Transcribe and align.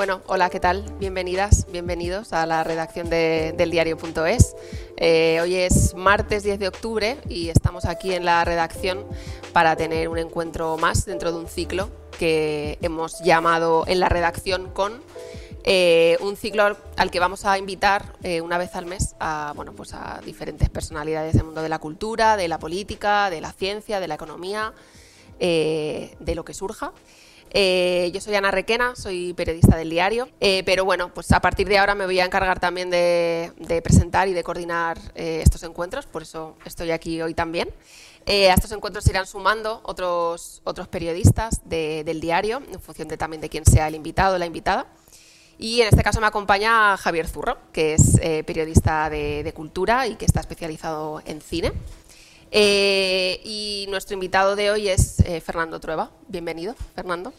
Bueno, 0.00 0.22
hola, 0.28 0.48
¿qué 0.48 0.60
tal? 0.60 0.82
Bienvenidas, 0.98 1.66
bienvenidos 1.70 2.32
a 2.32 2.46
la 2.46 2.64
redacción 2.64 3.10
de, 3.10 3.52
del 3.54 3.70
diario.es. 3.70 4.56
Eh, 4.96 5.38
hoy 5.42 5.56
es 5.56 5.94
martes 5.94 6.42
10 6.42 6.58
de 6.58 6.68
octubre 6.68 7.18
y 7.28 7.50
estamos 7.50 7.84
aquí 7.84 8.14
en 8.14 8.24
la 8.24 8.42
redacción 8.46 9.04
para 9.52 9.76
tener 9.76 10.08
un 10.08 10.16
encuentro 10.16 10.78
más 10.78 11.04
dentro 11.04 11.32
de 11.32 11.38
un 11.38 11.48
ciclo 11.48 11.90
que 12.18 12.78
hemos 12.80 13.20
llamado 13.22 13.84
en 13.86 14.00
la 14.00 14.08
redacción 14.08 14.70
con 14.70 15.02
eh, 15.64 16.16
un 16.22 16.34
ciclo 16.34 16.78
al 16.96 17.10
que 17.10 17.20
vamos 17.20 17.44
a 17.44 17.58
invitar 17.58 18.16
eh, 18.22 18.40
una 18.40 18.56
vez 18.56 18.74
al 18.76 18.86
mes 18.86 19.16
a, 19.20 19.52
bueno, 19.54 19.74
pues 19.74 19.92
a 19.92 20.22
diferentes 20.24 20.70
personalidades 20.70 21.34
del 21.34 21.44
mundo 21.44 21.60
de 21.60 21.68
la 21.68 21.78
cultura, 21.78 22.38
de 22.38 22.48
la 22.48 22.58
política, 22.58 23.28
de 23.28 23.42
la 23.42 23.52
ciencia, 23.52 24.00
de 24.00 24.08
la 24.08 24.14
economía, 24.14 24.72
de 25.38 26.34
lo 26.34 26.42
que 26.42 26.54
surja. 26.54 26.94
Eh, 27.52 28.10
yo 28.14 28.20
soy 28.20 28.36
Ana 28.36 28.52
Requena, 28.52 28.94
soy 28.94 29.34
periodista 29.34 29.76
del 29.76 29.90
diario, 29.90 30.28
eh, 30.40 30.62
pero 30.64 30.84
bueno, 30.84 31.12
pues 31.12 31.32
a 31.32 31.40
partir 31.40 31.68
de 31.68 31.78
ahora 31.78 31.96
me 31.96 32.04
voy 32.04 32.20
a 32.20 32.24
encargar 32.24 32.60
también 32.60 32.90
de, 32.90 33.80
presentar 33.82 34.28
y 34.28 34.32
de 34.32 34.44
coordinar 34.44 34.98
eh, 35.16 35.40
estos 35.42 35.64
encuentros, 35.64 36.06
por 36.06 36.22
eso 36.22 36.56
estoy 36.64 36.92
aquí 36.92 37.20
hoy 37.20 37.34
también. 37.34 37.68
a 38.28 38.54
estos 38.54 38.70
encuentros 38.70 39.04
se 39.04 39.10
irán 39.10 39.26
sumando 39.26 39.80
otros, 39.82 40.62
otros 40.64 40.86
periodistas 40.86 41.62
del 41.64 42.20
diario, 42.20 42.62
en 42.72 42.80
función 42.80 43.08
de, 43.08 43.16
también 43.16 43.40
de 43.40 43.48
quién 43.48 43.64
sea 43.64 43.88
el 43.88 43.96
invitado 43.96 44.36
o 44.36 44.38
la 44.38 44.46
invitada. 44.46 44.86
Y 45.58 45.82
en 45.82 45.88
este 45.88 46.02
caso 46.02 46.20
me 46.20 46.26
acompaña 46.26 46.96
Javier 46.96 47.28
Zurro, 47.28 47.58
que 47.72 47.94
es 47.94 48.18
periodista 48.46 49.10
de 49.10 49.52
cultura 49.54 50.06
y 50.06 50.14
que 50.14 50.24
está 50.24 50.40
especializado 50.40 51.20
en 51.26 51.40
cine. 51.40 51.72
Eh, 52.52 53.40
y 53.44 53.86
nuestro 53.90 54.14
invitado 54.14 54.56
de 54.56 54.72
hoy 54.72 54.88
es 54.88 55.20
eh, 55.20 55.40
Fernando 55.40 55.78
Trueba. 55.78 56.10
Bienvenido, 56.26 56.74
Fernando. 56.96 57.32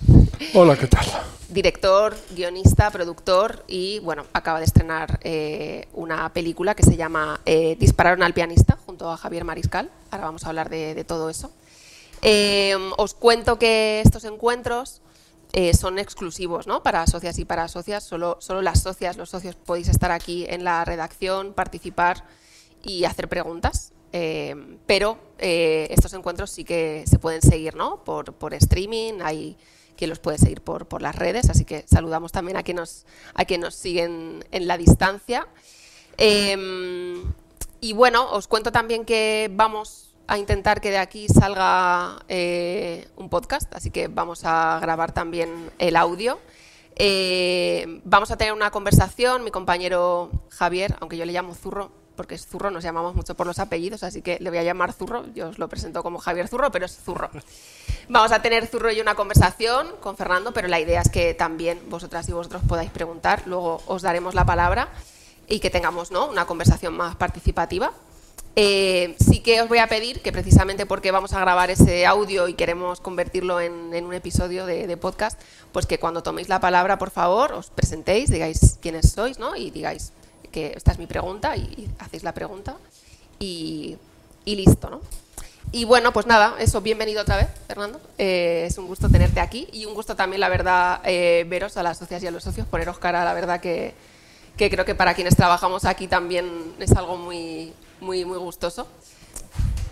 Hola, 0.54 0.78
¿qué 0.78 0.88
tal? 0.88 1.06
Director, 1.50 2.16
guionista, 2.30 2.90
productor 2.92 3.66
y, 3.68 4.00
bueno, 4.00 4.26
acaba 4.32 4.60
de 4.60 4.66
estrenar 4.66 5.20
eh, 5.24 5.90
una 5.92 6.32
película 6.32 6.76
que 6.76 6.84
se 6.84 6.96
llama 6.96 7.42
Dispararon 7.46 8.24
al 8.24 8.34
pianista 8.34 8.78
junto 8.86 9.12
a 9.12 9.18
Javier 9.18 9.44
Mariscal. 9.44 9.90
Ahora 10.12 10.26
vamos 10.26 10.46
a 10.46 10.50
hablar 10.50 10.70
de, 10.70 11.04
todo 11.04 11.30
eso. 11.30 11.52
os 12.98 13.14
cuento 13.14 13.60
que 13.60 14.00
estos 14.00 14.24
encuentros 14.24 15.02
son 15.78 16.00
exclusivos 16.00 16.68
¿no? 16.68 16.84
para 16.84 17.06
socias 17.06 17.38
y 17.38 17.44
para 17.44 17.68
socias. 17.68 18.06
Solo, 18.06 18.38
solo 18.40 18.62
las 18.62 18.82
socias, 18.82 19.18
los 19.18 19.30
socios 19.30 19.56
podéis 19.56 19.90
estar 19.90 20.12
aquí 20.12 20.46
en 20.48 20.64
la 20.64 20.86
redacción, 20.86 21.54
participar 21.54 22.24
y 22.82 23.04
hacer 23.04 23.28
preguntas. 23.28 23.91
Eh, 24.14 24.78
pero 24.86 25.18
eh, 25.38 25.88
estos 25.90 26.14
encuentros 26.14 26.50
sí 26.52 26.66
que 26.66 27.06
se 27.08 27.18
pueden 27.18 27.42
seguir 27.42 27.76
¿no? 27.76 28.04
por, 28.04 28.54
streaming, 28.54 29.20
hay 29.24 29.58
quien 29.96 30.10
los 30.10 30.20
puede 30.20 30.38
seguir 30.38 30.62
por, 30.62 31.02
las 31.02 31.16
redes, 31.16 31.50
así 31.50 31.64
que 31.64 31.86
saludamos 31.88 32.32
también 32.32 32.58
a 32.58 32.64
quienes 32.64 32.82
nos, 32.82 33.06
a 33.36 33.46
quien 33.46 33.72
siguen 33.72 34.46
en 34.52 34.68
la 34.68 34.78
distancia. 34.78 35.48
Eh, 36.18 37.24
y 37.80 37.94
bueno, 37.94 38.30
os 38.32 38.48
cuento 38.48 38.72
también 38.72 39.06
que 39.06 39.50
vamos 39.52 40.14
a 40.28 40.38
intentar 40.38 40.82
que 40.82 40.92
de 40.92 40.98
aquí 40.98 41.28
salga 41.28 42.26
un 43.16 43.30
podcast, 43.30 43.74
así 43.74 43.92
que 43.92 44.08
vamos 44.08 44.44
a 44.44 44.80
grabar 44.82 45.14
también 45.14 45.72
el 45.78 45.96
audio. 45.96 46.40
vamos 48.04 48.32
a 48.32 48.38
tener 48.38 48.54
una 48.54 48.72
conversación, 48.72 49.44
mi 49.44 49.52
compañero 49.52 50.32
Javier, 50.50 50.96
aunque 51.00 51.18
yo 51.18 51.26
le 51.26 51.34
llamo 51.34 51.54
Zurro, 51.54 52.01
porque 52.16 52.36
es 52.36 52.46
Zurro, 52.46 52.72
nos 52.72 52.84
llamamos 52.84 53.16
mucho 53.16 53.36
por 53.36 53.48
los 53.48 53.60
apellidos, 53.60 54.04
así 54.04 54.22
que 54.22 54.38
le 54.40 54.50
voy 54.50 54.60
a 54.60 54.64
llamar 54.64 54.94
Zurro, 54.94 55.26
yo 55.34 55.50
os 55.50 55.60
lo 55.60 55.68
presento 55.68 56.04
como 56.04 56.20
Javier 56.20 56.48
Zurro, 56.48 56.72
pero 56.72 56.86
es 56.86 56.98
Zurro. 56.98 57.30
Vamos 58.10 58.32
a 58.32 58.42
tener 58.42 58.68
Zurro 58.68 58.92
y 58.92 59.00
una 59.00 59.16
conversación 59.16 59.88
con 60.00 60.18
Fernando, 60.18 60.54
pero 60.54 60.68
la 60.68 60.80
idea 60.80 61.02
es 61.02 61.10
que 61.10 61.34
también 61.34 61.80
vosotras 61.90 62.28
y 62.30 62.34
vosotros 62.34 62.62
podáis 62.68 62.92
preguntar, 62.92 63.44
luego 63.46 63.82
os 63.88 64.02
daremos 64.02 64.36
la 64.36 64.46
palabra 64.46 64.90
y 65.48 65.60
que 65.60 65.70
tengamos 65.70 66.12
¿no? 66.12 66.28
una 66.28 66.46
conversación 66.46 66.96
más 66.96 67.16
participativa. 67.16 67.92
Eh, 68.58 69.16
sí 69.18 69.40
que 69.40 69.62
os 69.62 69.70
voy 69.70 69.78
a 69.78 69.88
pedir 69.88 70.22
que 70.22 70.34
precisamente 70.34 70.86
porque 70.86 71.12
vamos 71.12 71.32
a 71.32 71.40
grabar 71.40 71.72
ese 71.72 72.06
audio 72.06 72.50
y 72.50 72.54
queremos 72.54 73.00
convertirlo 73.00 73.62
en, 73.62 73.94
un 74.04 74.14
episodio 74.14 74.66
de, 74.66 74.88
de, 74.88 74.98
podcast, 74.98 75.40
pues 75.72 75.86
que 75.86 76.00
cuando 76.00 76.22
toméis 76.22 76.50
la 76.50 76.60
palabra, 76.60 76.98
por 76.98 77.12
favor, 77.12 77.54
os 77.54 77.70
presentéis, 77.70 78.30
digáis 78.30 78.78
quiénes 78.82 79.12
sois, 79.12 79.40
¿no? 79.40 79.56
Y 79.56 79.72
digáis 79.72 80.12
que 80.52 80.74
esta 80.76 80.92
es 80.92 81.00
mi 81.00 81.08
pregunta 81.08 81.56
y, 81.56 81.90
hacéis 82.00 82.24
la 82.24 82.34
pregunta 82.34 82.78
y, 83.40 83.98
listo, 84.46 84.90
¿no? 84.90 85.02
Y 85.72 85.86
bueno, 85.86 86.12
pues 86.12 86.26
nada, 86.26 86.56
eso, 86.60 86.82
bienvenido 86.82 87.22
otra 87.22 87.38
vez, 87.38 87.48
Fernando. 87.68 88.02
Eh, 88.18 88.66
es 88.68 88.78
un 88.78 88.88
gusto 88.88 89.10
tenerte 89.10 89.40
aquí 89.40 89.70
y 89.72 89.86
un 89.86 89.94
gusto 89.94 90.16
también, 90.16 90.42
la 90.42 90.50
verdad, 90.50 91.00
eh, 91.06 91.46
veros 91.48 91.78
a 91.78 91.84
las 91.84 91.98
socias 91.98 92.22
y 92.24 92.28
a 92.28 92.32
los 92.32 92.44
socios, 92.44 92.68
poneros 92.68 93.00
cara, 93.00 93.24
la 93.24 93.34
verdad 93.34 93.62
que, 93.62 93.94
que, 94.58 94.70
creo 94.70 94.84
que 94.84 94.96
para 94.96 95.14
quienes 95.14 95.36
trabajamos 95.36 95.86
aquí 95.86 96.08
también 96.08 96.76
es 96.80 96.92
algo 96.92 97.16
muy, 97.16 97.74
muy, 98.02 98.26
muy 98.26 98.38
gustoso. 98.38 98.88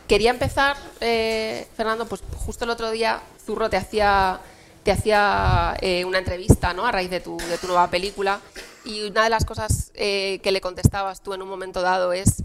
Quería 0.09 0.31
empezar, 0.31 0.75
eh, 1.01 1.67
Fernando, 1.77 2.07
pues 2.07 2.23
justo 2.35 2.65
el 2.65 2.71
otro 2.71 2.89
día 2.89 3.21
Zurro 3.45 3.69
te 3.69 3.77
hacía, 3.77 4.39
te 4.83 4.91
hacía 4.91 5.77
una 6.05 6.19
entrevista 6.19 6.73
¿no? 6.73 6.85
a 6.85 6.91
raíz 6.91 7.09
de 7.09 7.19
tu, 7.19 7.37
de 7.37 7.57
tu 7.57 7.67
nueva 7.67 7.89
película 7.89 8.39
y 8.85 9.03
una 9.03 9.23
de 9.23 9.29
las 9.29 9.45
cosas 9.45 9.91
eh, 9.95 10.39
que 10.41 10.51
le 10.51 10.61
contestabas 10.61 11.21
tú 11.21 11.33
en 11.33 11.41
un 11.41 11.49
momento 11.49 11.81
dado 11.81 12.13
es 12.13 12.43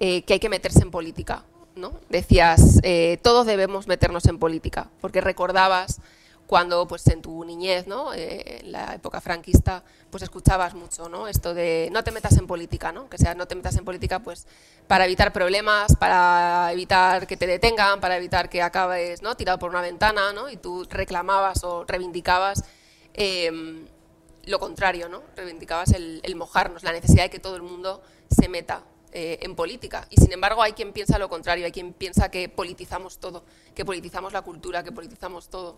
eh, 0.00 0.22
que 0.22 0.34
hay 0.34 0.40
que 0.40 0.48
meterse 0.48 0.82
en 0.82 0.90
política. 0.90 1.44
¿no? 1.74 1.92
Decías, 2.08 2.80
eh, 2.82 3.18
todos 3.22 3.46
debemos 3.46 3.86
meternos 3.86 4.26
en 4.26 4.38
política, 4.38 4.88
porque 5.00 5.20
recordabas 5.20 6.00
cuando 6.46 6.86
pues 6.86 7.06
en 7.08 7.22
tu 7.22 7.44
niñez, 7.44 7.86
¿no? 7.86 8.12
en 8.14 8.70
la 8.70 8.94
época 8.94 9.20
franquista, 9.20 9.82
pues 10.10 10.22
escuchabas 10.22 10.74
mucho, 10.74 11.08
¿no? 11.08 11.26
Esto 11.26 11.54
de 11.54 11.88
no 11.92 12.04
te 12.04 12.12
metas 12.12 12.36
en 12.36 12.46
política, 12.46 12.92
¿no? 12.92 13.08
Que 13.08 13.18
sea 13.18 13.34
no 13.34 13.46
te 13.46 13.54
metas 13.54 13.76
en 13.76 13.84
política 13.84 14.20
pues 14.20 14.46
para 14.86 15.04
evitar 15.06 15.32
problemas, 15.32 15.96
para 15.96 16.70
evitar 16.72 17.26
que 17.26 17.36
te 17.36 17.46
detengan, 17.46 18.00
para 18.00 18.16
evitar 18.16 18.48
que 18.48 18.62
acabes, 18.62 19.22
¿no? 19.22 19.36
tirado 19.36 19.58
por 19.58 19.70
una 19.70 19.80
ventana, 19.80 20.32
¿no? 20.32 20.48
Y 20.48 20.56
tú 20.56 20.86
reclamabas 20.88 21.64
o 21.64 21.84
reivindicabas 21.84 22.62
lo 24.46 24.60
contrario, 24.60 25.08
¿no? 25.08 25.22
Reivindicabas 25.36 25.92
el, 25.92 26.36
mojarnos, 26.36 26.82
la 26.82 26.92
necesidad 26.92 27.24
de 27.24 27.30
que 27.30 27.38
todo 27.38 27.56
el 27.56 27.62
mundo 27.62 28.02
se 28.30 28.48
meta 28.48 28.82
eh, 29.12 29.38
en 29.42 29.54
política. 29.54 30.06
Y 30.10 30.20
sin 30.20 30.32
embargo 30.32 30.62
hay 30.62 30.72
quien 30.72 30.92
piensa 30.92 31.18
lo 31.18 31.28
contrario, 31.28 31.66
hay 31.66 31.72
quien 31.72 31.92
piensa 31.92 32.30
que 32.30 32.48
politizamos 32.48 33.18
todo, 33.18 33.44
que 33.74 33.84
politizamos 33.84 34.32
la 34.32 34.42
cultura, 34.42 34.82
que 34.82 34.92
politizamos 34.92 35.48
todo. 35.48 35.76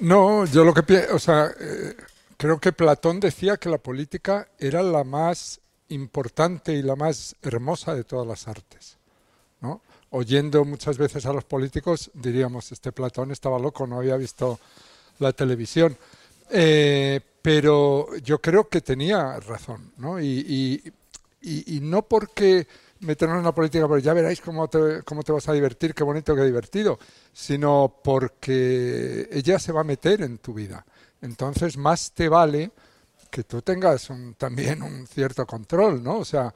No, 0.00 0.44
yo 0.46 0.64
lo 0.64 0.74
que 0.74 0.82
pienso, 0.82 1.14
o 1.14 1.18
sea, 1.18 1.50
eh, 1.58 1.94
creo 2.36 2.58
que 2.58 2.72
Platón 2.72 3.20
decía 3.20 3.56
que 3.56 3.68
la 3.68 3.78
política 3.78 4.48
era 4.58 4.82
la 4.82 5.04
más 5.04 5.60
importante 5.88 6.72
y 6.72 6.82
la 6.82 6.96
más 6.96 7.36
hermosa 7.42 7.94
de 7.94 8.04
todas 8.04 8.26
las 8.26 8.48
artes, 8.48 8.98
¿no? 9.60 9.82
Oyendo 10.10 10.64
muchas 10.64 10.98
veces 10.98 11.26
a 11.26 11.32
los 11.32 11.44
políticos 11.44 12.10
diríamos, 12.14 12.72
este 12.72 12.92
Platón 12.92 13.30
estaba 13.30 13.58
loco, 13.58 13.86
no 13.86 13.98
había 13.98 14.16
visto 14.16 14.58
la 15.18 15.32
televisión. 15.32 15.96
Eh, 16.50 17.20
pero 17.42 18.16
yo 18.18 18.40
creo 18.40 18.68
que 18.68 18.80
tenía 18.80 19.38
razón, 19.40 19.92
¿no? 19.98 20.20
Y, 20.20 20.82
y, 21.42 21.80
no 21.80 22.02
porque 22.02 22.66
meternos 23.04 23.38
en 23.38 23.44
la 23.44 23.54
política, 23.54 23.86
pero 23.86 23.98
ya 23.98 24.12
veréis 24.14 24.40
cómo 24.40 24.68
te, 24.68 25.02
cómo 25.02 25.22
te 25.22 25.32
vas 25.32 25.48
a 25.48 25.52
divertir, 25.52 25.94
qué 25.94 26.04
bonito, 26.04 26.34
qué 26.34 26.42
divertido, 26.42 26.98
sino 27.32 28.00
porque 28.02 29.28
ella 29.30 29.58
se 29.58 29.72
va 29.72 29.82
a 29.82 29.84
meter 29.84 30.22
en 30.22 30.38
tu 30.38 30.54
vida. 30.54 30.84
Entonces, 31.20 31.76
más 31.76 32.12
te 32.12 32.28
vale 32.28 32.70
que 33.30 33.44
tú 33.44 33.62
tengas 33.62 34.08
también 34.38 34.82
un 34.82 35.06
cierto 35.06 35.46
control, 35.46 36.02
¿no? 36.02 36.18
O 36.18 36.24
sea, 36.24 36.54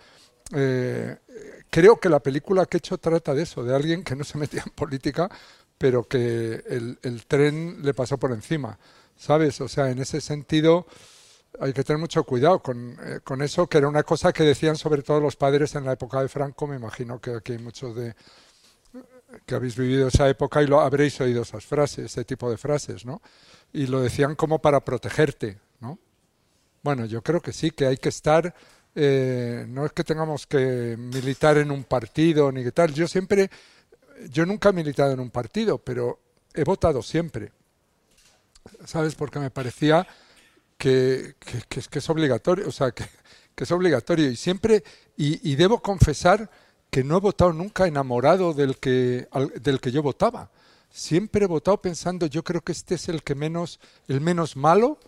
eh, 0.55 1.17
creo 1.71 1.99
que 1.99 2.09
la 2.09 2.21
película 2.21 2.67
que 2.67 2.77
he 2.77 2.79
hecho 2.79 2.99
trata 2.99 3.35
de 3.35 3.43
eso, 3.43 3.65
de 3.65 3.75
alguien 3.75 4.05
que 4.05 4.17
no 4.17 4.25
se 4.25 4.39
metía 4.39 4.63
en 4.65 4.73
política, 4.73 5.29
pero 5.77 6.05
que 6.05 6.63
el, 6.67 6.99
el 7.03 7.27
tren 7.27 7.79
le 7.83 7.95
pasó 7.95 8.19
por 8.19 8.33
encima. 8.33 8.79
¿sabes? 9.19 9.61
O 9.61 9.69
sea, 9.69 9.91
en 9.91 9.99
ese 9.99 10.21
sentido 10.21 10.87
hay 11.61 11.73
que 11.73 11.85
tener 11.85 11.99
mucho 11.99 12.25
cuidado 12.25 12.63
eh, 13.05 13.21
con, 13.25 13.43
eso, 13.43 13.67
que 13.67 13.79
era 13.79 13.89
una 13.89 14.03
cosa 14.03 14.33
que 14.33 14.45
decían 14.45 14.77
sobre 14.77 15.03
todo 15.03 15.21
los 15.21 15.37
padres 15.37 15.75
en 15.75 15.85
la 15.85 15.93
época 15.93 16.23
de 16.23 16.29
Franco, 16.29 16.67
me 16.67 16.77
imagino 16.77 17.21
que 17.21 17.35
aquí 17.35 17.53
hay 17.53 17.59
muchos 17.59 17.95
de 17.97 18.15
que 19.45 19.55
habéis 19.55 19.77
vivido 19.77 20.09
esa 20.09 20.29
época 20.29 20.63
y 20.63 20.67
lo 20.67 20.81
habréis 20.81 21.21
oído 21.21 21.43
esas 21.43 21.67
frases, 21.67 22.07
ese 22.07 22.25
tipo 22.25 22.51
de 22.51 22.57
frases, 22.57 23.05
¿no? 23.05 23.21
Y 23.73 23.87
lo 23.87 24.01
decían 24.01 24.35
como 24.37 24.61
para 24.61 24.81
protegerte, 24.81 25.59
¿no? 25.81 25.99
Bueno, 26.83 27.05
yo 27.05 27.23
creo 27.23 27.43
que 27.43 27.53
sí, 27.53 27.71
que 27.71 27.87
hay 27.87 27.99
que 27.99 28.09
estar, 28.09 28.55
eh, 28.95 29.67
no 29.69 29.85
es 29.85 29.93
que 29.93 30.03
tengamos 30.03 30.47
que 30.47 30.97
militar 30.99 31.59
en 31.59 31.71
un 31.71 31.85
partido 31.85 32.51
ni 32.51 32.65
qué 32.65 32.73
tal. 32.73 32.95
Yo 32.95 33.07
siempre, 33.07 33.51
yo 34.31 34.47
nunca 34.47 34.71
he 34.71 34.73
militado 34.73 35.13
en 35.13 35.21
un 35.21 35.31
partido, 35.31 35.77
pero 35.77 36.19
he 36.55 36.65
votado 36.65 37.03
siempre. 37.03 37.53
¿sabes? 38.85 39.15
Porque 39.15 39.39
me 39.39 39.51
parecía 39.51 40.07
que, 40.79 41.35
que, 41.69 41.99
es 41.99 42.11
obligatorio, 42.11 42.69
o 42.69 42.73
sea, 42.73 42.93
que, 42.93 43.05
es 43.57 43.71
obligatorio. 43.73 44.31
Y 44.31 44.37
siempre, 44.37 44.85
y, 45.17 45.57
debo 45.57 45.83
confesar 45.83 46.49
que 46.91 47.05
no 47.05 47.19
he 47.19 47.21
votado 47.21 47.53
nunca 47.53 47.87
enamorado 47.87 48.55
del 48.55 48.79
que, 48.79 49.29
del 49.61 49.81
que 49.81 49.91
yo 49.91 50.03
votaba. 50.03 50.51
Siempre 50.91 51.45
he 51.45 51.49
votado 51.49 51.83
pensando, 51.83 52.27
yo 52.27 52.43
creo 52.43 52.63
que 52.63 52.73
este 52.73 52.95
es 52.95 53.09
el 53.09 53.23
que 53.23 53.35
menos, 53.35 53.79
el 54.07 54.21
menos 54.21 54.57
malo 54.57 54.99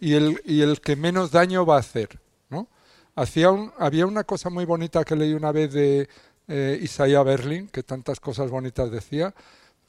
y 0.00 0.14
el, 0.14 0.40
y 0.46 0.62
el 0.62 0.80
que 0.80 0.96
menos 0.96 1.30
daño 1.32 1.66
va 1.66 1.76
a 1.76 1.80
hacer. 1.80 2.20
¿no? 2.48 2.68
Hacía 3.14 3.50
había 3.78 4.06
una 4.06 4.24
cosa 4.24 4.48
muy 4.48 4.64
bonita 4.64 5.04
que 5.04 5.16
leí 5.16 5.34
una 5.34 5.52
vez 5.52 5.72
de 5.72 6.08
eh, 6.48 6.78
Isaiah 6.80 7.22
Berlin, 7.22 7.68
que 7.68 7.82
tantas 7.82 8.20
cosas 8.20 8.50
bonitas 8.50 8.90
decía, 8.90 9.34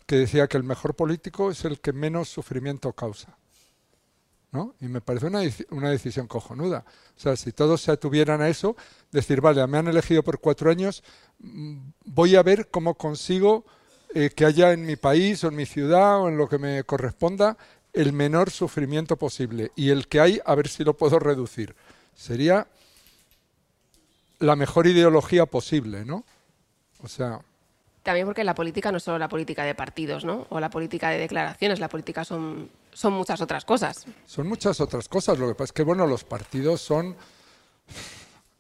que 0.06 0.18
decía 0.18 0.48
que 0.48 0.58
el 0.58 0.64
mejor 0.64 0.96
político 0.96 1.52
es 1.52 1.64
el 1.64 1.80
que 1.80 1.94
menos 1.94 2.28
sufrimiento 2.30 2.92
causa. 2.94 3.38
Y 4.80 4.88
me 4.88 5.02
parece 5.02 5.28
una, 5.28 5.42
una, 5.72 5.90
decisión 5.90 6.28
cojonuda. 6.28 6.86
O 7.16 7.20
sea, 7.20 7.36
si 7.36 7.52
todos 7.52 7.82
se 7.82 7.92
atuvieran 7.92 8.42
a 8.42 8.50
eso, 8.50 8.76
decir, 9.12 9.42
vale, 9.42 9.66
me 9.68 9.78
han 9.78 9.88
elegido 9.88 10.24
por 10.24 10.40
cuatro 10.40 10.70
años, 10.70 11.04
mm, 11.40 11.78
voy 12.06 12.36
a 12.36 12.44
ver 12.44 12.70
cómo 12.70 12.96
consigo 12.96 13.66
eh, 14.14 14.30
que 14.36 14.46
haya 14.46 14.72
en 14.74 14.86
mi 14.86 14.96
país 14.96 15.44
o 15.44 15.50
en 15.50 15.56
mi 15.56 15.66
ciudad 15.66 16.22
o 16.22 16.30
en 16.30 16.38
lo 16.38 16.48
que 16.48 16.58
me 16.58 16.84
corresponda 16.84 17.58
el 17.94 18.14
menor 18.14 18.52
sufrimiento 18.52 19.18
posible. 19.18 19.72
Y 19.76 19.90
el 19.90 20.08
que 20.08 20.20
hay, 20.20 20.42
a 20.46 20.56
ver 20.56 20.68
si 20.68 20.84
lo 20.84 20.96
puedo 20.96 21.20
reducir. 21.20 21.76
Sería 22.16 22.68
la 24.40 24.56
mejor 24.56 24.88
ideología 24.88 25.46
posible, 25.46 26.06
¿no? 26.06 26.24
O 27.02 27.08
sea... 27.08 27.42
También 28.08 28.26
porque 28.26 28.46
la 28.46 28.56
política 28.56 28.90
no 28.90 29.00
es 29.00 29.04
solo 29.04 29.20
la 29.20 29.28
política 29.28 29.66
de 29.66 29.76
partidos, 29.76 30.24
¿no? 30.24 30.48
O 30.48 30.62
la 30.62 30.70
política 30.70 31.10
de 31.10 31.18
declaraciones, 31.18 31.82
la 31.82 31.90
política 31.90 32.24
son, 32.24 32.70
son 32.94 33.12
muchas 33.12 33.42
otras 33.42 33.66
cosas. 33.66 34.06
Son 34.26 34.48
muchas 34.48 34.80
otras 34.80 35.10
cosas. 35.10 35.38
Lo 35.38 35.50
que 35.50 35.56
pasa 35.56 35.66
es 35.66 35.72
que, 35.74 35.84
bueno, 35.84 36.08
los 36.08 36.24
partidos 36.24 36.80
son 36.80 37.18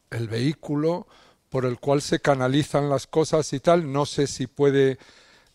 el 0.09 0.27
vehículo 0.27 1.07
por 1.47 1.63
el 1.63 1.79
cual 1.79 2.01
se 2.01 2.19
canalizan 2.19 2.89
las 2.89 3.07
cosas 3.07 3.53
y 3.53 3.61
tal. 3.61 3.89
No 3.89 4.05
sé 4.05 4.27
si 4.27 4.47
puede 4.47 4.97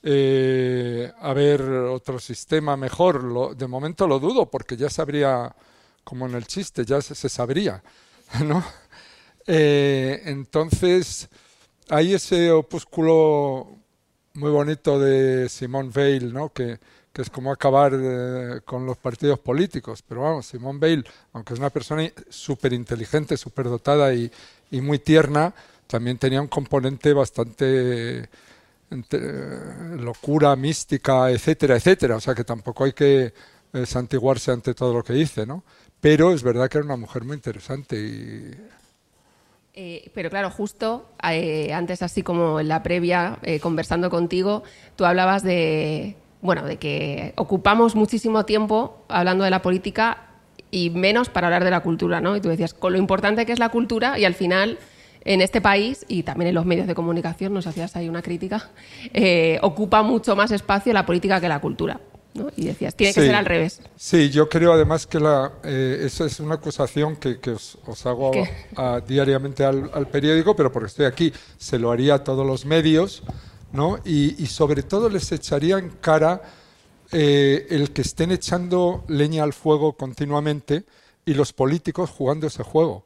eh, 0.03 1.13
haber 1.21 1.61
otro 1.61 2.19
sistema 2.19 2.79
mejor. 2.79 3.55
de 3.55 3.67
momento 3.67 4.07
lo 4.07 4.19
dudo, 4.19 4.51
porque 4.51 4.75
ya 4.75 4.89
sabría, 4.89 5.55
como 6.03 6.25
en 6.25 6.35
el 6.35 6.47
chiste, 6.47 6.87
ya 6.87 7.03
se, 7.03 7.29
sabría, 7.29 7.83
¿no? 8.43 8.65
Eh, 9.47 10.23
entonces, 10.25 11.29
hay 11.91 12.15
ese 12.15 12.51
opúsculo 12.51 13.82
muy 14.35 14.51
bonito 14.51 14.99
de 14.99 15.49
Simone 15.49 15.91
Veil, 15.93 16.33
¿no? 16.33 16.53
que, 16.53 16.79
es 17.15 17.29
como 17.29 17.53
acabar 17.53 17.93
eh, 17.95 18.61
con 18.65 18.87
los 18.87 18.97
partidos 18.97 19.39
políticos. 19.39 20.03
Pero 20.07 20.23
vamos, 20.23 20.47
Simone 20.47 20.79
Veil, 20.79 21.07
aunque 21.33 21.53
es 21.55 21.59
una 21.59 21.71
persona 21.71 22.11
súper 22.31 22.73
inteligente, 22.73 23.37
súper 23.37 23.67
dotada 23.67 24.15
y, 24.15 24.31
y, 24.71 24.81
muy 24.81 24.99
tierna, 24.99 25.55
también 25.87 26.17
tenía 26.19 26.41
un 26.41 26.49
componente 26.49 27.13
bastante 27.13 28.29
locura, 29.99 30.57
mística, 30.57 31.31
etcétera, 31.31 31.77
etcétera. 31.77 32.17
O 32.17 32.21
sea 32.21 32.35
que 32.35 32.45
tampoco 32.45 32.85
hay 32.85 32.93
que 32.93 33.33
eh, 33.73 33.87
santiguarse 33.87 34.51
ante 34.51 34.75
todo 34.75 34.93
lo 34.93 35.03
que 35.03 35.15
dice, 35.15 35.47
¿no? 35.47 35.65
Pero 36.01 36.33
es 36.33 36.43
verdad 36.43 36.69
que 36.69 36.79
era 36.79 36.85
una 36.85 36.97
mujer 36.97 37.25
muy 37.25 37.37
interesante 37.37 37.97
y 37.97 38.51
eh, 39.75 40.11
pero 40.13 40.29
claro, 40.29 40.51
justo 40.51 41.07
eh, 41.31 41.73
antes, 41.73 42.03
así 42.03 42.23
como 42.23 42.61
en 42.61 42.69
la 42.69 42.83
previa, 42.83 43.39
eh, 43.43 43.59
conversando 43.59 44.11
contigo, 44.11 44.63
tú 44.97 45.07
hablabas 45.07 45.43
de, 45.43 46.17
bueno, 46.43 46.65
de 46.67 46.77
que 46.77 47.33
ocupamos 47.37 47.95
muchísimo 47.95 48.45
tiempo 48.45 49.05
hablando 49.09 49.45
de 49.45 49.51
la 49.51 49.63
política 49.63 50.29
y 50.71 50.91
menos 50.91 51.31
para 51.31 51.47
hablar 51.47 51.65
de 51.65 51.71
la 51.71 51.81
cultura, 51.81 52.21
¿no? 52.21 52.37
Y 52.37 52.43
tú 52.43 52.51
decías, 52.51 52.75
con 52.75 52.93
lo 52.93 52.99
importante 52.99 53.47
que 53.47 53.53
es 53.53 53.59
la 53.59 53.71
cultura 53.71 54.19
y 54.19 54.27
al 54.27 54.35
final 54.35 54.79
en 55.25 55.41
este 55.41 55.63
país 55.63 56.05
y 56.07 56.23
también 56.23 56.49
en 56.49 56.55
los 56.55 56.67
medios 56.67 56.87
de 56.87 56.95
comunicación, 56.95 57.55
nos 57.55 57.67
hacías 57.67 57.97
ahí 57.97 58.09
una 58.09 58.23
crítica, 58.23 58.71
ocupa 59.63 60.03
mucho 60.03 60.37
más 60.37 60.51
espacio 60.51 60.93
la 60.93 61.07
política 61.07 61.41
que 61.41 61.49
la 61.49 61.61
cultura. 61.61 62.01
Y 62.57 62.65
decías, 62.65 62.95
tiene 62.95 63.13
que 63.13 63.21
ser 63.21 63.35
al 63.35 63.45
revés. 63.45 63.81
Sí, 63.97 64.31
yo 64.31 64.49
creo 64.49 64.73
además 64.73 65.07
que 65.07 65.21
la, 65.21 65.53
eh, 65.65 66.03
esa 66.05 66.25
es 66.25 66.41
una 66.41 66.55
acusación 66.55 67.17
que, 67.17 67.39
os, 67.51 68.07
hago 68.07 68.33
diariamente 69.07 69.65
al, 69.65 70.09
periódico, 70.09 70.57
pero 70.57 70.73
porque 70.73 70.87
estoy 70.87 71.05
aquí, 71.05 71.33
se 71.59 71.79
lo 71.79 71.91
haría 71.91 72.15
a 72.15 72.25
todos 72.25 72.47
los 72.47 72.65
medios, 72.65 73.23
¿no? 73.73 73.99
Y, 74.05 74.47
sobre 74.47 74.83
todo 74.83 75.11
les 75.11 75.31
echaría 75.31 75.79
en 75.79 75.91
cara 75.91 76.43
eh, 77.11 77.67
el 77.69 77.93
que 77.93 78.01
estén 78.01 78.33
echando 78.33 79.05
leña 79.09 79.43
al 79.45 79.53
fuego 79.53 79.93
continuamente 79.95 80.85
y 81.27 81.35
los 81.35 81.53
políticos 81.53 82.11
jugando 82.11 82.47
ese 82.47 82.63
juego, 82.63 83.05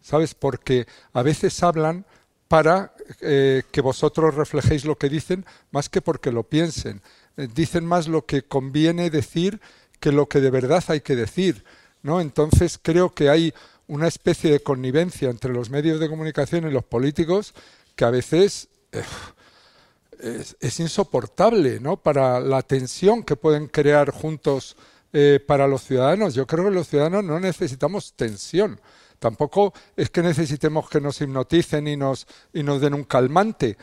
¿sabes? 0.00 0.34
Porque 0.34 0.86
a 1.12 1.22
veces 1.22 1.60
hablan 1.64 2.06
para 2.46 2.94
eh, 3.20 3.62
que 3.70 3.80
vosotros 3.80 4.34
reflejéis 4.34 4.84
lo 4.84 4.96
que 4.96 5.08
dicen 5.08 5.44
más 5.70 5.88
que 5.88 6.00
porque 6.00 6.32
lo 6.32 6.44
piensen. 6.44 7.02
Eh, 7.40 7.48
dicen 7.54 7.86
más 7.86 8.06
lo 8.06 8.26
que 8.26 8.42
conviene 8.42 9.08
decir 9.08 9.60
que 9.98 10.12
lo 10.12 10.28
que 10.28 10.40
de 10.40 10.50
verdad 10.50 10.84
hay 10.88 11.00
que 11.00 11.16
decir. 11.16 11.64
¿no? 12.02 12.20
Entonces 12.20 12.78
creo 12.80 13.14
que 13.14 13.30
hay 13.30 13.54
una 13.86 14.08
especie 14.08 14.50
de 14.50 14.60
connivencia 14.60 15.30
entre 15.30 15.52
los 15.52 15.70
medios 15.70 16.00
de 16.00 16.08
comunicación 16.08 16.68
y 16.68 16.70
los 16.70 16.84
políticos 16.84 17.54
que 17.96 18.04
a 18.04 18.10
veces 18.10 18.68
eh, 18.92 20.44
es, 20.60 20.80
insoportable 20.80 21.80
¿no? 21.80 21.96
para 21.96 22.40
la 22.40 22.62
tensión 22.62 23.22
que 23.22 23.36
pueden 23.36 23.68
crear 23.68 24.10
juntos 24.10 24.76
eh, 25.14 25.40
para 25.44 25.66
los 25.66 25.84
ciudadanos. 25.84 26.34
Yo 26.34 26.46
creo 26.46 26.66
que 26.66 26.70
los 26.70 26.88
ciudadanos 26.88 27.24
no 27.24 27.40
necesitamos 27.40 28.12
tensión. 28.14 28.80
Tampoco 29.18 29.72
es 29.96 30.10
que 30.10 30.22
necesitemos 30.22 30.88
que 30.90 31.00
nos 31.00 31.20
hipnoticen 31.20 31.88
y 31.88 31.96
nos, 31.96 32.26
y 32.52 32.62
nos 32.62 32.82
den 32.82 32.94
un 32.94 33.04
calmante 33.04 33.78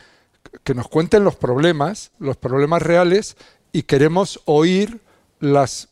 que 0.64 0.74
nos 0.74 0.88
cuenten 0.88 1.24
los 1.24 1.36
problemas, 1.36 2.10
los 2.18 2.36
problemas 2.36 2.82
reales, 2.82 3.36
y 3.72 3.82
queremos 3.82 4.40
oír 4.44 5.00
las 5.40 5.88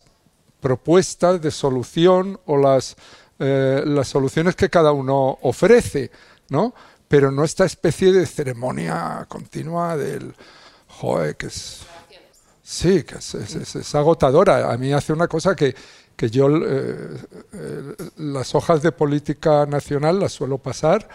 propuestas 0.60 1.40
de 1.40 1.50
solución 1.50 2.40
o 2.46 2.56
las, 2.56 2.96
eh, 3.38 3.82
las 3.84 4.08
soluciones 4.08 4.56
que 4.56 4.70
cada 4.70 4.92
uno 4.92 5.38
ofrece, 5.42 6.10
¿no? 6.48 6.74
Pero 7.08 7.30
no 7.30 7.44
esta 7.44 7.64
especie 7.64 8.12
de 8.12 8.26
ceremonia 8.26 9.26
continua 9.28 9.96
del... 9.96 10.34
Que 11.38 11.46
es... 11.46 11.82
Sí, 12.62 13.04
que 13.04 13.16
es, 13.16 13.94
agotadora. 13.94 14.72
A 14.72 14.76
mí 14.76 14.92
hace 14.92 15.12
una 15.12 15.28
cosa 15.28 15.54
que, 15.54 15.74
que 16.16 16.30
yo 16.30 16.48
eh, 16.48 17.16
eh, 17.52 17.96
las 18.16 18.54
hojas 18.54 18.82
de 18.82 18.90
política 18.90 19.66
nacional 19.66 20.18
las 20.18 20.32
suelo 20.32 20.58
pasar 20.58 21.08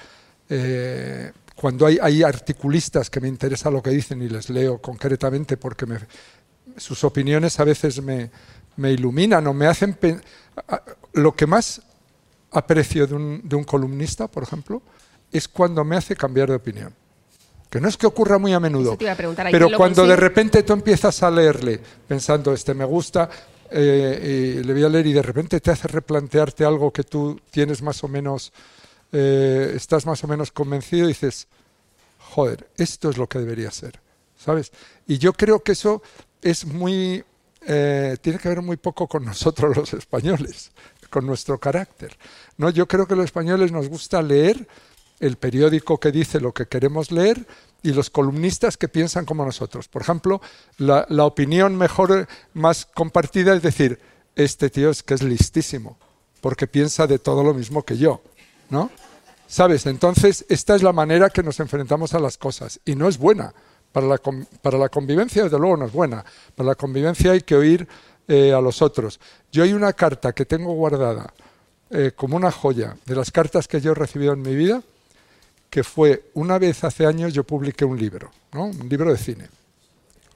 cuando 1.62 1.86
hay, 1.86 2.24
articulistas 2.24 3.12
que 3.12 3.22
me 3.22 3.28
interesa 3.28 3.70
lo 3.70 3.84
que 3.84 3.92
dicen 3.92 4.20
y 4.24 4.28
les 4.28 4.50
leo 4.50 4.80
concretamente 4.82 5.58
porque 5.58 5.86
sus 6.76 7.04
opiniones 7.04 7.60
a 7.60 7.64
veces 7.64 8.02
me, 8.02 8.32
iluminan 8.78 9.46
o 9.46 9.54
me 9.54 9.68
hacen... 9.68 9.96
Lo 11.14 11.36
que 11.36 11.46
más 11.46 11.84
aprecio 12.50 13.06
de 13.06 13.14
un, 13.14 13.64
columnista, 13.64 14.28
por 14.28 14.42
ejemplo, 14.42 14.82
es 15.32 15.48
cuando 15.48 15.86
me 15.86 15.96
hace 15.96 16.16
cambiar 16.16 16.50
de 16.50 16.56
opinión. 16.56 16.96
Que 17.70 17.80
no 17.80 17.90
es 17.90 17.96
que 17.96 18.08
ocurra 18.08 18.40
muy 18.40 18.54
a 18.54 18.60
menudo, 18.60 18.98
pero 19.52 19.70
cuando 19.78 20.08
de 20.08 20.16
repente 20.16 20.64
tú 20.64 20.74
empiezas 20.74 21.22
a 21.22 21.30
leerle 21.30 21.80
pensando, 22.08 22.54
este 22.54 22.74
me 22.74 22.86
gusta, 22.86 23.30
eh, 23.70 24.64
le 24.66 24.74
voy 24.74 24.84
a 24.84 24.90
leer 24.90 25.06
y 25.06 25.14
de 25.14 25.22
repente 25.22 25.60
te 25.60 25.70
hace 25.70 25.88
replantearte 25.88 26.66
algo 26.66 26.92
que 26.92 27.04
tú 27.04 27.40
tienes 27.52 27.84
más 27.84 28.04
o 28.04 28.08
menos 28.08 28.52
eh, 29.12 29.74
estás 29.76 30.06
más 30.06 30.24
o 30.24 30.28
menos 30.28 30.52
convencido 30.52 31.06
y 31.06 31.10
dices, 31.10 31.48
joder, 32.18 32.70
esto 32.78 33.10
es 33.10 33.18
lo 33.18 33.28
que 33.28 33.40
debería 33.40 33.72
ser, 33.72 34.00
¿sabes? 34.38 34.72
Y 35.08 35.18
yo 35.18 35.34
creo 35.34 35.64
que 35.64 35.74
eso 35.74 36.02
es 36.42 36.66
muy, 36.66 37.24
eh, 37.68 38.18
tiene 38.22 38.40
que 38.40 38.50
ver 38.50 38.62
muy 38.62 38.78
poco 38.78 39.08
con 39.08 39.26
nosotros 39.26 39.76
los 39.76 39.94
españoles, 39.94 40.72
con 41.10 41.26
nuestro 41.26 41.60
carácter. 41.60 42.18
¿no? 42.58 42.70
Yo 42.70 42.88
creo 42.88 43.06
que 43.08 43.16
los 43.16 43.26
españoles 43.26 43.72
nos 43.72 43.90
gusta 43.90 44.22
leer 44.22 44.68
el 45.20 45.38
periódico 45.38 46.00
que 46.00 46.12
dice 46.12 46.40
lo 46.40 46.54
que 46.54 46.68
queremos 46.68 47.12
leer 47.12 47.46
y 47.84 47.94
los 47.94 48.10
columnistas 48.10 48.78
que 48.78 48.88
piensan 48.88 49.26
como 49.26 49.46
nosotros. 49.46 49.88
Por 49.88 50.02
ejemplo, 50.02 50.42
la, 50.78 51.06
la 51.10 51.26
opinión 51.26 51.76
mejor, 51.76 52.28
más 52.54 52.86
compartida 52.86 53.54
es 53.54 53.62
decir, 53.62 54.00
este 54.36 54.70
tío 54.70 54.90
es 54.90 55.04
que 55.04 55.14
es 55.14 55.22
listísimo, 55.22 55.98
porque 56.40 56.68
piensa 56.68 57.08
de 57.08 57.20
todo 57.20 57.44
lo 57.44 57.54
mismo 57.54 57.84
que 57.84 57.98
yo. 57.98 58.22
¿No? 58.72 58.90
¿Sabes? 59.46 59.86
Entonces, 59.86 60.46
esta 60.50 60.76
es 60.76 60.82
la 60.82 60.94
manera 60.94 61.30
que 61.30 61.44
nos 61.44 61.60
enfrentamos 61.60 62.14
a 62.14 62.20
las 62.20 62.38
cosas 62.38 62.80
y 62.86 62.96
no 62.96 63.08
es 63.08 63.18
buena. 63.18 63.54
Para 63.92 64.08
la, 64.08 64.18
para 64.62 64.78
la 64.78 64.88
convivencia, 64.88 65.44
desde 65.44 65.60
luego, 65.60 65.76
no 65.76 65.86
es 65.86 65.92
buena. 65.92 66.24
Para 66.56 66.70
la 66.70 66.76
convivencia 66.76 67.32
hay 67.32 67.42
que 67.42 67.56
oír 67.56 67.88
eh, 68.28 68.54
a 68.54 68.62
los 68.62 68.82
otros. 68.82 69.20
Yo 69.52 69.64
hay 69.64 69.74
una 69.74 69.92
carta 69.92 70.32
que 70.32 70.46
tengo 70.46 70.74
guardada 70.74 71.34
eh, 71.90 72.14
como 72.16 72.38
una 72.38 72.52
joya 72.52 72.96
de 73.06 73.16
las 73.16 73.30
cartas 73.30 73.68
que 73.68 73.82
yo 73.82 73.92
he 73.92 73.96
recibido 73.96 74.32
en 74.32 74.42
mi 74.42 74.56
vida, 74.56 74.82
que 75.70 75.84
fue 75.84 76.32
una 76.34 76.58
vez 76.58 76.86
hace 76.86 77.06
años 77.06 77.34
yo 77.34 77.44
publiqué 77.44 77.84
un 77.84 78.00
libro, 78.00 78.32
¿no? 78.54 78.68
un 78.68 78.88
libro 78.88 79.12
de 79.12 79.18
cine. 79.18 79.50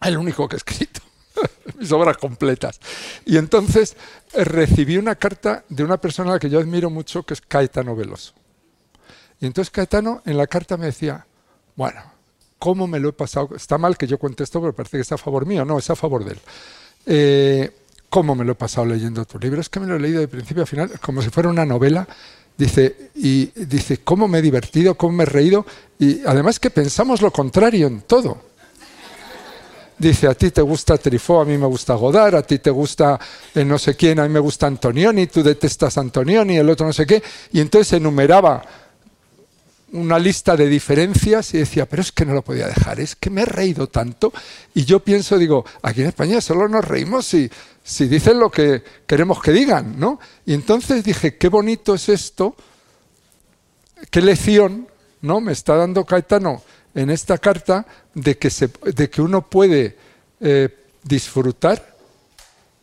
El 0.01 0.17
único 0.17 0.49
que 0.49 0.57
he 0.57 0.57
escrito 0.57 1.01
mis 1.79 1.91
obras 1.91 2.17
completas. 2.17 2.79
Y 3.25 3.37
entonces 3.37 3.95
eh, 4.33 4.43
recibí 4.43 4.97
una 4.97 5.15
carta 5.15 5.63
de 5.69 5.83
una 5.83 5.97
persona 5.97 6.31
a 6.31 6.33
la 6.33 6.39
que 6.39 6.49
yo 6.49 6.59
admiro 6.59 6.89
mucho, 6.89 7.23
que 7.23 7.33
es 7.33 7.41
Caetano 7.41 7.95
Veloso. 7.95 8.33
Y 9.39 9.45
entonces 9.45 9.71
Caetano 9.71 10.21
en 10.25 10.37
la 10.37 10.47
carta 10.47 10.77
me 10.77 10.87
decía, 10.87 11.25
bueno, 11.75 12.01
¿cómo 12.59 12.87
me 12.87 12.99
lo 12.99 13.09
he 13.09 13.13
pasado? 13.13 13.49
Está 13.55 13.77
mal 13.77 13.97
que 13.97 14.07
yo 14.07 14.17
cuente 14.17 14.43
esto, 14.43 14.61
pero 14.61 14.73
parece 14.73 14.97
que 14.97 15.01
está 15.01 15.15
a 15.15 15.19
favor 15.19 15.45
mío. 15.45 15.65
No, 15.65 15.77
es 15.77 15.89
a 15.89 15.95
favor 15.95 16.23
de 16.23 16.31
él. 16.31 16.39
Eh, 17.05 17.71
¿cómo 18.09 18.33
me 18.33 18.45
lo 18.45 18.53
he 18.53 18.55
pasado 18.55 18.87
leyendo 18.87 19.25
tu 19.25 19.37
libro? 19.37 19.59
Es 19.59 19.67
que 19.67 19.79
me 19.79 19.87
lo 19.87 19.97
he 19.97 19.99
leído 19.99 20.21
de 20.21 20.27
principio 20.27 20.63
a 20.63 20.65
final, 20.65 20.89
como 21.01 21.21
si 21.21 21.29
fuera 21.29 21.49
una 21.49 21.65
novela. 21.65 22.07
Dice, 22.57 23.11
y 23.15 23.47
dice, 23.65 23.97
¿cómo 23.97 24.29
me 24.29 24.39
he 24.39 24.41
divertido? 24.41 24.95
¿Cómo 24.95 25.17
me 25.17 25.23
he 25.23 25.25
reído? 25.25 25.65
Y 25.99 26.25
además 26.25 26.57
que 26.57 26.69
pensamos 26.69 27.21
lo 27.21 27.31
contrario 27.31 27.87
en 27.87 28.01
todo. 28.01 28.41
Dice, 29.97 30.27
a 30.27 30.33
ti 30.33 30.51
te 30.51 30.61
gusta 30.61 30.97
Trifó, 30.97 31.39
a 31.39 31.45
mí 31.45 31.57
me 31.57 31.67
gusta 31.67 31.93
Godard, 31.93 32.35
a 32.35 32.41
ti 32.43 32.59
te 32.59 32.69
gusta 32.69 33.17
eh, 33.53 33.63
no 33.63 33.79
sé 33.79 33.95
quién, 33.95 34.19
a 34.19 34.23
mí 34.23 34.29
me 34.29 34.39
gusta 34.39 34.67
Antonioni, 34.67 35.27
tú 35.27 35.41
detestas 35.41 35.97
Antonioni, 35.97 36.57
el 36.57 36.69
otro 36.69 36.85
no 36.85 36.93
sé 36.93 37.05
qué. 37.05 37.23
Y 37.53 37.61
entonces 37.61 37.93
enumeraba 37.93 38.61
una 39.93 40.19
lista 40.19 40.57
de 40.57 40.67
diferencias 40.67 41.53
y 41.53 41.59
decía, 41.59 41.85
pero 41.85 42.01
es 42.01 42.11
que 42.11 42.25
no 42.25 42.33
lo 42.33 42.41
podía 42.41 42.67
dejar, 42.67 42.99
es 42.99 43.15
que 43.15 43.29
me 43.29 43.43
he 43.43 43.45
reído 43.45 43.87
tanto. 43.87 44.33
Y 44.73 44.83
yo 44.83 44.99
pienso, 44.99 45.37
digo, 45.37 45.65
aquí 45.81 46.01
en 46.01 46.07
España 46.07 46.41
solo 46.41 46.67
nos 46.67 46.83
reímos 46.83 47.25
si, 47.25 47.49
si 47.83 48.07
dicen 48.07 48.39
lo 48.39 48.51
que 48.51 48.83
queremos 49.07 49.41
que 49.41 49.51
digan, 49.51 49.97
¿no? 49.97 50.19
Y 50.45 50.53
entonces 50.53 51.03
dije, 51.03 51.37
qué 51.37 51.47
bonito 51.47 51.95
es 51.95 52.09
esto, 52.09 52.55
qué 54.11 54.21
lección, 54.21 54.87
¿no? 55.21 55.39
Me 55.39 55.53
está 55.53 55.75
dando 55.75 56.03
Caetano 56.03 56.61
en 56.95 57.09
esta 57.09 57.37
carta 57.37 57.85
de 58.13 58.37
que, 58.37 58.49
se, 58.49 58.69
de 58.83 59.09
que 59.09 59.21
uno 59.21 59.47
puede 59.47 59.97
eh, 60.39 60.69
disfrutar 61.03 61.95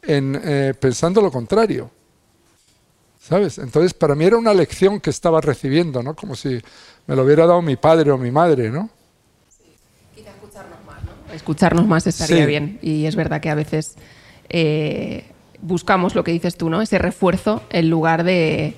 en, 0.03 0.41
eh, 0.45 0.75
pensando 0.79 1.21
lo 1.21 1.33
contrario. 1.33 1.91
¿Sabes? 3.19 3.59
Entonces, 3.59 3.95
para 3.95 4.15
mí 4.15 4.25
era 4.25 4.37
una 4.37 4.53
lección 4.53 5.01
que 5.01 5.11
estaba 5.11 5.41
recibiendo, 5.41 6.03
¿no? 6.03 6.15
Como 6.15 6.35
si 6.35 6.61
me 7.07 7.17
lo 7.17 7.23
hubiera 7.23 7.47
dado 7.47 7.63
mi 7.63 7.77
padre 7.77 8.11
o 8.11 8.19
mi 8.19 8.33
madre, 8.33 8.69
¿no? 8.69 8.91
Quizá 10.15 10.31
escucharnos 10.31 10.85
más, 10.85 11.05
¿no? 11.05 11.33
Escucharnos 11.33 11.87
más 11.87 12.07
estaría 12.07 12.47
bien. 12.47 12.79
Y 12.83 13.07
es 13.07 13.15
verdad 13.15 13.41
que 13.41 13.49
a 13.49 13.55
veces 13.55 13.95
eh, 14.49 15.25
buscamos 15.61 16.17
lo 16.17 16.25
que 16.25 16.33
dices 16.33 16.57
tú, 16.57 16.69
¿no? 16.69 16.83
Ese 16.83 16.99
refuerzo 16.99 17.63
en 17.71 17.89
lugar 17.89 18.25
de, 18.25 18.75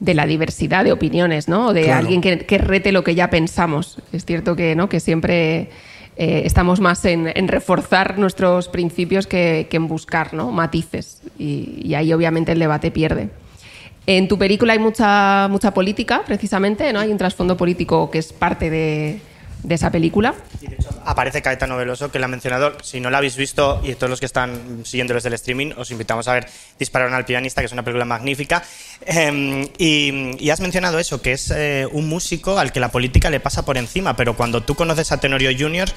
de 0.00 0.14
la 0.14 0.26
diversidad 0.26 0.82
de 0.82 0.92
opiniones, 0.92 1.46
¿no? 1.46 1.72
De 1.72 1.92
alguien 1.92 2.20
que, 2.22 2.38
que, 2.38 2.58
rete 2.58 2.90
lo 2.90 3.04
que 3.04 3.14
ya 3.14 3.30
pensamos. 3.30 3.98
Es 4.12 4.24
cierto 4.24 4.56
que, 4.56 4.74
¿no? 4.74 4.88
Que 4.88 4.98
siempre 4.98 5.70
eh, 6.16 6.42
estamos 6.44 6.80
más 6.80 7.04
en, 7.04 7.30
en, 7.34 7.48
reforzar 7.48 8.18
nuestros 8.18 8.68
principios 8.68 9.26
que, 9.26 9.68
que 9.70 9.76
en 9.76 9.88
buscar, 9.88 10.32
¿no? 10.32 10.50
Matices. 10.50 11.22
Y, 11.38 11.82
y 11.84 11.94
ahí 11.94 12.12
obviamente 12.12 12.52
el 12.52 12.58
debate 12.58 12.90
pierde. 12.90 13.28
En 14.06 14.26
tu 14.26 14.38
película 14.38 14.72
hay 14.72 14.78
mucha, 14.78 15.46
mucha 15.50 15.72
política, 15.74 16.22
precisamente, 16.26 16.90
¿no? 16.92 17.00
Hay 17.00 17.12
un 17.12 17.18
trasfondo 17.18 17.58
político 17.58 18.10
que 18.10 18.18
es 18.18 18.32
parte 18.32 18.70
de, 18.70 19.20
de 19.62 19.74
esa 19.74 19.90
película. 19.90 20.34
De 20.60 20.74
hecho, 20.74 20.88
aparece 21.04 21.42
Caetano 21.42 21.76
Veloso, 21.76 22.10
que 22.10 22.18
la 22.18 22.26
ha 22.26 22.28
mencionado. 22.28 22.72
Si 22.82 23.00
no 23.00 23.10
la 23.10 23.18
habéis 23.18 23.36
visto, 23.36 23.80
y 23.84 23.94
todos 23.94 24.10
los 24.10 24.20
que 24.20 24.26
están 24.26 24.82
siguiendo 24.84 25.14
desde 25.14 25.28
el 25.28 25.34
streaming, 25.34 25.72
os 25.76 25.90
invitamos 25.90 26.28
a 26.28 26.34
ver 26.34 26.46
Dispararon 26.78 27.14
al 27.14 27.24
pianista, 27.24 27.60
que 27.60 27.66
es 27.66 27.72
una 27.72 27.84
película 27.84 28.04
magnífica. 28.04 28.62
Eh, 29.06 29.70
y, 29.78 30.50
has 30.50 30.60
mencionado 30.60 30.98
eso, 30.98 31.20
que 31.20 31.32
es 31.32 31.52
eh, 31.54 31.86
un 31.92 32.08
músico 32.08 32.58
al 32.58 32.72
que 32.72 32.80
la 32.80 32.90
política 32.90 33.30
le 33.30 33.40
pasa 33.40 33.64
por 33.64 33.76
encima, 33.76 34.16
pero 34.16 34.36
cuando 34.36 34.62
tú 34.62 34.74
conoces 34.74 35.12
a 35.12 35.20
Tenorio 35.20 35.50
Junior, 35.56 35.88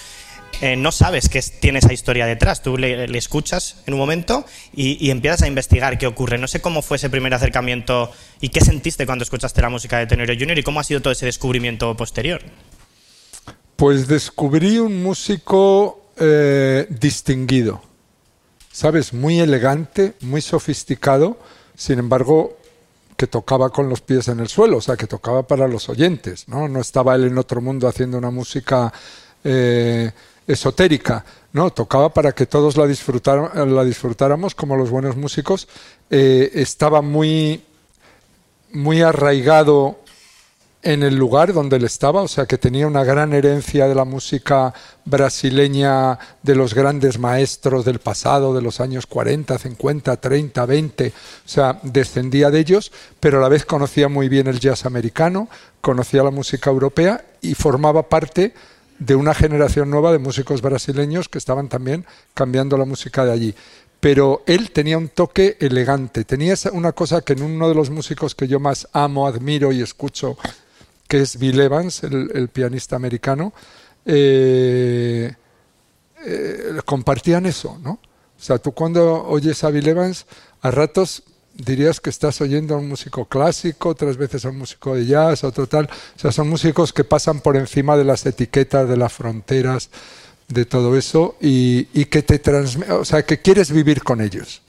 eh, 0.61 0.75
no 0.75 0.91
sabes 0.91 1.29
que 1.29 1.41
tiene 1.41 1.79
esa 1.79 1.93
historia 1.93 2.25
detrás. 2.25 2.61
Tú 2.61 2.77
le, 2.77 3.07
le 3.07 3.17
escuchas 3.17 3.77
en 3.85 3.93
un 3.93 3.99
momento 3.99 4.45
y, 4.73 5.03
y, 5.05 5.09
empiezas 5.09 5.41
a 5.41 5.47
investigar 5.47 5.97
qué 5.97 6.07
ocurre. 6.07 6.37
No 6.37 6.47
sé 6.47 6.61
cómo 6.61 6.81
fue 6.81 6.97
ese 6.97 7.09
primer 7.09 7.33
acercamiento 7.33 8.11
y 8.39 8.49
qué 8.49 8.61
sentiste 8.61 9.05
cuando 9.05 9.23
escuchaste 9.23 9.61
la 9.61 9.69
música 9.69 9.97
de 9.97 10.07
Tenorio 10.07 10.35
Junior 10.37 10.57
y 10.57 10.63
cómo 10.63 10.79
ha 10.79 10.83
sido 10.83 11.01
todo 11.01 11.13
ese 11.13 11.25
descubrimiento 11.25 11.95
posterior. 11.95 12.41
Pues 13.75 14.07
descubrí 14.07 14.79
un 14.79 15.01
músico 15.01 16.01
eh, 16.17 16.87
distinguido, 16.89 17.81
¿sabes? 18.71 19.13
Muy 19.13 19.39
elegante, 19.39 20.13
muy 20.21 20.41
sofisticado, 20.41 21.37
sin 21.75 21.99
embargo, 21.99 22.57
que 23.17 23.27
tocaba 23.27 23.69
con 23.69 23.89
los 23.89 24.01
pies 24.01 24.27
en 24.27 24.39
el 24.39 24.47
suelo, 24.47 24.77
o 24.77 24.81
sea, 24.81 24.95
que 24.95 25.07
tocaba 25.07 25.43
para 25.47 25.67
los 25.67 25.89
oyentes, 25.89 26.47
¿no? 26.47 26.67
No 26.67 26.81
estaba 26.81 27.15
él 27.15 27.25
en 27.25 27.37
otro 27.37 27.61
mundo 27.61 27.87
haciendo 27.87 28.17
una 28.17 28.31
música 28.31 28.93
eh, 29.43 30.11
esotérica, 30.47 31.25
no, 31.53 31.71
tocaba 31.71 32.09
para 32.13 32.31
que 32.33 32.47
todos 32.47 32.77
la, 32.77 32.85
la 32.85 33.83
disfrutáramos 33.83 34.55
como 34.55 34.75
los 34.75 34.89
buenos 34.89 35.15
músicos. 35.15 35.67
Eh, 36.09 36.51
estaba 36.55 37.01
muy, 37.03 37.63
muy 38.71 39.01
arraigado 39.01 39.99
en 40.83 41.01
el 41.01 41.15
lugar 41.15 41.53
donde 41.53 41.77
él 41.77 41.85
estaba, 41.85 42.21
o 42.21 42.27
sea 42.27 42.45
que 42.45 42.57
tenía 42.57 42.85
una 42.85 43.05
gran 43.05 43.33
herencia 43.33 43.87
de 43.87 43.95
la 43.95 44.03
música 44.03 44.73
brasileña 45.05 46.19
de 46.43 46.55
los 46.55 46.73
grandes 46.73 47.17
maestros 47.17 47.85
del 47.85 47.99
pasado, 47.99 48.53
de 48.53 48.61
los 48.61 48.81
años 48.81 49.07
40, 49.07 49.57
50, 49.57 50.17
30, 50.17 50.65
20, 50.65 51.07
o 51.07 51.11
sea, 51.45 51.79
descendía 51.83 52.51
de 52.51 52.59
ellos, 52.59 52.91
pero 53.21 53.37
a 53.37 53.41
la 53.41 53.49
vez 53.49 53.65
conocía 53.65 54.09
muy 54.09 54.27
bien 54.27 54.47
el 54.47 54.59
jazz 54.59 54.85
americano, 54.85 55.47
conocía 55.79 56.21
la 56.21 56.31
música 56.31 56.69
europea 56.69 57.23
y 57.41 57.55
formaba 57.55 58.09
parte 58.09 58.53
de 58.99 59.15
una 59.15 59.33
generación 59.33 59.89
nueva 59.89 60.11
de 60.11 60.19
músicos 60.19 60.61
brasileños 60.61 61.29
que 61.29 61.37
estaban 61.37 61.69
también 61.69 62.05
cambiando 62.33 62.77
la 62.77 62.85
música 62.85 63.25
de 63.25 63.31
allí. 63.31 63.55
Pero 64.01 64.43
él 64.47 64.71
tenía 64.71 64.97
un 64.97 65.07
toque 65.07 65.55
elegante, 65.61 66.25
tenía 66.25 66.55
una 66.73 66.91
cosa 66.91 67.21
que 67.21 67.33
en 67.33 67.41
uno 67.41 67.69
de 67.69 67.75
los 67.75 67.89
músicos 67.89 68.35
que 68.35 68.49
yo 68.49 68.59
más 68.59 68.89
amo, 68.91 69.27
admiro 69.27 69.71
y 69.71 69.81
escucho 69.81 70.37
que 71.13 71.21
es 71.21 71.37
Bill 71.37 71.59
Evans, 71.59 72.01
el, 72.01 72.49
pianista 72.51 72.95
americano, 72.95 73.53
eh, 74.03 75.31
eh, 76.25 76.79
compartían 76.85 77.45
eso, 77.45 77.77
¿no? 77.83 77.91
O 77.91 78.41
sea, 78.41 78.57
tú 78.57 78.71
cuando 78.71 79.23
oyes 79.27 79.63
a 79.63 79.69
Bill 79.69 79.89
Evans, 79.89 80.25
a 80.63 80.71
ratos 80.71 81.21
dirías 81.53 82.01
que 82.01 82.09
estás 82.09 82.41
oyendo 82.41 82.73
a 82.73 82.79
un 82.79 82.89
músico 82.89 83.25
clásico, 83.25 83.89
otras 83.89 84.17
veces 84.17 84.43
a 84.43 84.49
un 84.49 84.57
músico 84.57 84.95
de 84.95 85.05
jazz, 85.05 85.43
otro 85.43 85.67
tal. 85.67 85.85
O 85.85 86.19
sea, 86.19 86.31
son 86.31 86.49
músicos 86.49 86.91
que 86.91 87.03
pasan 87.03 87.41
por 87.41 87.57
encima 87.57 87.95
de 87.95 88.05
las 88.05 88.25
etiquetas, 88.25 88.89
de 88.89 88.97
las 88.97 89.13
fronteras, 89.13 89.91
de 90.47 90.65
todo 90.65 90.97
eso, 90.97 91.35
y, 91.39 91.89
y 91.93 92.05
que 92.05 92.23
te 92.23 92.39
transmiten, 92.39 92.91
o 92.95 93.05
sea, 93.05 93.23
que 93.23 93.39
quieres 93.39 93.69
vivir 93.71 94.01
con 94.01 94.19
ellos. 94.19 94.63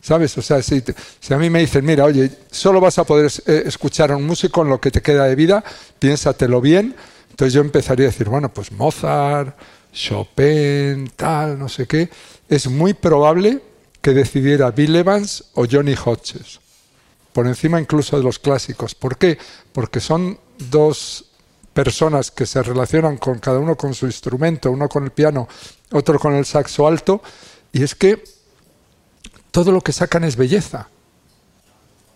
¿Sabes? 0.00 0.36
O 0.38 0.42
sea, 0.42 0.62
si, 0.62 0.82
si, 1.20 1.34
a 1.34 1.38
mí 1.38 1.50
me 1.50 1.60
dicen, 1.60 1.84
mira, 1.84 2.04
oye, 2.04 2.30
solo 2.50 2.80
vas 2.80 2.98
a 2.98 3.04
poder 3.04 3.30
eh, 3.46 3.64
escuchar 3.66 4.12
a 4.12 4.16
un 4.16 4.24
músico 4.24 4.62
en 4.62 4.68
lo 4.68 4.80
que 4.80 4.90
te 4.90 5.02
queda 5.02 5.24
de 5.24 5.34
vida, 5.34 5.64
piénsatelo 5.98 6.60
bien. 6.60 6.94
Entonces 7.30 7.52
yo 7.52 7.60
empezaría 7.60 8.06
a 8.06 8.10
decir, 8.10 8.28
bueno, 8.28 8.52
pues 8.52 8.72
Mozart, 8.72 9.56
Chopin, 9.92 11.10
tal, 11.16 11.58
no 11.58 11.68
sé 11.68 11.86
qué. 11.86 12.08
Es 12.48 12.68
muy 12.68 12.94
probable 12.94 13.60
que 14.00 14.12
decidiera 14.12 14.70
Bill 14.70 14.96
Evans 14.96 15.44
o 15.54 15.66
Johnny 15.70 15.94
Hodges, 15.94 16.60
por 17.32 17.46
encima 17.46 17.80
incluso 17.80 18.16
de 18.16 18.22
los 18.22 18.38
clásicos. 18.38 18.94
¿Por 18.94 19.18
qué? 19.18 19.38
Porque 19.72 20.00
son 20.00 20.38
dos 20.70 21.26
personas 21.74 22.30
que 22.30 22.46
se 22.46 22.62
relacionan 22.62 23.18
con 23.18 23.38
cada 23.38 23.58
uno 23.58 23.76
con 23.76 23.94
su 23.94 24.06
instrumento, 24.06 24.70
uno 24.70 24.88
con 24.88 25.04
el 25.04 25.10
piano, 25.10 25.48
otro 25.92 26.18
con 26.18 26.34
el 26.34 26.44
saxo 26.44 26.86
alto, 26.86 27.22
y 27.72 27.82
es 27.82 27.94
que 27.94 28.22
todo 29.50 29.72
lo 29.72 29.80
que 29.80 29.92
sacan 29.92 30.24
es 30.24 30.36
belleza. 30.36 30.88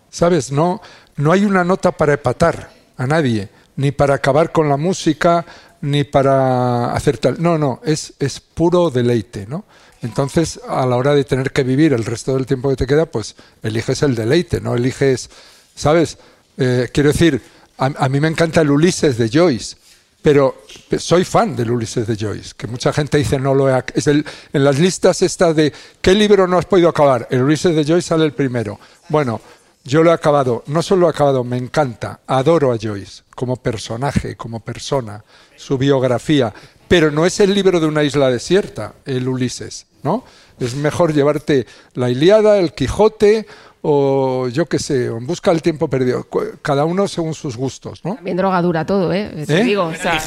¿Sabes? 0.09 0.51
No, 0.51 0.81
no 1.15 1.31
hay 1.31 1.45
una 1.45 1.63
nota 1.63 1.91
para 1.91 2.13
epatar 2.13 2.71
a 2.97 3.07
nadie, 3.07 3.49
ni 3.75 3.91
para 3.91 4.15
acabar 4.15 4.51
con 4.51 4.69
la 4.69 4.77
música, 4.77 5.45
ni 5.81 6.03
para 6.03 6.93
hacer 6.93 7.17
tal. 7.17 7.41
No, 7.41 7.57
no, 7.57 7.81
es, 7.83 8.13
es 8.19 8.39
puro 8.39 8.89
deleite, 8.89 9.45
¿no? 9.47 9.65
Entonces, 10.01 10.59
a 10.67 10.85
la 10.85 10.97
hora 10.97 11.15
de 11.15 11.23
tener 11.23 11.51
que 11.51 11.63
vivir 11.63 11.93
el 11.93 12.05
resto 12.05 12.35
del 12.35 12.45
tiempo 12.45 12.69
que 12.69 12.75
te 12.75 12.87
queda, 12.87 13.05
pues 13.05 13.35
eliges 13.63 14.03
el 14.03 14.15
deleite, 14.15 14.59
no 14.59 14.75
eliges, 14.75 15.29
¿sabes? 15.75 16.17
Eh, 16.57 16.89
quiero 16.93 17.11
decir, 17.11 17.41
a, 17.77 17.85
a, 17.85 18.09
mí 18.09 18.19
me 18.19 18.27
encanta 18.27 18.61
el 18.61 18.69
Ulises 18.69 19.17
de 19.17 19.29
Joyce, 19.29 19.77
pero 20.23 20.63
soy 20.97 21.25
fan 21.25 21.55
del 21.55 21.69
Ulises 21.69 22.07
de 22.07 22.15
Joyce, 22.15 22.53
que 22.57 22.65
mucha 22.65 22.93
gente 22.93 23.17
dice 23.17 23.37
no 23.37 23.53
lo 23.53 23.69
he 23.69 23.83
en 24.05 24.63
las 24.63 24.79
listas 24.79 25.21
estas 25.21 25.55
de 25.55 25.71
qué 26.01 26.15
libro 26.15 26.47
no 26.47 26.57
has 26.57 26.65
podido 26.65 26.89
acabar, 26.89 27.27
el 27.29 27.43
Ulises 27.43 27.75
de 27.75 27.83
Joyce 27.83 28.07
sale 28.07 28.23
el 28.23 28.31
primero. 28.31 28.79
Bueno, 29.09 29.41
yo 29.83 30.01
lo 30.01 30.11
he 30.11 30.13
acabado, 30.13 30.63
no 30.67 30.81
solo 30.81 31.01
lo 31.01 31.07
he 31.07 31.09
acabado, 31.09 31.43
me 31.43 31.57
encanta, 31.57 32.21
adoro 32.25 32.71
a 32.71 32.77
Joyce 32.81 33.23
como 33.35 33.57
personaje, 33.57 34.37
como 34.37 34.61
persona, 34.61 35.25
su 35.57 35.77
biografía, 35.77 36.53
pero 36.87 37.11
no 37.11 37.25
es 37.25 37.41
el 37.41 37.53
libro 37.53 37.81
de 37.81 37.87
una 37.87 38.03
isla 38.03 38.29
desierta, 38.29 38.93
el 39.05 39.27
Ulises, 39.27 39.87
¿no? 40.03 40.23
Es 40.57 40.75
mejor 40.75 41.13
llevarte 41.13 41.67
la 41.95 42.09
Iliada, 42.09 42.59
el 42.59 42.73
Quijote 42.73 43.45
o 43.85 44.47
yo 44.47 44.65
qué 44.65 44.79
sé, 44.79 45.09
o 45.09 45.17
en 45.17 45.27
busca 45.27 45.51
del 45.51 45.61
tiempo 45.61 45.89
perdido. 45.89 46.25
Cada 46.61 46.85
uno 46.85 47.05
según 47.09 47.33
sus 47.33 47.57
gustos, 47.57 47.99
¿no? 48.05 48.15
También 48.15 48.37
drogadura 48.37 48.85
todo, 48.85 49.11
¿eh? 49.11 49.43
Te 49.45 49.59
¿Eh? 49.59 49.63
digo, 49.65 49.83
o 49.83 49.93
sea, 49.93 50.23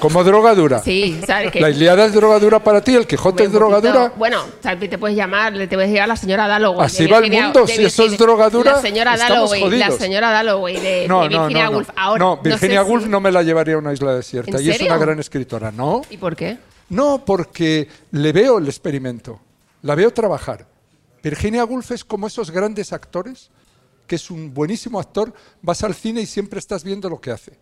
¿Como 0.00 0.24
drogadura? 0.24 0.78
Sí, 0.82 1.20
¿sabes 1.26 1.52
que 1.52 1.60
¿La 1.60 1.68
Iliada 1.68 2.06
es 2.06 2.14
drogadura 2.14 2.58
para 2.64 2.80
ti? 2.80 2.94
¿El 2.94 3.06
Quijote 3.06 3.44
es 3.44 3.52
drogadura? 3.52 4.14
Bueno, 4.16 4.40
te 4.62 4.96
puedes 4.96 5.14
llamar, 5.14 5.52
te 5.52 5.68
puedes 5.68 5.90
decir 5.90 6.00
a 6.00 6.06
la 6.06 6.16
señora 6.16 6.48
Dalloway. 6.48 6.86
Así 6.86 7.06
va 7.06 7.18
el 7.18 7.30
mundo, 7.30 7.66
si 7.66 7.84
eso 7.84 8.06
es 8.06 8.16
drogadura, 8.16 8.72
La 8.72 8.80
señora 8.80 9.12
estamos 9.14 9.50
Dalloway, 9.50 9.60
jodidos. 9.60 9.88
la 9.90 9.96
señora 9.98 10.30
Dalloway 10.30 10.80
de, 10.80 11.06
No, 11.06 11.22
de 11.22 11.28
Virginia 11.28 11.64
no, 11.64 11.70
no. 11.70 11.76
Woolf. 11.76 11.90
Ahora, 11.96 12.24
no, 12.24 12.36
Virginia 12.38 12.78
sé 12.80 12.84
si- 12.86 12.90
Woolf 12.90 13.06
no 13.08 13.20
me 13.20 13.30
la 13.30 13.42
llevaría 13.42 13.74
a 13.74 13.78
una 13.78 13.92
isla 13.92 14.14
desierta. 14.14 14.56
¿En 14.58 14.64
Y 14.64 14.70
es 14.70 14.80
una 14.80 14.96
gran 14.96 15.18
escritora, 15.20 15.70
¿no? 15.70 16.00
¿Y 16.08 16.16
por 16.16 16.34
qué? 16.34 16.56
No, 16.88 17.22
porque 17.26 17.88
le 18.12 18.32
veo 18.32 18.56
el 18.56 18.66
experimento, 18.68 19.38
la 19.82 19.94
veo 19.94 20.10
trabajar. 20.14 20.64
Virginia 21.26 21.64
Woolf 21.64 21.90
es 21.90 22.04
como 22.04 22.28
esos 22.28 22.52
grandes 22.52 22.92
actores, 22.92 23.50
que 24.06 24.14
es 24.14 24.30
un 24.30 24.54
buenísimo 24.54 25.00
actor, 25.00 25.34
vas 25.60 25.82
al 25.82 25.92
cine 25.92 26.20
y 26.20 26.26
siempre 26.26 26.60
estás 26.60 26.84
viendo 26.84 27.10
lo 27.10 27.20
que 27.20 27.32
hace. 27.32 27.58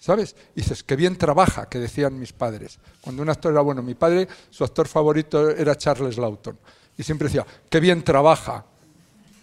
¿Sabes? 0.00 0.34
Y 0.56 0.62
dices, 0.62 0.82
qué 0.82 0.96
bien 0.96 1.16
trabaja, 1.16 1.68
que 1.68 1.78
decían 1.78 2.18
mis 2.18 2.32
padres. 2.32 2.80
Cuando 3.00 3.22
un 3.22 3.30
actor 3.30 3.52
era 3.52 3.60
bueno, 3.60 3.80
mi 3.80 3.94
padre, 3.94 4.26
su 4.50 4.64
actor 4.64 4.88
favorito 4.88 5.50
era 5.50 5.78
Charles 5.78 6.18
Lawton. 6.18 6.58
Y 6.98 7.04
siempre 7.04 7.28
decía, 7.28 7.46
qué 7.70 7.78
bien 7.78 8.02
trabaja. 8.02 8.64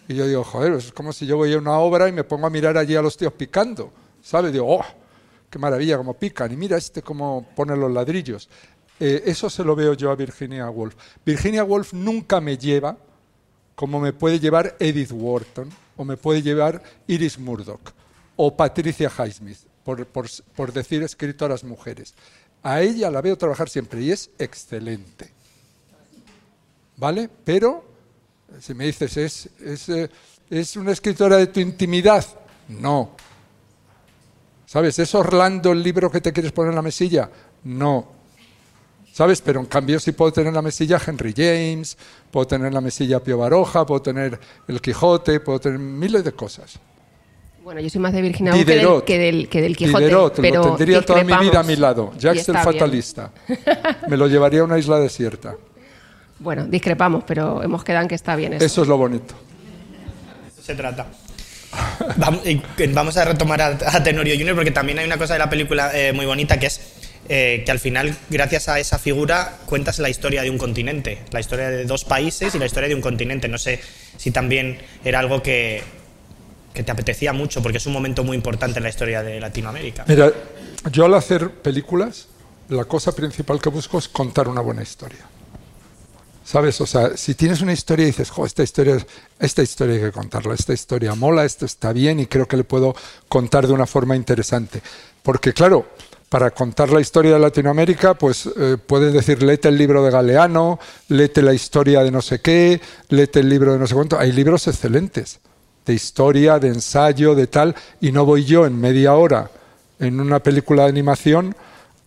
Y 0.09 0.15
yo 0.15 0.27
digo, 0.27 0.43
joder, 0.43 0.73
es 0.73 0.91
como 0.91 1.13
si 1.13 1.25
yo 1.25 1.37
voy 1.37 1.53
a 1.53 1.59
una 1.59 1.79
obra 1.79 2.09
y 2.09 2.11
me 2.11 2.25
pongo 2.25 2.47
a 2.47 2.49
mirar 2.49 2.77
allí 2.77 2.97
a 2.97 3.01
los 3.01 3.15
tíos 3.15 3.31
picando. 3.31 3.93
¿Sabes? 4.21 4.51
Digo, 4.51 4.65
oh, 4.67 4.85
qué 5.49 5.57
maravilla, 5.57 5.95
cómo 5.95 6.15
pican. 6.15 6.51
Y 6.51 6.57
mira 6.57 6.75
este 6.75 7.01
cómo 7.01 7.47
pone 7.55 7.77
los 7.77 7.93
ladrillos. 7.93 8.49
Eh, 9.00 9.23
eso 9.25 9.50
se 9.50 9.63
lo 9.63 9.75
veo 9.75 9.93
yo 9.93 10.12
a 10.12 10.15
Virginia 10.15 10.69
Woolf. 10.69 10.95
Virginia 11.25 11.63
Woolf 11.63 11.93
nunca 11.93 12.39
me 12.39 12.57
lleva 12.57 12.97
como 13.75 14.00
me 14.00 14.13
puede 14.13 14.39
llevar 14.39 14.75
Edith 14.79 15.12
Wharton 15.12 15.69
o 15.97 16.05
me 16.05 16.17
puede 16.17 16.41
llevar 16.41 16.81
Iris 17.07 17.39
Murdoch 17.39 17.91
o 18.35 18.55
Patricia 18.55 19.12
Highsmith, 19.15 19.59
por, 19.83 20.05
por 20.07 20.73
decir 20.73 21.03
escritoras 21.03 21.63
mujeres. 21.63 22.13
A 22.62 22.81
ella 22.81 23.12
la 23.12 23.21
veo 23.21 23.38
trabajar 23.38 23.69
siempre 23.69 24.01
y 24.01 24.12
es 24.12 24.29
excelente. 24.39 25.31
¿Vale? 26.97 27.29
Pero, 27.43 27.83
si 28.59 28.73
me 28.73 28.85
dices, 28.85 29.17
¿es, 29.17 29.50
es, 29.59 29.89
eh, 29.89 30.09
¿es 30.50 30.75
una 30.77 30.91
escritora 30.91 31.38
de 31.38 31.47
tu 31.47 31.59
intimidad? 31.59 32.25
No. 32.69 33.12
¿Sabes? 34.65 34.97
¿Es 35.00 35.13
Orlando 35.13 35.71
el 35.71 35.83
libro 35.83 36.09
que 36.09 36.21
te 36.21 36.31
quieres 36.31 36.51
poner 36.51 36.69
en 36.69 36.75
la 36.75 36.81
mesilla? 36.81 37.29
No. 37.63 38.12
¿Sabes? 39.13 39.41
Pero 39.41 39.60
en 39.60 39.67
cambio 39.67 40.00
sí 40.00 40.12
puedo 40.12 40.34
tener 40.34 40.48
en 40.48 40.55
la 40.55 40.63
mesilla 40.63 41.00
Henry 41.05 41.36
James, 41.38 41.96
puedo 42.32 42.48
tener 42.48 42.67
en 42.67 42.74
la 42.74 42.82
mesilla 42.82 43.20
Pío 43.20 43.38
Baroja, 43.38 43.86
puedo 43.86 44.01
tener 44.01 44.39
El 44.67 44.82
Quijote, 44.82 45.39
puedo 45.39 45.60
tener 45.60 45.77
miles 45.77 46.24
de 46.24 46.32
cosas. 46.32 46.79
Bueno, 47.63 47.79
yo 47.79 47.91
soy 47.91 48.01
más 48.01 48.12
de 48.12 48.24
Virginia 48.24 48.53
Woolf 48.53 48.65
que 48.65 49.20
del, 49.20 49.48
que, 49.48 49.62
del, 49.62 49.77
Quijote. 49.77 50.05
Diderot, 50.05 50.36
pero 50.41 50.63
lo 50.63 50.75
tendría 50.75 51.05
toda 51.05 51.24
mi 51.24 51.34
vida 51.38 51.60
a 51.60 51.63
mi 51.63 51.75
lado. 51.75 52.12
Jacques 52.17 52.50
el 52.50 52.58
fatalista. 52.58 53.32
Me 54.10 54.17
lo 54.17 54.27
llevaría 54.27 54.62
a 54.62 54.63
una 54.63 54.79
isla 54.79 55.00
desierta. 55.00 55.55
Bueno, 56.39 56.65
discrepamos, 56.65 57.24
pero 57.25 57.62
hemos 57.62 57.84
quedado 57.84 58.01
en 58.01 58.10
que 58.10 58.15
está 58.15 58.36
bien 58.36 58.53
eso. 58.53 58.65
Eso 58.65 58.82
es 58.82 58.88
lo 58.88 58.98
bonito. 58.98 59.36
Eso 60.51 60.63
se 60.63 60.74
trata. 60.74 61.05
Vamos 62.93 63.15
a 63.17 63.25
retomar 63.25 63.62
a, 63.62 64.03
Tenorio 64.03 64.36
Junior 64.36 64.55
porque 64.55 64.72
también 64.72 64.98
hay 64.98 65.05
una 65.05 65.20
cosa 65.20 65.34
de 65.34 65.39
la 65.39 65.50
película 65.50 65.91
eh, 65.93 66.13
muy 66.13 66.25
bonita 66.25 66.60
que 66.60 66.65
es 66.65 67.02
eh, 67.29 67.63
que 67.65 67.71
al 67.71 67.79
final, 67.79 68.15
gracias 68.29 68.67
a 68.67 68.79
esa 68.79 68.99
figura, 68.99 69.57
cuentas 69.65 69.99
la 69.99 70.09
historia 70.09 70.41
de 70.41 70.49
un 70.49 70.57
continente, 70.57 71.19
la 71.31 71.39
historia 71.39 71.69
de 71.69 71.85
dos 71.85 72.03
países 72.03 72.53
y 72.53 72.59
la 72.59 72.65
historia 72.65 72.89
de 72.89 72.95
un 72.95 73.01
continente. 73.01 73.47
No 73.47 73.57
sé 73.57 73.79
si 74.17 74.31
también 74.31 74.77
era 75.05 75.19
algo 75.19 75.41
que, 75.41 75.81
que 76.73 76.83
te 76.83 76.91
apetecía 76.91 77.31
mucho 77.33 77.61
porque 77.61 77.77
es 77.77 77.85
un 77.85 77.93
momento 77.93 78.23
muy 78.23 78.35
importante 78.35 78.79
en 78.79 78.83
la 78.83 78.89
historia 78.89 79.23
de 79.23 79.39
Latinoamérica. 79.39 80.05
Mira, 80.07 80.31
yo 80.91 81.05
al 81.05 81.13
hacer 81.13 81.49
películas, 81.49 82.27
la 82.69 82.85
cosa 82.85 83.13
principal 83.13 83.61
que 83.61 83.69
busco 83.69 83.99
es 83.99 84.07
contar 84.07 84.47
una 84.47 84.61
buena 84.61 84.81
historia. 84.81 85.25
¿Sabes? 86.43 86.81
O 86.81 86.85
sea, 86.85 87.15
si 87.15 87.35
tienes 87.35 87.61
una 87.61 87.71
historia 87.71 88.03
y 88.03 88.07
dices, 88.07 88.29
jo, 88.29 88.45
esta 88.45 88.63
historia, 88.63 88.97
esta 89.39 89.63
historia 89.63 89.95
hay 89.95 90.01
que 90.01 90.11
contarla, 90.11 90.53
esta 90.53 90.73
historia 90.73 91.15
mola, 91.15 91.45
esto 91.45 91.65
está 91.65 91.93
bien 91.93 92.19
y 92.19 92.25
creo 92.25 92.49
que 92.49 92.57
le 92.57 92.65
puedo 92.65 92.95
contar 93.29 93.65
de 93.65 93.71
una 93.71 93.85
forma 93.85 94.17
interesante. 94.17 94.81
Porque 95.21 95.53
claro, 95.53 95.87
para 96.33 96.49
contar 96.49 96.89
la 96.89 96.99
historia 96.99 97.33
de 97.33 97.39
Latinoamérica, 97.39 98.15
pues 98.15 98.49
eh, 98.57 98.77
puedes 98.83 99.13
decir, 99.13 99.43
léete 99.43 99.67
el 99.67 99.77
libro 99.77 100.03
de 100.03 100.09
Galeano, 100.09 100.79
léete 101.09 101.43
la 101.43 101.53
historia 101.53 102.01
de 102.01 102.09
no 102.09 102.23
sé 102.23 102.41
qué, 102.41 102.81
léete 103.09 103.41
el 103.41 103.49
libro 103.49 103.73
de 103.73 103.77
no 103.77 103.85
sé 103.85 103.93
cuánto. 103.93 104.17
Hay 104.17 104.31
libros 104.31 104.67
excelentes, 104.67 105.39
de 105.85 105.93
historia, 105.93 106.57
de 106.57 106.69
ensayo, 106.69 107.35
de 107.35 107.45
tal, 107.45 107.75
y 108.01 108.11
no 108.11 108.25
voy 108.25 108.45
yo 108.45 108.65
en 108.65 108.81
media 108.81 109.13
hora 109.13 109.51
en 109.99 110.19
una 110.19 110.39
película 110.39 110.86
de 110.86 110.89
animación 110.89 111.55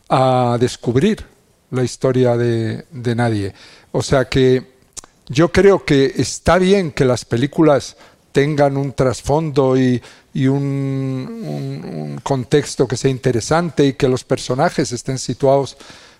a 0.08 0.56
descubrir 0.58 1.24
la 1.70 1.84
historia 1.84 2.36
de 2.36 3.14
nadie. 3.14 3.54
O 3.92 4.02
sea 4.02 4.24
que 4.24 4.72
yo 5.28 5.52
creo 5.52 5.84
que 5.84 6.14
está 6.16 6.58
bien 6.58 6.90
que 6.90 7.04
las 7.04 7.24
películas 7.24 7.96
tengan 8.36 8.76
un 8.76 8.92
trasfondo 8.92 9.78
y, 9.78 10.02
un, 10.46 12.20
contexto 12.22 12.86
que 12.86 12.96
sea 12.96 13.10
interesante 13.10 13.86
y 13.86 13.92
que 13.94 14.08
los 14.08 14.24
personajes 14.24 14.92
estén 14.92 15.18
situados 15.18 15.76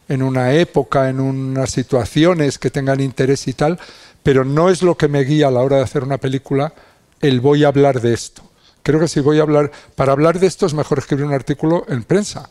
en 0.08 0.22
una 0.22 0.52
época, 0.52 1.10
en 1.10 1.20
unas 1.20 1.70
situaciones 1.70 2.58
que 2.58 2.70
tengan 2.70 3.00
interés 3.00 3.48
y 3.48 3.52
tal, 3.52 3.78
pero 4.22 4.44
no 4.44 4.70
es 4.70 4.82
lo 4.82 4.96
que 4.96 5.08
me 5.08 5.24
guía 5.24 5.48
a 5.48 5.50
la 5.50 5.60
hora 5.60 5.78
de 5.78 5.82
hacer 5.82 6.04
una 6.04 6.18
película 6.18 6.72
el 7.20 7.40
voy 7.40 7.64
a 7.64 7.68
hablar 7.68 8.00
de 8.00 8.14
esto. 8.14 8.42
Creo 8.82 9.00
que 9.00 9.08
si 9.08 9.20
voy 9.20 9.40
a 9.40 9.42
hablar, 9.42 9.72
para 9.96 10.12
hablar 10.12 10.38
de 10.38 10.46
esto 10.46 10.64
es 10.66 10.74
mejor 10.74 10.98
escribir 10.98 11.26
un 11.26 11.34
artículo 11.34 11.84
en 11.88 12.04
prensa. 12.04 12.48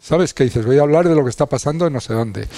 ¿Sabes 0.00 0.32
qué 0.32 0.44
dices? 0.44 0.64
Voy 0.64 0.78
a 0.78 0.82
hablar 0.82 1.06
de 1.06 1.14
lo 1.14 1.22
que 1.22 1.30
está 1.30 1.44
pasando 1.44 1.86
en 1.86 1.92
no 1.92 2.00
sé 2.00 2.14
dónde. 2.14 2.48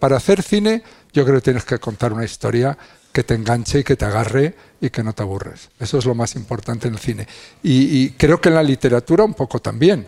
Para 0.00 0.16
hacer 0.16 0.42
cine 0.42 0.82
yo 1.12 1.24
creo 1.24 1.36
que 1.36 1.42
tienes 1.42 1.64
que 1.64 1.78
contar 1.78 2.12
una 2.12 2.24
historia 2.24 2.76
que 3.16 3.24
te 3.24 3.32
enganche 3.32 3.78
y 3.78 3.82
que 3.82 3.96
te 3.96 4.04
agarre 4.04 4.54
y 4.78 4.90
que 4.90 5.02
no 5.02 5.14
te 5.14 5.22
aburres. 5.22 5.70
Eso 5.80 5.96
es 5.96 6.04
lo 6.04 6.14
más 6.14 6.36
importante 6.36 6.86
en 6.88 6.92
el 6.92 7.00
cine. 7.00 7.26
Y, 7.62 8.10
creo 8.10 8.42
que 8.42 8.50
en 8.50 8.56
la 8.56 8.62
literatura 8.62 9.24
un 9.24 9.32
poco 9.32 9.58
también, 9.58 10.06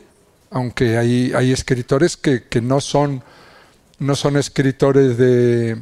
aunque 0.50 0.98
hay, 0.98 1.32
hay 1.34 1.50
escritores 1.50 2.18
que, 2.18 2.42
que, 2.42 2.60
no, 2.60 2.82
son, 2.82 3.22
no 3.98 4.14
son 4.14 4.36
escritores 4.36 5.16
de, 5.16 5.80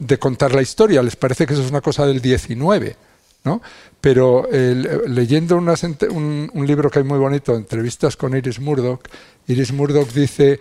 de, 0.00 0.18
contar 0.18 0.52
la 0.52 0.60
historia, 0.60 1.00
les 1.00 1.14
parece 1.14 1.46
que 1.46 1.52
eso 1.52 1.62
es 1.62 1.70
una 1.70 1.80
cosa 1.80 2.04
del 2.06 2.20
19. 2.20 2.96
¿no? 3.44 3.62
Pero 4.00 4.48
leyendo 4.50 5.58
un, 5.58 6.66
libro 6.66 6.90
que 6.90 6.98
hay 6.98 7.04
muy 7.04 7.20
bonito, 7.20 7.54
entrevistas 7.54 8.16
con 8.16 8.36
Iris 8.36 8.58
Murdoch, 8.58 9.02
Iris 9.46 9.72
Murdoch 9.72 10.10
dice, 10.10 10.54
eh, 10.54 10.58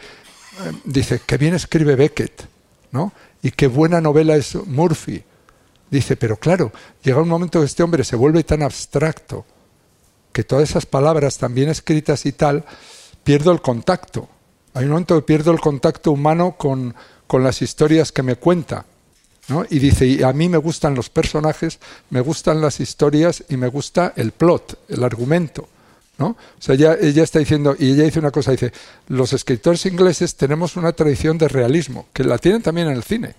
dice 0.86 1.22
que 1.26 1.38
bien 1.38 1.56
escribe 1.56 1.96
Beckett, 1.96 2.46
¿no? 2.92 3.12
y 3.42 3.50
qué 3.50 3.66
buena 3.66 4.00
novela 4.00 4.36
es 4.36 4.54
Murphy. 4.54 5.24
Dice, 5.90 6.18
pero 6.18 6.38
claro, 6.38 6.72
llega 7.02 7.22
un 7.22 7.30
momento 7.30 7.60
que 7.60 7.66
este 7.66 7.84
hombre 7.84 8.04
se 8.04 8.16
vuelve 8.16 8.44
tan 8.44 8.62
abstracto 8.62 9.46
que 10.38 10.44
todas 10.44 10.70
esas 10.70 10.86
palabras 10.86 11.40
también 11.40 11.70
escritas 11.70 12.26
y 12.28 12.32
tal, 12.32 12.64
pierdo 13.24 13.52
el 13.52 13.60
contacto. 13.60 14.30
Hay 14.74 14.84
un 14.84 14.92
momento 14.92 15.16
que 15.16 15.24
pierdo 15.24 15.52
el 15.52 15.60
contacto 15.60 16.12
humano 16.12 16.56
con, 16.58 16.94
con 17.26 17.44
las 17.44 17.62
historias 17.64 18.12
que 18.12 18.22
me 18.22 18.36
cuenta. 18.36 18.86
¿no? 19.48 19.66
Y 19.70 19.80
dice, 19.80 20.06
y 20.06 20.22
a 20.22 20.34
mí 20.34 20.48
me 20.48 20.60
gustan 20.60 20.94
los 20.94 21.10
personajes, 21.10 21.80
me 22.12 22.22
gustan 22.22 22.62
las 22.62 22.80
historias 22.80 23.44
y 23.50 23.58
me 23.58 23.68
gusta 23.68 24.14
el 24.16 24.32
plot, 24.32 24.78
el 24.90 25.04
argumento. 25.04 25.68
¿no? 26.20 26.28
O 26.28 26.38
sea, 26.60 26.76
ella, 26.76 26.98
ella 27.02 27.24
está 27.24 27.40
diciendo, 27.40 27.76
y 27.78 27.94
ella 27.94 28.04
dice 28.04 28.20
una 28.20 28.30
cosa, 28.30 28.52
dice, 28.52 28.72
los 29.08 29.34
escritores 29.34 29.86
ingleses 29.86 30.36
tenemos 30.36 30.76
una 30.76 30.92
tradición 30.92 31.38
de 31.38 31.48
realismo, 31.48 32.08
que 32.14 32.24
la 32.24 32.38
tienen 32.38 32.62
también 32.62 32.90
en 32.90 32.98
el 32.98 33.04
cine. 33.04 33.34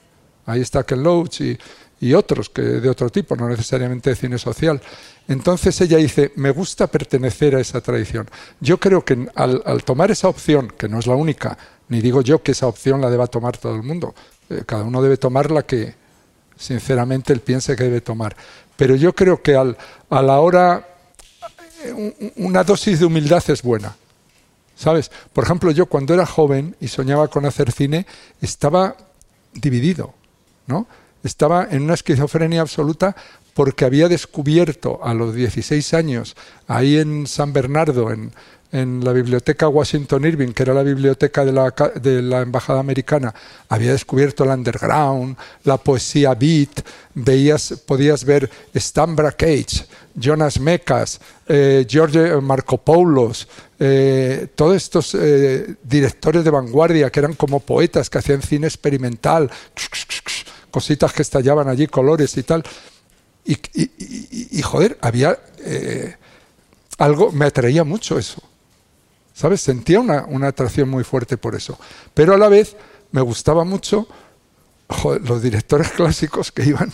Ahí 0.46 0.62
está 0.62 0.82
Ken 0.84 1.02
Loach 1.02 1.42
y, 1.42 1.58
y 2.00 2.14
otros 2.14 2.48
que 2.50 2.62
de 2.62 2.88
otro 2.88 3.11
tipo, 3.11 3.37
no 3.37 3.48
necesariamente 3.48 4.11
de 4.11 4.16
cine 4.16 4.38
social. 4.38 4.80
Entonces 5.26 5.80
ella 5.80 5.98
dice, 5.98 6.32
me 6.37 6.50
gusta 6.50 6.87
pertenecer 6.87 7.56
a 7.56 7.61
esa 7.61 7.80
tradición. 7.80 8.28
Yo 8.61 8.78
creo 8.78 9.04
que 9.04 9.28
al, 9.34 9.62
al, 9.64 9.84
tomar 9.84 10.11
esa 10.11 10.28
opción, 10.28 10.72
que 10.76 10.88
no 10.88 10.98
es 10.98 11.06
la 11.06 11.14
única, 11.14 11.58
ni 11.88 12.00
digo 12.00 12.22
yo 12.22 12.42
que 12.42 12.52
esa 12.52 12.66
opción 12.66 13.00
la 13.00 13.11
deba 13.11 13.26
tomar 13.26 13.56
todo 13.56 13.74
el 13.74 13.82
mundo, 13.82 14.14
eh, 14.48 14.62
cada 14.66 14.84
uno 14.84 15.02
debe 15.02 15.16
tomar 15.16 15.50
la 15.50 15.64
que 15.64 15.94
sinceramente 16.56 17.32
él 17.32 17.40
piense 17.40 17.76
que 17.76 17.84
debe 17.84 18.00
tomar. 18.00 18.37
Pero 18.76 18.94
yo 18.94 19.14
creo 19.14 19.42
que 19.42 19.56
al, 19.56 19.76
a 20.08 20.22
la 20.22 20.40
hora 20.40 20.87
una 22.37 22.64
dosis 22.64 23.00
de 23.00 23.06
humildad 23.06 23.42
es 23.48 23.62
buena. 23.62 23.96
¿Sabes? 24.76 25.11
Por 25.32 25.44
ejemplo, 25.44 25.70
yo 25.72 25.87
cuando 25.87 26.14
era 26.14 26.24
joven 26.24 26.76
y 26.80 26.88
soñaba 26.88 27.28
con 27.28 27.44
hacer 27.46 27.72
cine, 27.72 28.06
estaba 28.40 28.96
dividido, 29.52 30.14
¿no? 30.66 30.87
Estaba 31.22 31.66
en 31.70 31.83
una 31.83 31.94
esquizofrenia 31.94 32.61
absoluta 32.61 33.16
porque 33.54 33.85
había 33.85 34.09
descubierto 34.09 35.00
a 35.02 35.14
los 35.14 35.35
16 35.35 35.94
años, 35.94 36.37
ahí 36.68 36.98
en 36.98 37.26
San 37.26 37.52
Bernardo, 37.52 38.12
en, 38.12 38.33
en 38.70 39.02
la 39.02 39.12
biblioteca 39.12 39.68
Washington 39.68 40.24
Irving, 40.24 40.52
que 40.52 40.62
era 40.62 40.74
la 40.74 40.83
biblioteca 40.83 41.44
de 41.44 41.52
la, 41.52 41.74
de 42.00 42.22
la, 42.22 42.42
Embajada 42.42 42.81
Americana, 42.81 43.35
había 43.68 43.92
descubierto 43.92 44.44
el 44.44 44.50
underground, 44.50 45.37
la 45.64 45.78
poesía 45.78 46.35
beat, 46.35 46.85
veías, 47.14 47.83
podías 47.87 48.24
ver 48.24 48.50
Stambra 48.74 49.33
Cage, 49.33 49.87
Jonas 50.14 50.61
Mekas, 50.61 51.20
eh, 51.46 51.87
George 51.88 52.40
Marcopoulos, 52.40 53.48
eh, 53.78 54.48
todos 54.54 54.76
estos 54.76 55.14
eh, 55.14 55.74
directores 55.83 56.44
de 56.44 56.50
vanguardia 56.50 57.11
que 57.11 57.20
eran 57.20 57.35
como 57.35 57.61
poetas 57.61 58.11
que 58.11 58.18
hacían 58.18 58.42
cine 58.42 58.66
experimental, 58.66 59.50
cositas 60.70 61.12
que 61.12 61.22
estallaban 61.22 61.68
allí, 61.68 61.87
colores 61.87 62.37
y 62.37 62.42
tal. 62.42 62.62
Y, 63.44 64.62
joder, 64.62 64.98
había 65.00 65.38
algo, 66.98 67.33
me 67.33 67.46
atraía 67.46 67.85
mucho 67.85 68.18
eso. 68.18 68.42
¿Sabes? 69.33 69.61
Sentía 69.61 70.00
una, 70.00 70.48
atracción 70.48 70.88
muy 70.88 71.04
fuerte 71.04 71.37
por 71.37 71.54
eso. 71.54 71.78
Pero 72.12 72.35
a 72.35 72.38
la 72.38 72.48
vez 72.48 72.76
me 73.12 73.20
gustaba 73.20 73.64
mucho 73.64 74.09
los 75.22 75.42
directores 75.42 75.90
clásicos 75.96 76.50
que 76.50 76.64
iban, 76.64 76.92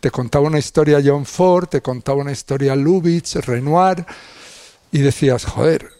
te 0.00 0.10
contaba 0.10 0.46
una 0.46 0.58
historia 0.58 1.00
John 1.04 1.24
Ford, 1.24 1.68
te 1.68 1.80
contaba 1.80 2.18
una 2.18 2.32
historia 2.32 2.74
Lubitsch, 2.74 3.36
Renoir, 3.36 4.04
y 4.90 4.98
decías, 4.98 5.44
joder, 5.44 5.90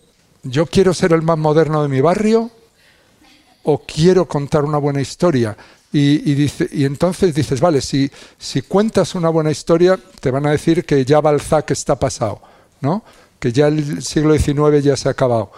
yo 0.42 0.66
quiero 0.66 0.92
ser 0.92 1.12
el 1.12 1.22
más 1.22 1.38
moderno 1.38 1.82
de 1.82 1.88
mi 1.88 2.00
barrio 2.00 2.50
o 3.62 3.78
quiero 3.78 4.26
contar 4.26 4.64
una 4.64 4.78
buena 4.78 5.00
historia. 5.00 5.56
Y, 5.98 6.84
entonces 6.84 7.34
dices, 7.34 7.58
vale, 7.58 7.80
si, 7.80 8.10
cuentas 8.68 9.14
una 9.14 9.30
buena 9.30 9.50
historia, 9.50 9.98
te 10.20 10.30
van 10.30 10.46
a 10.46 10.50
decir 10.50 10.84
que 10.84 11.04
ya 11.06 11.22
Balzac 11.22 11.70
está 11.70 11.98
pasado, 11.98 12.42
¿no? 12.82 13.02
que 13.38 13.50
ya 13.50 13.68
el 13.68 14.02
siglo 14.02 14.36
XIX 14.36 14.84
ya 14.84 14.96
se 14.96 15.08
ha 15.08 15.12
acabado. 15.12 15.52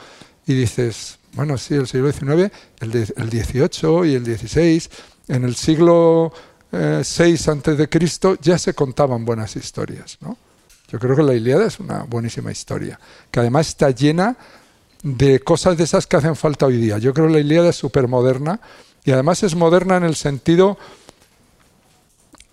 Y 0.46 0.54
dices, 0.54 1.18
bueno, 1.32 1.58
sí, 1.58 1.74
el 1.74 1.88
siglo 1.88 2.12
XIX, 2.12 2.52
el, 2.80 2.94
el 3.16 3.30
XVIII 3.30 4.08
y 4.08 4.14
el 4.14 4.24
XVI, 4.24 4.82
en 5.26 5.44
el 5.44 5.56
siglo 5.56 6.32
VI 6.70 6.78
eh, 6.78 7.36
antes 7.48 7.76
de 7.76 7.88
Cristo 7.88 8.36
ya 8.40 8.58
se 8.58 8.74
contaban 8.74 9.24
buenas 9.24 9.56
historias, 9.56 10.18
¿no? 10.20 10.36
Yo 10.90 11.00
creo 11.00 11.16
que 11.16 11.22
la 11.22 11.34
Ilíada 11.34 11.66
es 11.66 11.80
una 11.80 12.04
buenísima 12.04 12.52
historia, 12.52 12.98
que 13.30 13.40
además 13.40 13.68
está 13.68 13.90
llena 13.90 14.36
de 15.02 15.40
cosas 15.40 15.76
de 15.76 15.84
esas 15.84 16.06
que 16.06 16.16
hacen 16.16 16.36
falta 16.36 16.66
hoy 16.66 16.76
día. 16.76 16.98
Yo 16.98 17.12
creo 17.12 17.26
que 17.26 17.34
la 17.34 17.40
Ilíada 17.40 17.70
es 17.70 17.76
súper 17.76 18.08
moderna 18.08 18.60
y 19.08 19.10
además 19.10 19.42
es 19.42 19.54
moderna 19.54 19.96
en 19.96 20.04
el 20.04 20.16
sentido 20.16 20.76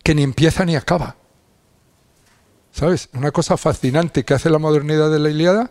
que 0.02 0.16
ni 0.16 0.24
empieza 0.24 0.64
ni 0.64 0.78
acaba. 0.78 1.18
¿Sabes? 2.72 3.10
Una 3.12 3.32
cosa 3.32 3.58
fascinante 3.58 4.24
que 4.24 4.36
hace 4.36 4.50
la 4.50 4.58
modernidad 4.58 5.12
de 5.12 5.20
la 5.20 5.30
Ilíada 5.30 5.70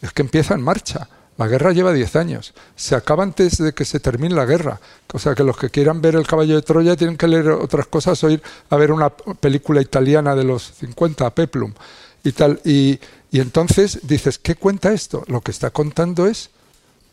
es 0.00 0.12
que 0.12 0.22
empieza 0.22 0.54
en 0.54 0.62
marcha. 0.62 1.08
La 1.36 1.48
guerra 1.48 1.72
lleva 1.72 1.92
10 1.92 2.14
años. 2.14 2.54
Se 2.76 2.94
acaba 2.94 3.24
antes 3.24 3.58
de 3.58 3.72
que 3.72 3.84
se 3.84 3.98
termine 3.98 4.36
la 4.36 4.44
guerra. 4.44 4.80
O 5.12 5.18
sea 5.18 5.34
que 5.34 5.42
los 5.42 5.56
que 5.56 5.68
quieran 5.68 6.00
ver 6.00 6.14
El 6.14 6.28
caballo 6.28 6.54
de 6.54 6.62
Troya 6.62 6.94
tienen 6.94 7.16
que 7.16 7.26
leer 7.26 7.50
otras 7.50 7.88
cosas 7.88 8.22
o 8.22 8.30
ir 8.30 8.40
a 8.68 8.76
ver 8.76 8.92
una 8.92 9.10
película 9.10 9.82
italiana 9.82 10.36
de 10.36 10.44
los 10.44 10.74
50, 10.78 11.28
Peplum. 11.34 11.74
Y, 12.22 12.30
tal. 12.30 12.60
Y 12.62 13.00
entonces 13.32 13.98
dices, 14.04 14.38
¿qué 14.38 14.54
cuenta 14.54 14.92
esto? 14.92 15.24
Lo 15.26 15.40
que 15.40 15.50
está 15.50 15.70
contando 15.70 16.28
es 16.28 16.50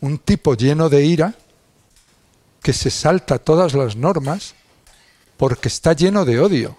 un 0.02 0.20
tipo 0.20 0.54
lleno 0.54 0.88
de 0.90 1.04
ira 1.04 1.34
que 2.68 2.74
se 2.74 2.92
salta 2.92 3.40
todas 3.40 3.74
las 3.74 3.96
normas 3.96 4.54
porque 5.38 5.70
está 5.70 5.94
lleno 5.94 6.26
de 6.26 6.38
odio. 6.42 6.78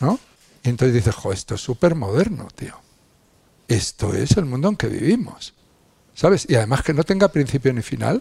¿No? 0.00 0.18
Y 0.64 0.68
entonces 0.68 0.92
dices, 0.96 1.14
jo, 1.14 1.32
esto 1.32 1.54
es 1.54 1.60
súper 1.60 1.94
moderno, 1.94 2.48
tío. 2.56 2.74
Esto 3.68 4.12
es 4.14 4.36
el 4.36 4.46
mundo 4.46 4.68
en 4.68 4.74
que 4.74 4.88
vivimos. 4.88 5.54
¿Sabes? 6.12 6.44
Y 6.48 6.56
además 6.56 6.82
que 6.82 6.92
no 6.92 7.04
tenga 7.04 7.28
principio 7.28 7.72
ni 7.72 7.82
final. 7.82 8.20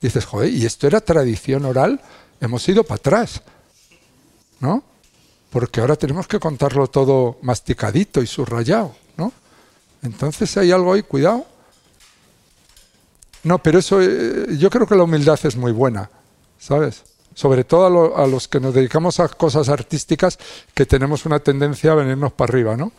Dices, 0.00 0.24
joder, 0.26 0.52
y 0.52 0.64
esto 0.64 0.86
era 0.86 1.00
tradición 1.00 1.64
oral, 1.64 2.00
hemos 2.40 2.68
ido 2.68 2.84
para 2.84 2.98
atrás. 2.98 3.42
¿No? 4.60 4.84
Porque 5.50 5.80
ahora 5.80 5.96
tenemos 5.96 6.28
que 6.28 6.38
contarlo 6.38 6.86
todo 6.86 7.40
masticadito 7.42 8.22
y 8.22 8.28
subrayado, 8.28 8.94
¿no? 9.16 9.32
Entonces 10.02 10.56
hay 10.56 10.70
algo 10.70 10.92
ahí, 10.92 11.02
cuidado. 11.02 11.48
No, 13.46 13.62
pero 13.62 13.78
eso, 13.78 14.02
eh, 14.02 14.56
yo 14.58 14.70
creo 14.70 14.88
que 14.88 14.96
la 14.96 15.04
humildad 15.04 15.38
es 15.44 15.56
muy 15.56 15.70
buena, 15.70 16.10
¿sabes? 16.58 17.04
Sobre 17.32 17.62
todo 17.62 18.16
a, 18.16 18.24
a, 18.24 18.26
los 18.26 18.48
que 18.48 18.58
nos 18.58 18.74
dedicamos 18.74 19.20
a 19.20 19.28
cosas 19.28 19.68
artísticas, 19.68 20.36
que 20.74 20.84
tenemos 20.84 21.24
una 21.26 21.38
tendencia 21.38 21.92
a 21.92 21.94
venirnos 21.94 22.32
para 22.32 22.50
arriba, 22.50 22.76
¿no? 22.76 22.90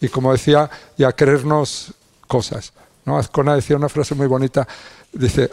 Y 0.00 0.08
como 0.08 0.32
decía, 0.32 0.68
y 0.96 1.04
a 1.04 1.12
creernos 1.12 1.94
cosas. 2.26 2.72
¿no? 3.04 3.16
Azcona 3.16 3.54
decía 3.54 3.76
una 3.76 3.88
frase 3.88 4.16
muy 4.16 4.26
bonita, 4.26 4.66
dice, 5.12 5.52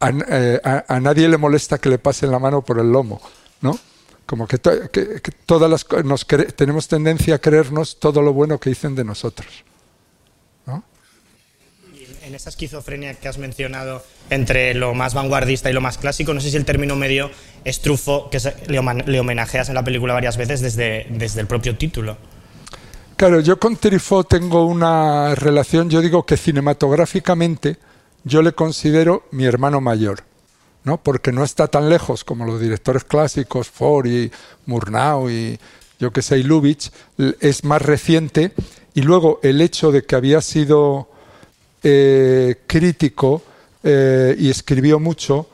eh, 0.00 0.60
a, 0.64 0.98
nadie 0.98 1.28
le 1.28 1.36
molesta 1.36 1.76
que 1.76 1.90
le 1.90 1.98
pasen 1.98 2.30
la 2.30 2.38
mano 2.38 2.62
por 2.62 2.78
el 2.78 2.90
lomo, 2.90 3.20
¿no? 3.60 3.78
Como 4.24 4.46
que, 4.46 4.56
todas 4.56 5.70
las 5.70 5.86
nos 6.04 6.26
tenemos 6.56 6.88
tendencia 6.88 7.34
a 7.34 7.38
creernos 7.38 7.98
todo 7.98 8.22
lo 8.22 8.32
bueno 8.32 8.58
que 8.58 8.70
dicen 8.70 8.94
de 8.94 9.04
nosotros. 9.04 9.64
En 12.24 12.36
esa 12.36 12.50
esquizofrenia 12.50 13.14
que 13.14 13.26
has 13.26 13.38
mencionado 13.38 14.04
entre 14.30 14.74
lo 14.74 14.94
más 14.94 15.12
vanguardista 15.12 15.68
y 15.70 15.72
lo 15.72 15.80
más 15.80 15.98
clásico, 15.98 16.32
no 16.32 16.40
sé 16.40 16.50
si 16.50 16.56
el 16.56 16.64
término 16.64 16.94
medio 16.94 17.30
es 17.64 17.80
trufo, 17.80 18.30
que 18.30 18.38
le, 18.68 19.18
homenajeas 19.18 19.68
en 19.68 19.74
la 19.74 19.82
película 19.82 20.14
varias 20.14 20.36
veces 20.36 20.60
desde, 20.60 21.06
desde 21.10 21.40
el 21.40 21.48
propio 21.48 21.76
título. 21.76 22.16
Claro, 23.16 23.40
yo 23.40 23.58
con 23.58 23.76
Trifó 23.76 24.22
tengo 24.22 24.66
una 24.66 25.34
relación, 25.34 25.90
yo 25.90 26.00
digo 26.00 26.24
que 26.24 26.36
cinematográficamente 26.36 27.78
yo 28.22 28.40
le 28.42 28.52
considero 28.52 29.24
mi 29.32 29.44
hermano 29.44 29.80
mayor, 29.80 30.20
¿no? 30.84 31.02
Porque 31.02 31.32
no 31.32 31.42
está 31.42 31.66
tan 31.66 31.88
lejos 31.88 32.22
como 32.22 32.44
los 32.44 32.60
directores 32.60 33.02
clásicos, 33.02 33.68
Ford 33.68 34.06
y 34.06 34.30
Murnau 34.66 35.28
y 35.28 35.58
yo 35.98 36.12
que 36.12 36.22
sé, 36.22 36.38
Lubitsch, 36.38 36.90
es 37.40 37.64
más 37.64 37.82
reciente 37.82 38.52
y 38.94 39.02
luego 39.02 39.40
el 39.42 39.60
hecho 39.60 39.90
de 39.90 40.04
que 40.04 40.16
había 40.16 40.40
sido 40.40 41.11
eh, 41.82 42.62
crítico 42.66 43.42
eh, 43.82 44.34
y 44.38 44.50
escribió 44.50 44.98
mucho, 44.98 45.48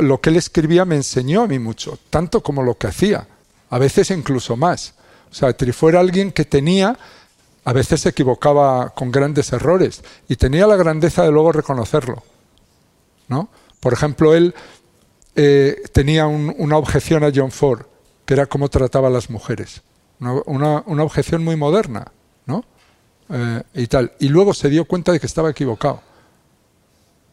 lo 0.00 0.20
que 0.20 0.30
él 0.30 0.36
escribía 0.36 0.84
me 0.84 0.96
enseñó 0.96 1.42
a 1.42 1.46
mí 1.46 1.58
mucho, 1.58 1.98
tanto 2.08 2.42
como 2.42 2.62
lo 2.62 2.76
que 2.76 2.86
hacía, 2.86 3.26
a 3.68 3.78
veces 3.78 4.10
incluso 4.10 4.56
más. 4.56 4.94
O 5.30 5.34
sea, 5.34 5.52
Trifó 5.52 5.88
era 5.88 6.00
alguien 6.00 6.32
que 6.32 6.44
tenía, 6.44 6.98
a 7.64 7.72
veces 7.72 8.00
se 8.00 8.08
equivocaba 8.08 8.90
con 8.90 9.12
grandes 9.12 9.52
errores 9.52 10.02
y 10.28 10.36
tenía 10.36 10.66
la 10.66 10.76
grandeza 10.76 11.22
de 11.22 11.30
luego 11.30 11.52
reconocerlo. 11.52 12.22
¿no? 13.28 13.48
Por 13.78 13.92
ejemplo, 13.92 14.34
él 14.34 14.54
eh, 15.36 15.82
tenía 15.92 16.26
una 16.26 16.76
objeción 16.76 17.24
a 17.24 17.30
John 17.34 17.50
Ford, 17.50 17.86
que 18.26 18.34
era 18.34 18.46
cómo 18.46 18.68
trataba 18.68 19.08
a 19.08 19.10
las 19.10 19.30
mujeres. 19.30 19.82
Una, 20.18 20.84
objeción 21.02 21.42
muy 21.42 21.56
moderna, 21.56 22.12
¿no? 22.44 22.64
Eh, 23.32 23.62
y 23.74 23.86
tal. 23.86 24.12
Y 24.18 24.28
luego 24.28 24.54
se 24.54 24.68
dio 24.68 24.84
cuenta 24.84 25.12
de 25.12 25.20
que 25.20 25.26
estaba 25.26 25.50
equivocado. 25.50 26.02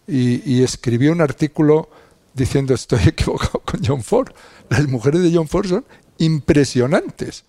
Y, 0.07 0.63
escribió 0.63 1.12
un 1.12 1.19
artículo 1.19 1.89
diciendo 2.33 2.73
estoy 2.73 2.99
equivocado 3.07 3.62
con 3.65 3.83
John 3.83 4.03
Ford. 4.03 4.29
Las 4.69 4.88
mujeres 4.88 5.21
de 5.21 5.31
John 5.33 5.47
Ford 5.47 5.67
son 5.67 5.86
impresionantes 6.17 7.43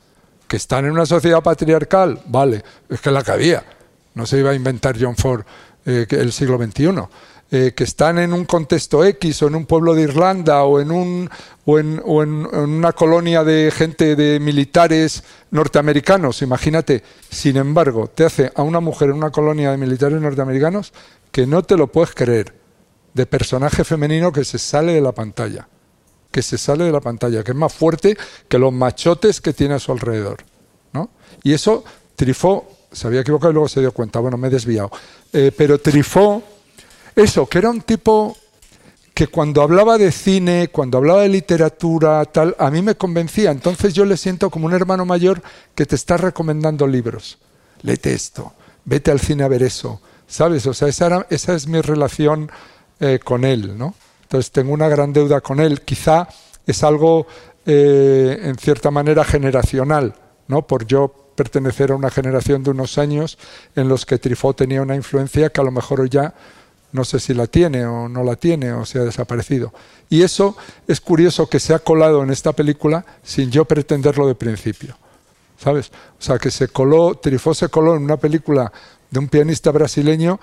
que 0.48 0.56
están 0.56 0.86
en 0.86 0.92
una 0.92 1.06
sociedad 1.06 1.42
patriarcal, 1.42 2.22
vale, 2.26 2.64
es 2.88 3.00
que 3.00 3.10
la 3.10 3.22
que 3.22 3.32
había, 3.32 3.64
no 4.14 4.24
se 4.24 4.38
iba 4.38 4.50
a 4.50 4.54
inventar 4.54 4.96
John 4.98 5.14
Ford 5.14 5.44
eh, 5.84 6.06
el 6.08 6.32
siglo 6.32 6.56
XXI. 6.56 6.88
Eh, 7.50 7.72
que 7.74 7.84
están 7.84 8.18
en 8.18 8.34
un 8.34 8.44
contexto 8.44 9.02
X 9.02 9.42
o 9.42 9.46
en 9.46 9.54
un 9.54 9.64
pueblo 9.64 9.94
de 9.94 10.02
Irlanda 10.02 10.64
o 10.64 10.80
en, 10.80 10.90
un, 10.90 11.30
o 11.64 11.78
en, 11.78 11.98
o 12.04 12.22
en, 12.22 12.44
una 12.44 12.92
colonia 12.92 13.42
de 13.42 13.70
gente 13.74 14.16
de 14.16 14.38
militares 14.38 15.24
norteamericanos, 15.50 16.42
imagínate, 16.42 17.02
sin 17.30 17.56
embargo, 17.56 18.06
te 18.08 18.26
hace 18.26 18.52
a 18.54 18.62
una 18.62 18.80
mujer 18.80 19.08
en 19.08 19.16
una 19.16 19.30
colonia 19.30 19.70
de 19.70 19.78
militares 19.78 20.20
norteamericanos 20.20 20.92
que 21.32 21.46
no 21.46 21.62
te 21.62 21.78
lo 21.78 21.86
puedes 21.86 22.14
creer, 22.14 22.52
de 23.14 23.24
personaje 23.24 23.82
femenino 23.82 24.30
que 24.30 24.44
se 24.44 24.58
sale 24.58 24.92
de 24.92 25.00
la 25.00 25.12
pantalla 25.12 25.68
que 26.30 26.42
se 26.42 26.58
sale 26.58 26.84
de 26.84 26.92
la 26.92 27.00
pantalla, 27.00 27.42
que 27.42 27.52
es 27.52 27.56
más 27.56 27.72
fuerte 27.72 28.16
que 28.48 28.58
los 28.58 28.72
machotes 28.72 29.40
que 29.40 29.52
tiene 29.52 29.74
a 29.74 29.78
su 29.78 29.92
alrededor. 29.92 30.44
¿no? 30.92 31.10
Y 31.42 31.52
eso, 31.52 31.84
Trifó, 32.16 32.70
se 32.92 33.06
había 33.06 33.20
equivocado 33.20 33.50
y 33.50 33.54
luego 33.54 33.68
se 33.68 33.80
dio 33.80 33.92
cuenta, 33.92 34.20
bueno, 34.20 34.36
me 34.36 34.48
he 34.48 34.50
desviado. 34.50 34.90
Eh, 35.32 35.52
pero 35.56 35.80
Trifó, 35.80 36.42
eso, 37.18 37.46
que 37.46 37.58
era 37.58 37.70
un 37.70 37.82
tipo 37.82 38.36
que 39.18 39.26
cuando 39.26 39.62
hablaba 39.62 39.98
de 39.98 40.12
cine, 40.12 40.68
cuando 40.68 40.98
hablaba 40.98 41.22
de 41.22 41.28
literatura, 41.28 42.24
tal, 42.26 42.54
a 42.56 42.70
mí 42.70 42.82
me 42.82 42.94
convencía. 42.94 43.50
Entonces 43.50 43.92
yo 43.92 44.04
le 44.04 44.16
siento 44.16 44.48
como 44.48 44.66
un 44.66 44.74
hermano 44.74 45.04
mayor 45.04 45.42
que 45.74 45.86
te 45.86 45.96
está 45.96 46.16
recomendando 46.16 46.86
libros. 46.86 47.38
Léete 47.82 48.12
esto, 48.12 48.52
vete 48.84 49.10
al 49.10 49.18
cine 49.18 49.42
a 49.42 49.48
ver 49.48 49.64
eso, 49.64 50.00
¿sabes? 50.28 50.64
O 50.66 50.74
sea, 50.74 50.86
esa, 50.86 51.26
esa 51.30 51.54
es 51.54 51.66
mi 51.66 51.80
relación 51.80 52.48
eh, 53.00 53.18
con 53.22 53.44
él, 53.44 53.76
¿no? 53.76 53.94
Entonces 54.22 54.52
tengo 54.52 54.72
una 54.72 54.88
gran 54.88 55.12
deuda 55.12 55.40
con 55.40 55.58
él. 55.58 55.80
Quizá 55.80 56.28
es 56.64 56.84
algo, 56.84 57.26
eh, 57.66 58.38
en 58.42 58.56
cierta 58.56 58.92
manera, 58.92 59.24
generacional, 59.24 60.14
¿no? 60.46 60.64
Por 60.64 60.86
yo 60.86 61.32
pertenecer 61.34 61.90
a 61.90 61.96
una 61.96 62.10
generación 62.10 62.62
de 62.62 62.70
unos 62.70 62.98
años 62.98 63.36
en 63.74 63.88
los 63.88 64.06
que 64.06 64.18
Trifó 64.18 64.54
tenía 64.54 64.80
una 64.80 64.94
influencia 64.94 65.50
que 65.50 65.60
a 65.60 65.64
lo 65.64 65.72
mejor 65.72 66.08
ya 66.08 66.34
no 66.92 67.04
sé 67.04 67.20
si 67.20 67.34
la 67.34 67.46
tiene 67.46 67.84
o 67.86 68.08
no 68.08 68.24
la 68.24 68.36
tiene 68.36 68.72
o 68.72 68.84
se 68.84 68.98
ha 68.98 69.04
desaparecido. 69.04 69.72
Y 70.08 70.22
eso 70.22 70.56
es 70.86 71.00
curioso 71.00 71.48
que 71.48 71.60
se 71.60 71.74
ha 71.74 71.78
colado 71.78 72.22
en 72.22 72.30
esta 72.30 72.52
película 72.52 73.04
sin 73.22 73.50
yo 73.50 73.64
pretenderlo 73.64 74.26
de 74.26 74.34
principio. 74.34 74.96
¿Sabes? 75.58 75.90
O 76.18 76.22
sea, 76.22 76.38
que 76.38 76.50
se 76.50 76.68
coló, 76.68 77.16
Trifó 77.16 77.52
se 77.52 77.68
coló 77.68 77.96
en 77.96 78.04
una 78.04 78.16
película 78.16 78.72
de 79.10 79.18
un 79.18 79.28
pianista 79.28 79.70
brasileño 79.70 80.38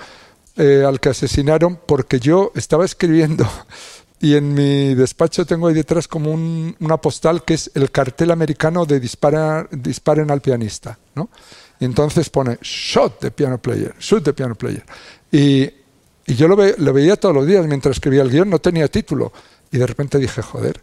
eh, 0.58 0.84
al 0.86 0.99
que 0.99 1.10
asesinaron 1.10 1.79
porque 1.86 2.19
yo 2.19 2.51
estaba 2.55 2.86
escribiendo 2.86 3.47
y 4.19 4.36
en 4.36 4.53
mi 4.53 4.93
despacho 4.93 5.45
tengo 5.45 5.67
ahí 5.67 5.73
detrás 5.73 6.08
como 6.08 6.31
una 6.31 6.97
postal 6.97 7.43
que 7.43 7.55
es 7.55 7.71
el 7.75 7.91
cartel 7.91 8.31
americano 8.31 8.86
de 8.86 8.99
dispara, 8.99 9.67
disparen 9.71 10.31
al 10.31 10.41
pianista, 10.41 10.97
¿no? 11.15 11.29
Y 11.79 11.86
entonces 11.86 12.29
pone 12.29 12.58
shot 12.62 13.19
the 13.19 13.31
piano 13.31 13.58
player, 13.58 13.93
shoot 13.99 14.23
the 14.23 14.34
piano 14.34 14.55
player. 14.55 14.84
Y, 15.31 15.69
y 16.27 16.35
yo 16.35 16.47
lo, 16.47 16.55
lo, 16.55 16.93
veía 16.93 17.15
todos 17.15 17.35
los 17.35 17.45
días 17.45 17.65
mientras 17.65 17.97
escribía 17.97 18.21
el 18.21 18.31
guion, 18.31 18.49
no 18.49 18.59
tenía 18.59 18.88
título. 18.88 19.31
Y 19.71 19.77
de 19.77 19.85
repente 19.85 20.17
dije, 20.17 20.41
joder, 20.41 20.81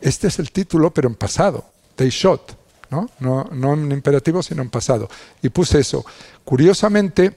este 0.00 0.28
es 0.28 0.38
el 0.38 0.50
título, 0.50 0.92
pero 0.92 1.08
en 1.08 1.14
pasado, 1.14 1.64
They 1.96 2.10
Shot, 2.10 2.56
¿no? 2.90 3.10
No, 3.20 3.48
no 3.52 3.74
en 3.74 3.90
imperativo, 3.90 4.42
sino 4.42 4.62
en 4.62 4.70
pasado. 4.70 5.08
Y 5.42 5.48
puse 5.48 5.80
eso. 5.80 6.04
Curiosamente, 6.44 7.36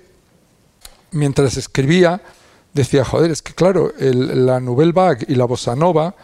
mientras 1.11 1.57
escribía, 1.57 2.21
decía, 2.73 3.05
joder, 3.05 3.31
es 3.31 3.41
que 3.41 3.53
claro, 3.53 3.93
la 3.97 4.59
Nouvelle 4.59 4.91
Vague 4.91 5.25
y 5.27 5.35
la 5.35 5.45
Bossa 5.45 5.75
Nova 5.75 6.15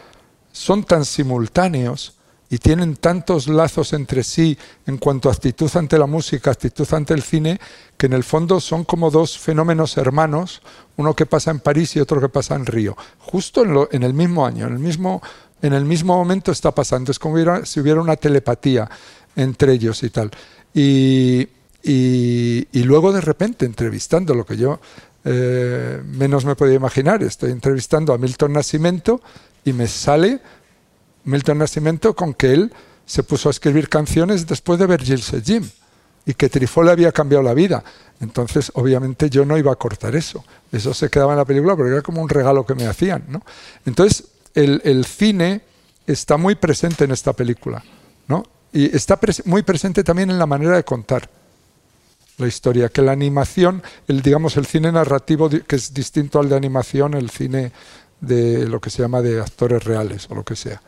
son 0.52 0.84
tan 0.84 1.04
simultáneos 1.04 2.14
y 2.52 2.58
tienen 2.58 2.96
tantos 2.96 3.48
lazos 3.48 3.94
entre 3.94 4.22
sí 4.22 4.58
en 4.86 4.98
cuanto 4.98 5.30
a 5.30 5.32
actitud 5.32 5.70
ante 5.74 5.98
la 5.98 6.04
música, 6.04 6.50
actitud 6.50 6.86
ante 6.92 7.14
el 7.14 7.22
cine, 7.22 7.58
que 7.96 8.04
en 8.04 8.12
el 8.12 8.24
fondo 8.24 8.60
son 8.60 8.84
como 8.84 9.10
dos 9.10 9.38
fenómenos 9.38 9.96
hermanos, 9.96 10.60
uno 10.98 11.16
que 11.16 11.24
pasa 11.24 11.50
en 11.50 11.60
París 11.60 11.96
y 11.96 12.00
otro 12.00 12.20
que 12.20 12.28
pasa 12.28 12.54
en 12.54 12.66
Río, 12.66 12.94
justo 13.20 13.88
en, 13.90 14.02
el 14.02 14.12
mismo 14.12 14.44
año, 14.44 14.66
en 14.66 14.74
el 14.74 14.80
mismo, 14.80 15.22
en 15.62 15.72
el 15.72 15.86
mismo 15.86 16.14
momento 16.14 16.52
está 16.52 16.72
pasando, 16.72 17.10
es 17.10 17.18
como 17.18 17.38
si 17.64 17.80
hubiera 17.80 18.02
una 18.02 18.16
telepatía 18.16 18.86
entre 19.34 19.72
ellos 19.72 20.02
y 20.02 20.10
tal. 20.10 20.30
Y, 20.74 21.48
luego 22.74 23.14
de 23.14 23.22
repente 23.22 23.64
entrevistando 23.64 24.34
lo 24.34 24.44
que 24.44 24.58
yo 24.58 24.78
eh, 25.24 26.02
menos 26.04 26.44
me 26.44 26.54
podía 26.54 26.74
imaginar, 26.74 27.22
estoy 27.22 27.50
entrevistando 27.50 28.12
a 28.12 28.18
Milton 28.18 28.52
Nascimento 28.52 29.22
y 29.64 29.72
me 29.72 29.86
sale 29.86 30.40
Milton 31.24 31.58
Nascimento 31.58 32.14
con 32.14 32.34
que 32.34 32.52
él 32.52 32.72
se 33.06 33.22
puso 33.22 33.48
a 33.48 33.50
escribir 33.50 33.88
canciones 33.88 34.46
después 34.46 34.78
de 34.78 34.86
ver 34.86 35.02
Gilles 35.02 35.32
Jim 35.44 35.68
y 36.24 36.34
que 36.34 36.48
Trifol 36.48 36.86
le 36.86 36.92
había 36.92 37.12
cambiado 37.12 37.42
la 37.42 37.54
vida. 37.54 37.82
Entonces, 38.20 38.70
obviamente, 38.74 39.28
yo 39.28 39.44
no 39.44 39.58
iba 39.58 39.72
a 39.72 39.76
cortar 39.76 40.14
eso. 40.14 40.44
Eso 40.70 40.94
se 40.94 41.10
quedaba 41.10 41.32
en 41.32 41.38
la 41.38 41.44
película 41.44 41.74
porque 41.74 41.92
era 41.92 42.02
como 42.02 42.22
un 42.22 42.28
regalo 42.28 42.64
que 42.64 42.74
me 42.74 42.86
hacían. 42.86 43.24
¿no? 43.28 43.42
Entonces, 43.84 44.24
el, 44.54 45.04
cine 45.04 45.62
está 46.06 46.36
muy 46.36 46.54
presente 46.54 47.04
en 47.04 47.10
esta 47.10 47.32
película. 47.32 47.82
¿no? 48.28 48.44
Y 48.72 48.94
está 48.94 49.18
muy 49.46 49.62
presente 49.62 50.04
también 50.04 50.30
en 50.30 50.38
la 50.38 50.46
manera 50.46 50.76
de 50.76 50.84
contar 50.84 51.28
la 52.38 52.46
historia, 52.46 52.88
que 52.88 53.02
la 53.02 53.12
animación, 53.12 53.82
el, 54.08 54.22
digamos, 54.22 54.56
el 54.56 54.66
cine 54.66 54.90
narrativo, 54.90 55.50
que 55.50 55.76
es 55.76 55.92
distinto 55.92 56.38
al 56.38 56.48
de 56.48 56.56
animación, 56.56 57.14
el 57.14 57.30
cine 57.30 57.72
de 58.20 58.66
lo 58.68 58.80
que 58.80 58.90
se 58.90 59.02
llama 59.02 59.20
de 59.20 59.40
actores 59.40 59.84
reales 59.84 60.28
o 60.30 60.34
lo 60.34 60.44
que 60.44 60.56
sea. 60.56 60.80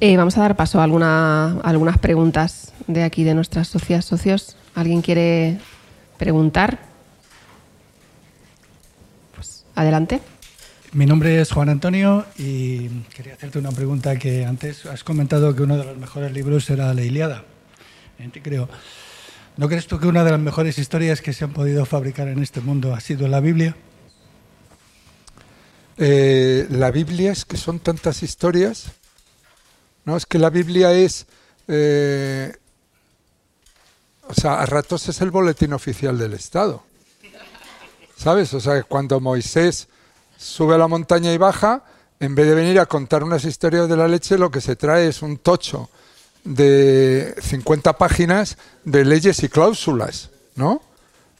Eh, 0.00 0.16
vamos 0.16 0.36
a 0.36 0.42
dar 0.42 0.56
paso 0.56 0.80
a, 0.80 0.84
algunas 0.84 1.98
preguntas 1.98 2.72
de 2.86 3.04
aquí, 3.04 3.24
de 3.24 3.34
nuestras 3.34 3.68
socias 3.68 4.04
socios. 4.04 4.56
¿Alguien 4.74 5.02
quiere 5.02 5.58
preguntar? 6.18 6.78
Pues 9.34 9.64
adelante. 9.74 10.20
Mi 10.92 11.06
nombre 11.06 11.40
es 11.40 11.50
Juan 11.50 11.68
Antonio 11.68 12.26
y 12.36 12.88
quería 13.14 13.34
hacerte 13.34 13.58
una 13.58 13.72
pregunta 13.72 14.16
que 14.16 14.44
antes 14.44 14.86
has 14.86 15.02
comentado 15.04 15.54
que 15.54 15.62
uno 15.62 15.76
de 15.76 15.84
los 15.84 15.96
mejores 15.96 16.32
libros 16.32 16.68
era 16.70 16.92
La 16.92 17.02
Iliada. 17.02 17.44
Creo. 18.42 18.68
¿No 19.56 19.68
crees 19.68 19.86
tú 19.86 19.98
que 19.98 20.06
una 20.06 20.24
de 20.24 20.32
las 20.32 20.40
mejores 20.40 20.78
historias 20.78 21.20
que 21.20 21.32
se 21.32 21.44
han 21.44 21.52
podido 21.52 21.84
fabricar 21.86 22.28
en 22.28 22.42
este 22.42 22.60
mundo 22.60 22.94
ha 22.94 23.00
sido 23.00 23.26
la 23.28 23.40
Biblia? 23.40 23.76
Eh, 25.96 26.66
la 26.70 26.90
Biblia 26.90 27.32
es 27.32 27.44
que 27.44 27.56
son 27.56 27.78
tantas 27.78 28.22
historias 28.22 28.92
no, 30.04 30.16
es 30.16 30.26
que 30.26 30.38
la 30.38 30.50
Biblia 30.50 30.92
es, 30.92 31.26
eh, 31.68 32.54
o 34.28 34.34
sea, 34.34 34.60
a 34.60 34.66
ratos 34.66 35.08
es 35.08 35.20
el 35.20 35.30
boletín 35.30 35.72
oficial 35.72 36.18
del 36.18 36.34
Estado. 36.34 36.82
¿Sabes? 38.16 38.54
O 38.54 38.60
sea, 38.60 38.82
cuando 38.84 39.20
Moisés 39.20 39.88
sube 40.36 40.74
a 40.74 40.78
la 40.78 40.88
montaña 40.88 41.32
y 41.32 41.38
baja, 41.38 41.84
en 42.20 42.34
vez 42.34 42.46
de 42.46 42.54
venir 42.54 42.78
a 42.78 42.86
contar 42.86 43.24
unas 43.24 43.44
historias 43.44 43.88
de 43.88 43.96
la 43.96 44.08
leche, 44.08 44.38
lo 44.38 44.50
que 44.50 44.60
se 44.60 44.76
trae 44.76 45.08
es 45.08 45.22
un 45.22 45.38
tocho 45.38 45.90
de 46.44 47.34
50 47.40 47.94
páginas 47.94 48.56
de 48.84 49.04
leyes 49.04 49.42
y 49.42 49.48
cláusulas, 49.48 50.30
¿no? 50.54 50.82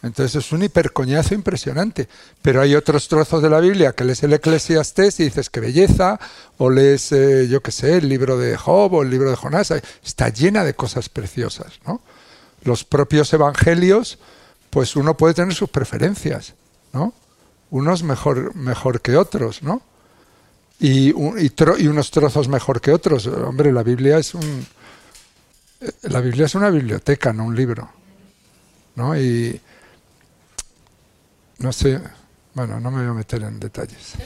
Entonces 0.04 0.44
es 0.44 0.52
un 0.52 0.62
hipercoñazo 0.62 1.34
impresionante. 1.34 2.08
Pero 2.42 2.60
hay 2.60 2.74
otros 2.74 3.08
trozos 3.08 3.42
de 3.42 3.48
la 3.48 3.58
Biblia 3.58 3.92
que 3.92 4.04
lees 4.04 4.22
el 4.22 4.34
Eclesiastés 4.34 5.18
y 5.20 5.24
dices 5.24 5.48
qué 5.48 5.60
belleza, 5.60 6.20
o 6.58 6.68
lees, 6.68 7.10
eh, 7.12 7.48
yo 7.48 7.62
qué 7.62 7.72
sé, 7.72 7.96
el 7.96 8.08
libro 8.08 8.36
de 8.36 8.56
Job 8.56 8.92
o 8.92 9.02
el 9.02 9.08
libro 9.08 9.30
de 9.30 9.36
Jonás. 9.36 9.70
Está 10.04 10.28
llena 10.28 10.62
de 10.62 10.74
cosas 10.74 11.08
preciosas, 11.08 11.80
¿no? 11.86 12.02
Los 12.64 12.84
propios 12.84 13.32
evangelios, 13.32 14.18
pues 14.68 14.94
uno 14.94 15.16
puede 15.16 15.32
tener 15.32 15.54
sus 15.54 15.70
preferencias, 15.70 16.54
¿no? 16.92 17.14
Unos 17.70 18.02
mejor, 18.02 18.54
mejor 18.54 19.00
que 19.00 19.16
otros, 19.16 19.62
¿no? 19.62 19.80
Y, 20.78 21.12
unos 21.12 22.10
trozos 22.10 22.48
mejor 22.48 22.82
que 22.82 22.92
otros. 22.92 23.26
Hombre, 23.26 23.72
la 23.72 23.82
Biblia 23.82 24.18
es 24.18 24.34
un... 24.34 24.66
Eh, 25.80 25.92
la 26.02 26.20
Biblia 26.20 26.44
es 26.44 26.54
una 26.54 26.68
biblioteca, 26.68 27.32
no 27.32 27.44
un 27.44 27.56
libro. 27.56 27.88
¿no? 28.96 29.18
Y, 29.18 29.60
no 31.58 31.72
sé, 31.72 32.00
bueno, 32.54 32.80
no 32.80 32.90
me 32.90 33.02
voy 33.02 33.10
a 33.10 33.14
meter 33.14 33.42
en 33.42 33.60
detalles. 33.60 34.16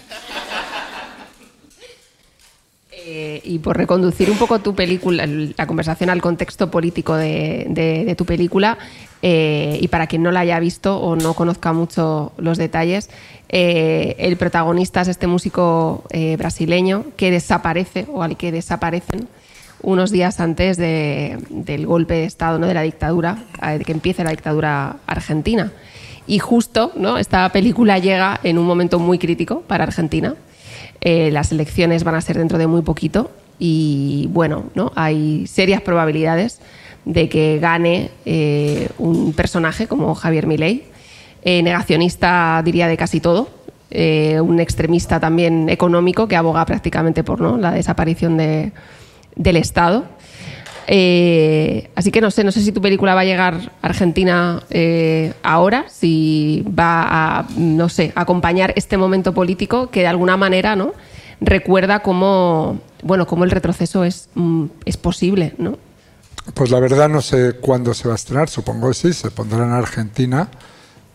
Eh, 3.10 3.40
y 3.42 3.58
por 3.60 3.74
reconducir 3.74 4.30
un 4.30 4.36
poco 4.36 4.58
tu 4.58 4.74
película, 4.74 5.24
la 5.26 5.66
conversación 5.66 6.10
al 6.10 6.20
contexto 6.20 6.70
político 6.70 7.16
de, 7.16 8.14
tu 8.18 8.26
película, 8.26 8.76
eh, 9.22 9.78
y 9.80 9.88
para 9.88 10.06
quien 10.06 10.22
no 10.22 10.30
la 10.30 10.40
haya 10.40 10.60
visto 10.60 10.98
o 10.98 11.16
no 11.16 11.32
conozca 11.32 11.72
mucho 11.72 12.32
los 12.36 12.58
detalles, 12.58 13.08
eh, 13.48 14.14
el 14.18 14.36
protagonista 14.36 15.00
es 15.00 15.08
este 15.08 15.26
músico 15.26 16.04
brasileño 16.36 17.06
que 17.16 17.30
desaparece 17.30 18.06
o 18.12 18.22
al 18.22 18.36
que 18.36 18.52
desaparecen 18.52 19.26
unos 19.80 20.10
días 20.10 20.38
antes 20.38 20.76
del 20.76 21.86
golpe 21.86 22.12
de 22.12 22.24
Estado, 22.24 22.58
¿no? 22.58 22.66
de 22.66 22.74
la 22.74 22.82
dictadura, 22.82 23.44
de 23.78 23.84
que 23.86 23.92
empiece 23.92 24.22
la 24.22 24.32
dictadura 24.32 24.96
argentina. 25.06 25.72
Y 26.28 26.40
justo 26.40 26.92
¿no? 26.94 27.16
esta 27.16 27.48
película 27.48 27.98
llega 27.98 28.38
en 28.42 28.58
un 28.58 28.66
momento 28.66 28.98
muy 28.98 29.18
crítico 29.18 29.62
para 29.62 29.84
Argentina. 29.84 30.34
Eh, 31.00 31.30
las 31.32 31.50
elecciones 31.52 32.04
van 32.04 32.14
a 32.16 32.20
ser 32.20 32.36
dentro 32.36 32.58
de 32.58 32.66
muy 32.66 32.82
poquito 32.82 33.30
y 33.58 34.28
bueno, 34.30 34.64
¿no? 34.74 34.92
hay 34.94 35.46
serias 35.46 35.80
probabilidades 35.80 36.60
de 37.06 37.30
que 37.30 37.58
gane 37.60 38.10
eh, 38.26 38.90
un 38.98 39.32
personaje 39.32 39.86
como 39.86 40.14
Javier 40.14 40.46
Milei, 40.46 40.84
eh, 41.42 41.62
negacionista 41.62 42.60
diría 42.62 42.88
de 42.88 42.96
casi 42.98 43.20
todo, 43.20 43.48
un 43.90 44.60
extremista 44.60 45.18
también 45.18 45.70
económico 45.70 46.28
que 46.28 46.36
aboga 46.36 46.66
prácticamente 46.66 47.24
por 47.24 47.40
¿no? 47.40 47.56
la 47.56 47.72
desaparición 47.72 48.36
de, 48.36 48.72
del 49.34 49.56
Estado 49.56 50.04
eh, 50.90 51.90
así 51.94 52.10
que 52.10 52.22
no 52.22 52.30
sé, 52.30 52.44
no 52.44 52.50
sé 52.50 52.62
si 52.62 52.72
tu 52.72 52.80
película 52.80 53.14
va 53.14 53.20
a 53.20 53.24
llegar 53.24 53.72
a 53.82 53.86
Argentina 53.86 54.62
eh, 54.70 55.34
ahora, 55.42 55.84
si 55.90 56.64
va 56.66 57.02
a, 57.38 57.46
no 57.58 57.90
sé, 57.90 58.10
acompañar 58.14 58.72
este 58.74 58.96
momento 58.96 59.34
político 59.34 59.90
que 59.90 60.00
de 60.00 60.06
alguna 60.06 60.38
manera, 60.38 60.76
¿no? 60.76 60.94
Recuerda 61.42 62.00
cómo, 62.00 62.80
bueno, 63.02 63.26
cómo 63.26 63.44
el 63.44 63.50
retroceso 63.50 64.02
es, 64.02 64.30
mm, 64.34 64.64
es 64.86 64.96
posible, 64.96 65.52
¿no? 65.58 65.76
Pues 66.54 66.70
la 66.70 66.80
verdad 66.80 67.10
no 67.10 67.20
sé 67.20 67.56
cuándo 67.60 67.92
se 67.92 68.08
va 68.08 68.14
a 68.14 68.16
estrenar, 68.16 68.48
supongo 68.48 68.88
que 68.88 68.94
sí, 68.94 69.12
se 69.12 69.30
pondrá 69.30 69.64
en 69.64 69.72
Argentina. 69.72 70.48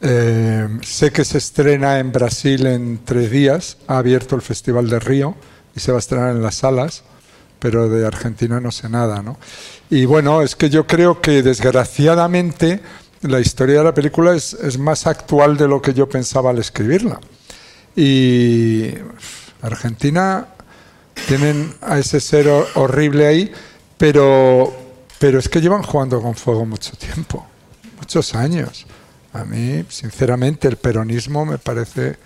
Eh, 0.02 0.68
sé 0.84 1.12
que 1.12 1.26
se 1.26 1.40
estrena 1.40 1.98
en 1.98 2.12
Brasil 2.12 2.68
en 2.68 3.00
tres 3.04 3.32
días, 3.32 3.78
ha 3.88 3.98
abierto 3.98 4.36
el 4.36 4.44
Festival 4.44 4.88
de 4.88 5.00
Río 5.00 5.36
y 5.76 5.80
se 5.80 5.92
va 5.92 5.98
a 5.98 6.00
estrenar 6.00 6.30
en 6.30 6.44
las 6.44 6.56
salas 6.56 7.04
pero 7.64 7.88
de 7.88 8.06
Argentina 8.06 8.60
no 8.60 8.72
sé 8.72 8.90
nada, 8.90 9.22
¿no? 9.22 9.38
Y 9.90 10.04
bueno, 10.04 10.42
es 10.42 10.54
que 10.54 10.70
yo 10.70 10.86
creo 10.86 11.22
que 11.22 11.42
desgraciadamente 11.42 12.82
la 13.22 13.40
historia 13.40 13.78
de 13.78 13.86
la 13.86 13.94
película 13.94 14.36
es, 14.36 14.78
más 14.78 15.08
actual 15.08 15.56
de 15.56 15.70
lo 15.70 15.82
que 15.82 15.94
yo 15.94 16.10
pensaba 16.10 16.50
al 16.50 16.60
escribirla. 16.60 17.22
Y 17.96 18.90
Argentina 19.62 20.48
tienen 21.26 21.74
a 21.80 22.00
ese 22.00 22.20
ser 22.20 22.50
horrible 22.76 23.28
ahí, 23.28 23.50
pero, 23.98 24.76
pero 25.18 25.40
es 25.40 25.48
que 25.48 25.62
llevan 25.62 25.84
jugando 25.84 26.22
con 26.22 26.36
fuego 26.36 26.66
mucho 26.66 26.98
tiempo, 26.98 27.48
muchos 27.98 28.36
años. 28.36 28.86
A 29.32 29.46
mí, 29.46 29.86
sinceramente, 29.88 30.68
el 30.68 30.76
peronismo 30.76 31.46
me 31.46 31.60
parece 31.60 32.18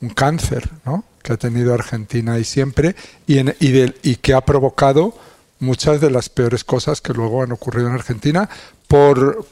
un 0.00 0.10
cáncer, 0.10 0.70
¿no? 0.84 1.02
Que 1.26 1.32
ha 1.32 1.36
tenido 1.36 1.74
Argentina 1.74 2.38
y 2.38 2.44
siempre, 2.44 2.94
y, 3.26 4.16
que 4.16 4.32
ha 4.32 4.40
provocado 4.42 5.12
muchas 5.58 6.00
de 6.00 6.08
las 6.08 6.28
peores 6.28 6.62
cosas 6.62 7.00
que 7.00 7.12
luego 7.12 7.42
han 7.42 7.50
ocurrido 7.50 7.88
en 7.88 7.94
Argentina 7.94 8.48
por, 8.86 9.44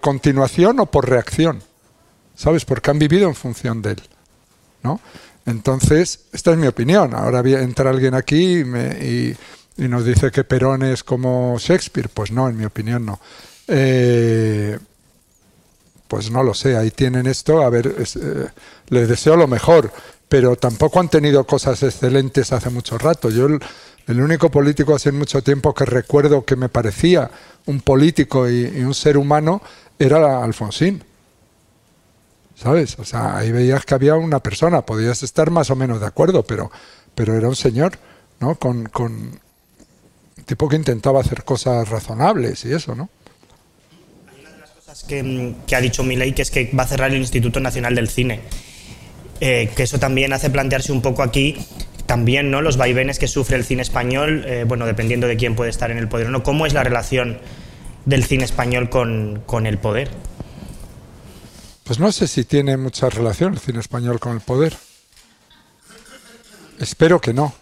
continuación 0.00 0.80
o 0.80 0.86
por 0.86 1.08
reacción, 1.08 1.62
¿sabes? 2.34 2.64
Porque 2.64 2.90
han 2.90 2.98
vivido 2.98 3.28
en 3.28 3.36
función 3.36 3.80
de 3.80 3.92
él, 3.92 4.02
¿no? 4.82 5.00
Entonces, 5.46 6.22
esta 6.32 6.50
es 6.50 6.58
mi 6.58 6.66
opinión. 6.66 7.14
Ahora 7.14 7.40
entra 7.40 7.90
alguien 7.90 8.14
aquí 8.14 8.62
y, 8.62 9.36
y, 9.78 9.88
nos 9.88 10.04
dice 10.04 10.32
que 10.32 10.42
Perón 10.42 10.82
es 10.82 11.04
como 11.04 11.56
Shakespeare. 11.58 12.08
Pues 12.08 12.32
no, 12.32 12.48
en 12.48 12.56
mi 12.56 12.64
opinión 12.64 13.06
no. 13.06 13.20
Eh, 13.68 14.78
pues 16.08 16.30
no 16.30 16.42
lo 16.42 16.54
sé, 16.54 16.76
ahí 16.76 16.90
tienen 16.90 17.26
esto. 17.26 17.62
A 17.62 17.70
ver, 17.70 17.86
eh, 17.98 18.48
les 18.88 19.08
deseo 19.08 19.36
lo 19.36 19.46
mejor 19.46 19.92
pero 20.30 20.54
tampoco 20.54 21.00
han 21.00 21.08
tenido 21.08 21.44
cosas 21.44 21.82
excelentes 21.82 22.52
hace 22.52 22.70
mucho 22.70 22.96
rato. 22.96 23.30
Yo 23.30 23.48
El 24.06 24.20
único 24.20 24.48
político 24.48 24.94
hace 24.94 25.10
mucho 25.10 25.42
tiempo 25.42 25.74
que 25.74 25.84
recuerdo 25.84 26.44
que 26.44 26.54
me 26.54 26.68
parecía 26.68 27.28
un 27.66 27.80
político 27.80 28.48
y, 28.48 28.64
un 28.80 28.94
ser 28.94 29.18
humano 29.18 29.60
era 29.98 30.42
Alfonsín. 30.44 31.02
¿Sabes? 32.54 32.96
O 33.00 33.04
sea, 33.04 33.38
ahí 33.38 33.50
veías 33.50 33.84
que 33.84 33.94
había 33.94 34.14
una 34.14 34.38
persona, 34.38 34.86
podías 34.86 35.24
estar 35.24 35.50
más 35.50 35.68
o 35.70 35.76
menos 35.76 36.00
de 36.00 36.06
acuerdo, 36.06 36.44
pero, 36.44 36.70
pero 37.16 37.36
era 37.36 37.48
un 37.48 37.56
señor, 37.56 37.98
¿no? 38.38 38.54
Con, 38.54 38.88
un 38.94 39.40
tipo 40.46 40.68
que 40.68 40.76
intentaba 40.76 41.20
hacer 41.20 41.42
cosas 41.42 41.88
razonables 41.88 42.64
y 42.66 42.72
eso, 42.72 42.94
¿no? 42.94 43.10
que, 45.08 45.54
que 45.66 45.74
ha 45.74 45.80
dicho 45.80 46.04
Milei, 46.04 46.34
que 46.34 46.42
es 46.42 46.52
que 46.52 46.70
va 46.72 46.84
a 46.84 46.86
cerrar 46.86 47.10
el 47.10 47.18
Instituto 47.18 47.58
Nacional 47.58 47.96
del 47.96 48.08
Cine. 48.08 48.42
Eh, 49.40 49.70
que 49.74 49.84
eso 49.84 49.98
también 49.98 50.34
hace 50.34 50.50
plantearse 50.50 50.92
un 50.92 51.00
poco 51.00 51.22
aquí 51.22 51.56
también 52.04 52.50
¿no? 52.50 52.60
los 52.60 52.76
vaivenes 52.76 53.18
que 53.18 53.26
sufre 53.26 53.56
el 53.56 53.64
cine 53.64 53.82
español, 53.82 54.44
eh, 54.46 54.64
bueno, 54.66 54.84
dependiendo 54.84 55.26
de 55.28 55.36
quién 55.36 55.54
puede 55.54 55.70
estar 55.70 55.90
en 55.90 55.96
el 55.96 56.08
poder 56.08 56.26
o 56.26 56.30
no. 56.30 56.42
¿Cómo 56.42 56.66
es 56.66 56.74
la 56.74 56.82
relación 56.82 57.38
del 58.04 58.24
cine 58.24 58.44
español 58.44 58.90
con, 58.90 59.42
con, 59.46 59.66
el 59.66 59.78
poder? 59.78 60.10
Pues 61.84 62.00
no 62.00 62.10
sé 62.12 62.26
si 62.26 62.44
tiene 62.44 62.76
mucha 62.76 63.08
relación 63.08 63.54
el 63.54 63.60
cine 63.60 63.78
español 63.78 64.18
con 64.18 64.32
el 64.32 64.40
poder. 64.40 64.76
Espero 66.78 67.20
que 67.20 67.32
no. 67.32 67.54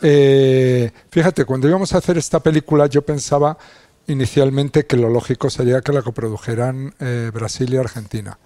Eh, 0.00 0.92
fíjate, 1.10 1.44
cuando 1.44 1.68
íbamos 1.68 1.92
a 1.92 1.98
hacer 1.98 2.16
esta 2.18 2.40
película 2.40 2.86
yo 2.86 3.02
pensaba 3.02 3.58
inicialmente 4.06 4.86
que 4.86 4.96
lo 4.96 5.10
lógico 5.10 5.50
sería 5.50 5.80
que 5.80 5.92
la 5.92 6.02
coprodujeran 6.02 6.94
Brasil 7.32 7.74
y 7.74 7.76
Argentina. 7.76 8.38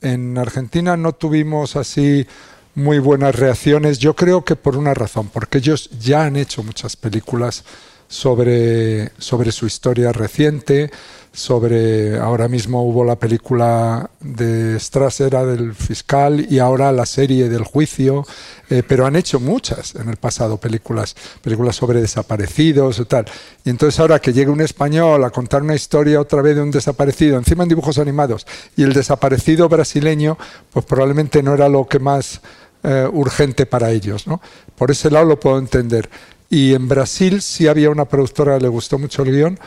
En 0.00 0.36
Argentina 0.38 0.96
no 0.96 1.12
tuvimos 1.12 1.76
así 1.76 2.26
muy 2.74 2.98
buenas 2.98 3.34
reacciones, 3.34 3.98
yo 3.98 4.14
creo 4.14 4.44
que 4.44 4.54
por 4.54 4.76
una 4.76 4.92
razón, 4.92 5.30
porque 5.32 5.58
ellos 5.58 5.88
ya 5.98 6.24
han 6.24 6.36
hecho 6.36 6.62
muchas 6.62 6.94
películas 6.94 7.64
sobre, 8.06 9.10
sobre 9.18 9.50
su 9.50 9.66
historia 9.66 10.12
reciente, 10.12 10.90
sobre 11.36 12.18
ahora 12.18 12.48
mismo 12.48 12.82
hubo 12.82 13.04
la 13.04 13.16
película 13.16 14.08
de 14.20 14.80
Strasser 14.80 15.30
del 15.30 15.74
fiscal 15.74 16.46
y 16.48 16.60
ahora 16.60 16.90
la 16.92 17.04
serie 17.04 17.50
del 17.50 17.62
juicio, 17.62 18.24
eh, 18.70 18.82
pero 18.88 19.04
han 19.04 19.16
hecho 19.16 19.38
muchas 19.38 19.96
en 19.96 20.08
el 20.08 20.16
pasado 20.16 20.56
películas, 20.56 21.14
películas 21.42 21.76
sobre 21.76 22.00
desaparecidos 22.00 22.98
y 23.00 23.04
tal. 23.04 23.26
Y 23.66 23.68
entonces 23.68 24.00
ahora 24.00 24.18
que 24.18 24.32
llega 24.32 24.50
un 24.50 24.62
español 24.62 25.22
a 25.24 25.30
contar 25.30 25.60
una 25.60 25.74
historia 25.74 26.22
otra 26.22 26.40
vez 26.40 26.56
de 26.56 26.62
un 26.62 26.70
desaparecido, 26.70 27.36
encima 27.36 27.64
en 27.64 27.68
dibujos 27.68 27.98
animados, 27.98 28.46
y 28.74 28.84
el 28.84 28.94
desaparecido 28.94 29.68
brasileño, 29.68 30.38
pues 30.72 30.86
probablemente 30.86 31.42
no 31.42 31.52
era 31.52 31.68
lo 31.68 31.86
que 31.86 31.98
más 31.98 32.40
eh, 32.82 33.06
urgente 33.12 33.66
para 33.66 33.90
ellos. 33.90 34.26
¿no? 34.26 34.40
Por 34.74 34.90
ese 34.90 35.10
lado 35.10 35.26
lo 35.26 35.38
puedo 35.38 35.58
entender. 35.58 36.08
Y 36.48 36.74
en 36.74 36.88
Brasil 36.88 37.42
sí 37.42 37.66
había 37.66 37.90
una 37.90 38.04
productora 38.04 38.56
que 38.56 38.62
le 38.62 38.68
gustó 38.68 38.98
mucho 38.98 39.22
el 39.22 39.32
guion, 39.32 39.58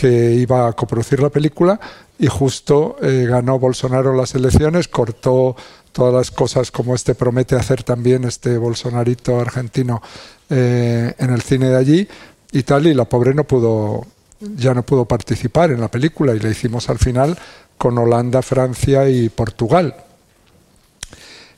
que 0.00 0.32
iba 0.32 0.66
a 0.66 0.72
coproducir 0.72 1.20
la 1.20 1.28
película 1.28 1.78
y 2.18 2.26
justo 2.26 2.96
eh, 3.02 3.26
ganó 3.28 3.58
Bolsonaro 3.58 4.16
las 4.16 4.34
elecciones, 4.34 4.88
cortó 4.88 5.54
todas 5.92 6.14
las 6.14 6.30
cosas 6.30 6.70
como 6.70 6.94
este 6.94 7.14
promete 7.14 7.54
hacer 7.54 7.82
también 7.82 8.24
este 8.24 8.56
Bolsonarito 8.56 9.38
argentino 9.38 10.00
eh, 10.48 11.12
en 11.18 11.30
el 11.30 11.42
cine 11.42 11.68
de 11.68 11.76
allí 11.76 12.08
y 12.50 12.62
tal, 12.62 12.86
y 12.86 12.94
la 12.94 13.04
pobre 13.04 13.34
no 13.34 13.44
pudo, 13.44 14.06
ya 14.40 14.72
no 14.72 14.84
pudo 14.84 15.04
participar 15.04 15.70
en 15.70 15.82
la 15.82 15.90
película 15.90 16.34
y 16.34 16.38
la 16.38 16.48
hicimos 16.48 16.88
al 16.88 16.98
final 16.98 17.36
con 17.76 17.98
Holanda, 17.98 18.40
Francia 18.40 19.06
y 19.06 19.28
Portugal. 19.28 19.94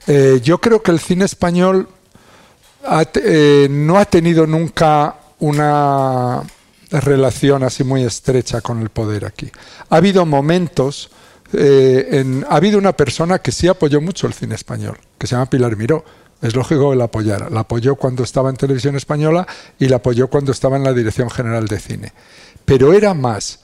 Eh, 0.09 0.41
yo 0.43 0.59
creo 0.59 0.83
que 0.83 0.91
el 0.91 0.99
cine 0.99 1.27
español 1.27 1.87
no 3.71 3.99
ha 3.99 4.05
tenido 4.07 4.49
nunca 4.49 5.15
una 5.39 6.43
relación 7.01 7.63
así 7.63 7.85
muy 7.85 8.05
estrecha 8.05 8.61
con 8.61 8.81
el 8.81 8.91
poder 8.91 9.25
aquí. 9.25 9.51
Ha 9.89 9.97
habido 9.97 10.27
momentos, 10.27 11.11
eh, 11.53 12.43
ha 12.49 12.57
habido 12.57 12.79
una 12.79 12.93
persona 12.93 13.39
que 13.39 13.53
sí 13.53 13.69
apoyó 13.69 14.01
mucho 14.01 14.27
el 14.27 14.35
cine 14.35 14.55
español, 14.55 14.99
que 15.19 15.27
se 15.27 15.35
llama 15.35 15.47
Pilar 15.47 15.77
Miró. 15.77 16.05
Es 16.41 16.57
lógico 16.57 16.91
que 16.91 16.97
la 16.97 17.05
apoyara. 17.05 17.49
La 17.51 17.61
apoyó 17.61 17.95
cuando 17.95 18.25
estaba 18.25 18.51
en 18.51 18.57
televisión 18.57 18.97
española 18.97 19.47
y 19.79 19.87
la 19.87 19.97
apoyó 19.97 20.29
cuando 20.29 20.51
estaba 20.51 20.77
en 20.77 20.83
la 20.83 20.93
Dirección 20.93 21.31
General 21.31 21.69
de 21.69 21.79
Cine. 21.79 22.13
Pero 22.65 22.93
era 22.93 23.15
más 23.15 23.61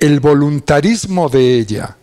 el 0.00 0.18
voluntarismo 0.18 1.28
de 1.28 1.58
ella 1.58 1.96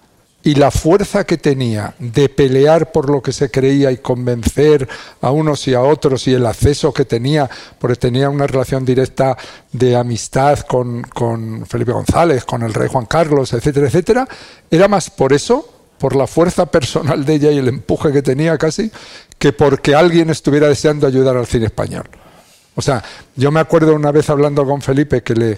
y 0.48 0.56
la 0.56 0.72
fuerza 0.72 1.26
que 1.26 1.38
tenía 1.38 1.94
de 2.00 2.30
pelear 2.30 2.94
por 2.94 3.10
lo 3.10 3.22
que 3.22 3.34
se 3.34 3.52
creía 3.52 3.92
y 3.92 3.98
convencer 3.98 4.88
a 5.20 5.30
unos 5.30 5.68
y 5.68 5.74
a 5.74 5.82
otros 5.82 6.26
y 6.26 6.36
el 6.36 6.46
acceso 6.46 6.94
que 6.94 7.04
tenía, 7.04 7.50
porque 7.78 7.98
tenía 7.98 8.30
una 8.30 8.48
relación 8.48 8.86
directa 8.86 9.38
de 9.74 9.98
amistad 9.98 10.60
con, 10.60 11.02
con 11.02 11.66
Felipe 11.66 11.92
González, 11.92 12.46
con 12.46 12.64
el 12.64 12.74
rey 12.74 12.88
Juan 12.88 13.08
Carlos, 13.08 13.52
etcétera, 13.52 13.88
etcétera, 13.88 14.26
era 14.72 14.88
más 14.88 15.10
por 15.10 15.34
eso, 15.34 15.70
por 15.98 16.16
la 16.16 16.28
fuerza 16.28 16.66
personal 16.68 17.26
de 17.26 17.34
ella 17.34 17.52
y 17.52 17.58
el 17.58 17.68
empuje 17.68 18.14
que 18.14 18.22
tenía 18.22 18.58
casi, 18.58 18.90
que 19.38 19.52
porque 19.52 19.96
alguien 19.96 20.30
estuviera 20.30 20.70
deseando 20.70 21.08
ayudar 21.08 21.36
al 21.36 21.46
cine 21.46 21.66
español. 21.66 22.06
O 22.74 22.82
sea, 22.82 23.04
yo 23.36 23.52
me 23.52 23.60
acuerdo 23.60 23.94
una 23.94 24.14
vez 24.14 24.30
hablando 24.30 24.66
con 24.66 24.82
Felipe 24.82 25.24
que 25.24 25.34
le, 25.34 25.58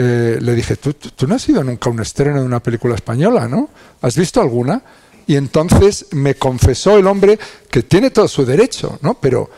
eh, 0.00 0.38
le 0.40 0.54
dije, 0.54 0.76
¿Tú, 0.76 0.94
tú, 0.94 1.26
no 1.26 1.34
has 1.34 1.48
ido 1.48 1.64
nunca 1.64 1.90
a 1.90 1.92
un 1.92 1.98
estreno 1.98 2.38
de 2.38 2.46
una 2.46 2.62
película 2.62 2.94
española, 2.94 3.48
¿no? 3.48 3.68
¿Has 4.00 4.16
visto 4.16 4.40
alguna? 4.40 4.80
Y 5.26 5.34
entonces 5.34 6.06
me 6.12 6.36
confesó 6.36 6.96
el 6.98 7.08
hombre 7.08 7.36
que 7.68 7.82
tiene 7.82 8.12
todo 8.12 8.28
su 8.28 8.46
derecho, 8.46 9.00
¿no? 9.02 9.14
Pero, 9.14 9.50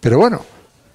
pero 0.00 0.16
bueno, 0.16 0.40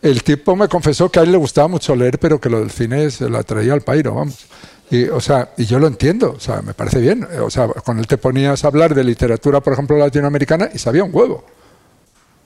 el 0.01 0.23
tipo 0.23 0.55
me 0.55 0.67
confesó 0.67 1.11
que 1.11 1.19
a 1.19 1.21
él 1.21 1.31
le 1.31 1.37
gustaba 1.37 1.67
mucho 1.67 1.95
leer, 1.95 2.17
pero 2.17 2.41
que 2.41 2.49
lo 2.49 2.59
del 2.59 2.71
cine 2.71 3.11
se 3.11 3.29
la 3.29 3.43
traía 3.43 3.73
al 3.73 3.81
pairo, 3.81 4.15
vamos. 4.15 4.47
Y, 4.89 5.03
o 5.09 5.21
sea, 5.21 5.53
y 5.57 5.65
yo 5.65 5.77
lo 5.77 5.85
entiendo, 5.85 6.33
o 6.35 6.39
sea, 6.39 6.63
me 6.63 6.73
parece 6.73 6.99
bien. 6.99 7.27
O 7.43 7.51
sea, 7.51 7.67
con 7.67 7.99
él 7.99 8.07
te 8.07 8.17
ponías 8.17 8.63
a 8.63 8.67
hablar 8.69 8.95
de 8.95 9.03
literatura, 9.03 9.61
por 9.61 9.73
ejemplo, 9.73 9.95
latinoamericana, 9.95 10.71
y 10.73 10.79
sabía 10.79 11.03
un 11.03 11.11
huevo, 11.13 11.45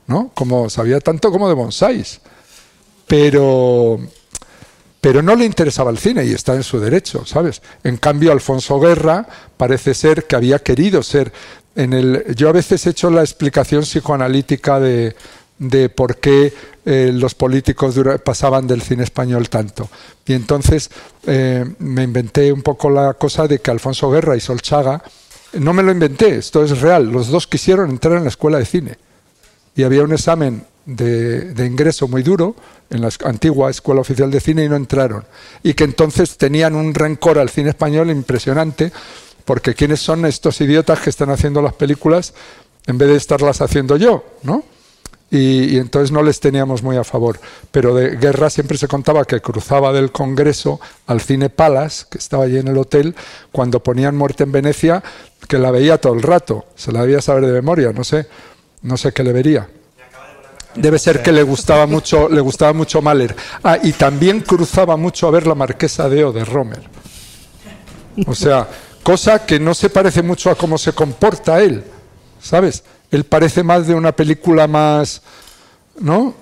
¿no? 0.07 0.31
Como 0.33 0.69
sabía 0.69 0.99
tanto 0.99 1.31
como 1.31 1.47
de 1.47 1.53
bonsáis. 1.53 2.19
Pero, 3.07 3.99
pero 5.01 5.21
no 5.21 5.35
le 5.35 5.45
interesaba 5.45 5.91
el 5.91 5.97
cine 5.97 6.25
y 6.25 6.31
está 6.31 6.53
en 6.55 6.63
su 6.63 6.79
derecho, 6.79 7.25
¿sabes? 7.25 7.61
En 7.83 7.97
cambio, 7.97 8.31
Alfonso 8.31 8.79
Guerra 8.79 9.27
parece 9.57 9.93
ser 9.93 10.25
que 10.25 10.35
había 10.35 10.59
querido 10.59 11.03
ser 11.03 11.33
en 11.75 11.93
el. 11.93 12.35
Yo 12.35 12.49
a 12.49 12.53
veces 12.53 12.85
he 12.85 12.91
hecho 12.91 13.09
la 13.09 13.21
explicación 13.21 13.81
psicoanalítica 13.81 14.79
de, 14.79 15.15
de 15.57 15.89
por 15.89 16.17
qué 16.17 16.53
eh, 16.83 17.11
los 17.13 17.35
políticos 17.35 17.95
pasaban 18.23 18.65
del 18.65 18.81
cine 18.81 19.03
español 19.03 19.49
tanto. 19.49 19.87
Y 20.25 20.33
entonces 20.33 20.89
eh, 21.27 21.63
me 21.77 22.03
inventé 22.03 22.51
un 22.51 22.63
poco 22.63 22.89
la 22.89 23.13
cosa 23.13 23.47
de 23.47 23.59
que 23.59 23.69
Alfonso 23.69 24.09
Guerra 24.09 24.35
y 24.35 24.39
Solchaga, 24.39 25.03
no 25.53 25.73
me 25.73 25.83
lo 25.83 25.91
inventé, 25.91 26.37
esto 26.37 26.63
es 26.63 26.81
real, 26.81 27.11
los 27.11 27.27
dos 27.27 27.45
quisieron 27.45 27.91
entrar 27.91 28.17
en 28.17 28.23
la 28.23 28.29
escuela 28.29 28.57
de 28.57 28.65
cine. 28.65 28.97
Y 29.75 29.83
había 29.83 30.03
un 30.03 30.13
examen 30.13 30.65
de, 30.85 31.65
ingreso 31.65 32.07
muy 32.07 32.23
duro 32.23 32.55
en 32.91 33.01
la 33.01 33.09
antigua 33.25 33.71
Escuela 33.71 34.01
Oficial 34.01 34.29
de 34.29 34.39
Cine 34.39 34.65
y 34.65 34.69
no 34.69 34.75
entraron. 34.75 35.25
Y 35.63 35.73
que 35.73 35.85
entonces 35.85 36.37
tenían 36.37 36.75
un 36.75 36.93
rencor 36.93 37.39
al 37.39 37.49
cine 37.49 37.69
español 37.69 38.11
impresionante, 38.11 38.91
porque 39.45 39.73
¿quiénes 39.73 40.01
son 40.01 40.25
estos 40.25 40.61
idiotas 40.61 40.99
que 40.99 41.09
están 41.09 41.29
haciendo 41.29 41.61
las 41.61 41.73
películas 41.73 42.33
en 42.85 42.97
vez 42.97 43.09
de 43.09 43.15
estarlas 43.15 43.61
haciendo 43.61 43.97
yo? 43.97 44.23
¿no? 44.43 44.63
Y, 45.31 45.77
entonces 45.77 46.11
no 46.11 46.21
les 46.21 46.41
teníamos 46.41 46.83
muy 46.83 46.97
a 46.97 47.05
favor. 47.05 47.39
Pero 47.71 47.95
de 47.95 48.17
guerra 48.17 48.49
siempre 48.49 48.77
se 48.77 48.89
contaba 48.89 49.23
que 49.23 49.39
cruzaba 49.39 49.93
del 49.93 50.11
Congreso 50.11 50.81
al 51.07 51.21
Cine 51.21 51.49
Palace, 51.49 52.05
que 52.09 52.17
estaba 52.17 52.43
allí 52.43 52.57
en 52.57 52.67
el 52.67 52.77
hotel, 52.77 53.15
cuando 53.53 53.81
ponían 53.81 54.17
Muerte 54.17 54.43
en 54.43 54.51
Venecia, 54.51 55.01
que 55.47 55.57
la 55.57 55.71
veía 55.71 55.99
todo 55.99 56.13
el 56.13 56.21
rato. 56.21 56.65
Se 56.75 56.91
la 56.91 57.01
debía 57.01 57.21
saber 57.21 57.45
de 57.45 57.53
memoria, 57.53 57.93
no 57.93 58.03
sé, 58.03 58.27
no 58.81 58.97
sé 58.97 59.13
qué 59.13 59.23
le 59.23 59.31
vería. 59.31 59.69
Debe 60.75 60.99
ser 60.99 61.21
que 61.21 61.31
le 61.31 61.43
gustaba 61.43 61.85
mucho, 61.85 62.29
le 62.29 62.39
gustaba 62.39 62.73
mucho 62.73 63.01
Mahler. 63.01 63.35
Ah, 63.63 63.77
y 63.81 63.91
también 63.93 64.41
cruzaba 64.41 64.95
mucho 64.95 65.27
a 65.27 65.31
ver 65.31 65.45
la 65.45 65.55
Marquesa 65.55 66.07
de 66.07 66.23
O 66.23 66.31
de 66.31 66.45
Romer. 66.45 66.81
O 68.25 68.35
sea, 68.35 68.67
cosa 69.03 69.45
que 69.45 69.59
no 69.59 69.73
se 69.73 69.89
parece 69.89 70.21
mucho 70.21 70.49
a 70.49 70.55
cómo 70.55 70.77
se 70.77 70.93
comporta 70.93 71.61
él, 71.61 71.83
¿sabes? 72.41 72.83
Él 73.09 73.25
parece 73.25 73.63
más 73.63 73.87
de 73.87 73.95
una 73.95 74.13
película 74.13 74.67
más, 74.67 75.21
¿no? 75.99 76.33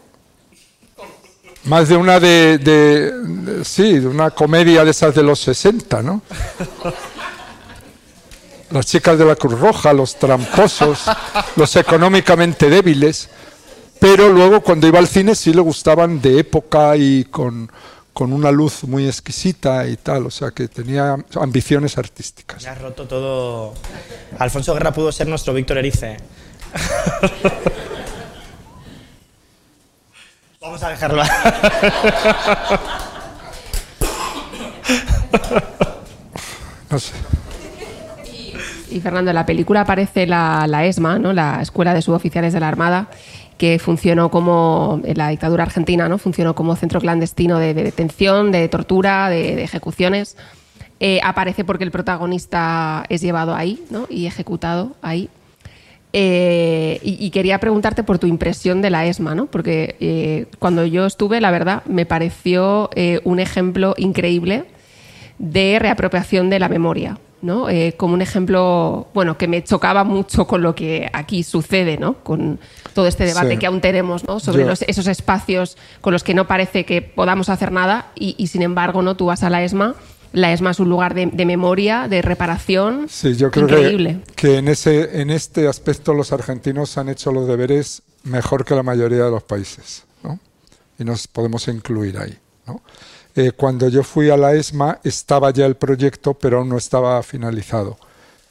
Más 1.65 1.89
de 1.89 1.97
una 1.97 2.19
de, 2.19 2.57
de 2.57 3.65
sí, 3.65 3.99
de 3.99 4.07
una 4.07 4.31
comedia 4.31 4.83
de 4.83 4.91
esas 4.91 5.13
de 5.15 5.23
los 5.23 5.39
60, 5.39 6.01
¿no? 6.01 6.21
Las 8.71 8.85
chicas 8.85 9.17
de 9.17 9.25
la 9.25 9.35
Cruz 9.35 9.59
Roja, 9.59 9.91
los 9.93 10.15
tramposos, 10.15 11.05
los 11.55 11.75
económicamente 11.75 12.69
débiles 12.69 13.29
pero 13.99 14.29
luego 14.29 14.61
cuando 14.61 14.87
iba 14.87 14.97
al 14.99 15.07
cine 15.07 15.35
sí 15.35 15.53
le 15.53 15.61
gustaban 15.61 16.21
de 16.21 16.39
época 16.39 16.95
y 16.97 17.25
con, 17.25 17.69
una 18.15 18.51
luz 18.51 18.83
muy 18.83 19.07
exquisita 19.07 19.87
y 19.87 19.95
tal, 19.95 20.25
o 20.25 20.31
sea 20.31 20.51
que 20.51 20.67
tenía 20.67 21.15
ambiciones 21.39 21.97
artísticas. 21.97 22.61
Ya 22.61 22.73
has 22.73 22.81
roto 22.81 23.07
todo. 23.07 23.73
Alfonso 24.37 24.73
Guerra 24.73 24.91
pudo 24.91 25.09
ser 25.13 25.27
nuestro 25.27 25.53
Víctor 25.53 25.77
Erice. 25.77 26.17
Vamos 30.61 30.83
a 30.83 30.89
dejarlo. 30.89 31.23
no 36.89 36.99
sé. 36.99 37.13
Y 38.91 39.01
Fernando, 39.01 39.31
en 39.31 39.35
la 39.35 39.45
película 39.45 39.81
aparece 39.81 40.25
la, 40.25 40.85
ESMA, 40.85 41.19
¿no? 41.19 41.31
la 41.31 41.61
Escuela 41.61 41.93
de 41.93 42.01
Suboficiales 42.01 42.53
de 42.53 42.59
la 42.59 42.67
Armada, 42.67 43.07
que 43.59 43.77
funcionó 43.77 44.31
como, 44.31 45.01
en 45.03 45.17
la 45.17 45.27
dictadura 45.27 45.63
argentina, 45.63 46.07
¿no? 46.07 46.17
funcionó 46.17 46.55
como 46.55 46.77
centro 46.77 47.01
clandestino 47.01 47.59
de, 47.59 47.73
detención, 47.73 48.53
de 48.53 48.69
tortura, 48.69 49.29
de, 49.29 49.61
ejecuciones. 49.61 50.37
Eh, 51.01 51.19
aparece 51.23 51.65
porque 51.65 51.83
el 51.83 51.91
protagonista 51.91 53.05
es 53.09 53.21
llevado 53.21 53.53
ahí 53.53 53.83
¿no? 53.89 54.07
y 54.09 54.27
ejecutado 54.27 54.95
ahí. 55.01 55.29
Eh, 56.13 56.99
y, 57.03 57.29
quería 57.31 57.59
preguntarte 57.59 58.01
por 58.03 58.17
tu 58.17 58.27
impresión 58.27 58.81
de 58.81 58.89
la 58.89 59.05
ESMA, 59.05 59.35
¿no? 59.35 59.45
porque 59.47 59.97
eh, 59.99 60.45
cuando 60.57 60.85
yo 60.85 61.05
estuve, 61.05 61.41
la 61.41 61.51
verdad, 61.51 61.83
me 61.85 62.05
pareció 62.05 62.89
un 63.25 63.39
ejemplo 63.41 63.93
increíble 63.97 64.65
de 65.37 65.79
reapropiación 65.79 66.49
de 66.49 66.59
la 66.59 66.69
memoria. 66.69 67.17
¿no? 67.41 67.69
Eh, 67.69 67.93
como 67.97 68.13
un 68.13 68.21
ejemplo, 68.21 69.07
bueno, 69.13 69.37
que 69.37 69.47
me 69.47 69.63
chocaba 69.63 70.03
mucho 70.03 70.45
con 70.47 70.61
lo 70.61 70.75
que 70.75 71.09
aquí 71.13 71.43
sucede, 71.43 71.97
¿no? 71.97 72.15
Con 72.15 72.59
todo 72.99 73.07
este 73.07 73.23
debate 73.23 73.57
que 73.57 73.65
aún 73.65 73.79
tenemos, 73.79 74.27
¿no? 74.27 74.41
Sobre 74.41 74.69
esos 74.69 75.07
espacios 75.07 75.77
con 76.01 76.11
los 76.11 76.21
que 76.21 76.33
no 76.33 76.47
parece 76.47 76.83
que 76.83 77.01
podamos 77.01 77.47
hacer 77.47 77.71
nada 77.71 78.11
y, 78.13 78.45
sin 78.47 78.61
embargo, 78.61 79.01
¿no? 79.01 79.15
Tú 79.15 79.27
vas 79.27 79.41
a 79.43 79.49
la 79.49 79.63
ESMA 79.63 79.95
la 80.33 80.51
ESMA 80.51 80.71
es 80.71 80.79
un 80.79 80.89
lugar 80.89 81.15
de, 81.15 81.45
memoria, 81.45 82.09
de 82.09 82.21
reparación. 82.21 83.07
Sí, 83.09 83.35
yo 83.35 83.49
creo 83.49 83.67
Que, 83.67 84.19
que, 84.35 84.57
en, 84.57 84.67
ese, 84.67 85.21
en 85.21 85.31
este 85.31 85.67
aspecto 85.67 86.13
los 86.13 86.33
argentinos 86.33 86.97
han 86.97 87.07
hecho 87.07 87.31
los 87.31 87.47
deberes 87.47 88.03
mejor 88.25 88.65
que 88.65 88.75
la 88.75 88.83
mayoría 88.83 89.23
de 89.23 89.31
los 89.31 89.43
países, 89.43 90.03
¿no? 90.21 90.37
Y 90.99 91.05
nos 91.05 91.25
podemos 91.25 91.67
incluir 91.69 92.17
ahí, 92.17 92.37
¿no? 92.67 92.81
Eh, 93.33 93.53
cuando 93.53 93.87
yo 93.87 94.03
fui 94.03 94.29
a 94.29 94.35
la 94.35 94.53
ESMA 94.53 94.99
estaba 95.05 95.51
ya 95.51 95.65
el 95.65 95.75
proyecto, 95.75 96.33
pero 96.33 96.59
aún 96.59 96.69
no 96.69 96.77
estaba 96.77 97.23
finalizado. 97.23 97.97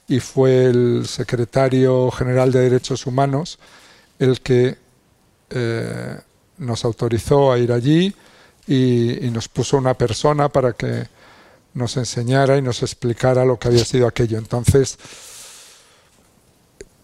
Y 0.09 0.19
fue 0.21 0.65
el 0.65 1.07
secretario 1.07 2.11
general 2.11 2.51
de 2.51 2.61
Derechos 2.61 3.07
Humanos 3.07 3.59
el 4.19 4.41
que 4.41 4.77
eh, 5.51 6.21
nos 6.59 6.85
autorizó 6.85 7.53
a 7.53 7.59
ir 7.59 7.73
allí 7.73 8.15
y, 8.67 9.27
y, 9.27 9.31
nos 9.31 9.49
puso 9.49 9.79
una 9.79 9.95
persona 9.95 10.49
para 10.49 10.73
que 10.73 11.07
nos 11.75 11.97
enseñara 11.97 12.57
y 12.57 12.63
nos 12.63 12.83
explicara 12.83 13.45
lo 13.45 13.59
que 13.59 13.69
había 13.69 13.85
sido 13.85 14.07
aquello. 14.07 14.39
Entonces, 14.39 14.99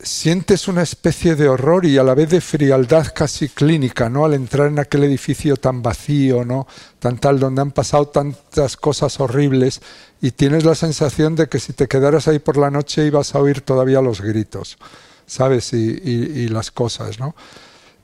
sientes 0.05 0.69
una 0.69 0.83
especie 0.83 1.35
de 1.35 1.49
horror 1.49 1.87
y 1.87 1.97
a 1.99 2.03
la 2.03 2.15
vez 2.15 2.29
de 2.31 2.41
frialdad 2.41 3.07
casi 3.15 3.49
clínica, 3.49 4.09
¿no? 4.09 4.25
Al 4.25 4.35
entrar 4.35 4.69
en 4.69 4.79
aquel 4.79 5.05
edificio 5.05 5.57
tan 5.57 5.83
vacío, 5.83 6.45
¿no? 6.45 6.67
Tan 6.99 7.19
tal, 7.19 7.41
donde 7.41 7.62
han 7.62 7.73
pasado 7.73 8.09
tantas 8.09 8.77
cosas 8.77 9.19
horribles 9.21 9.81
y 10.21 10.33
tienes 10.33 10.65
la 10.65 10.75
sensación 10.75 11.35
de 11.37 11.49
que 11.49 11.59
si 11.59 11.73
te 11.73 11.89
quedaras 11.89 12.29
ahí 12.29 12.39
por 12.39 12.57
la 12.57 12.71
noche 12.71 13.07
ibas 13.07 13.35
a 13.35 13.39
oír 13.39 13.62
todavía 13.62 14.03
los 14.03 14.21
gritos, 14.21 14.79
¿sabes? 15.27 15.72
Y, 15.72 16.49
las 16.49 16.70
cosas, 16.70 17.18
¿no? 17.18 17.35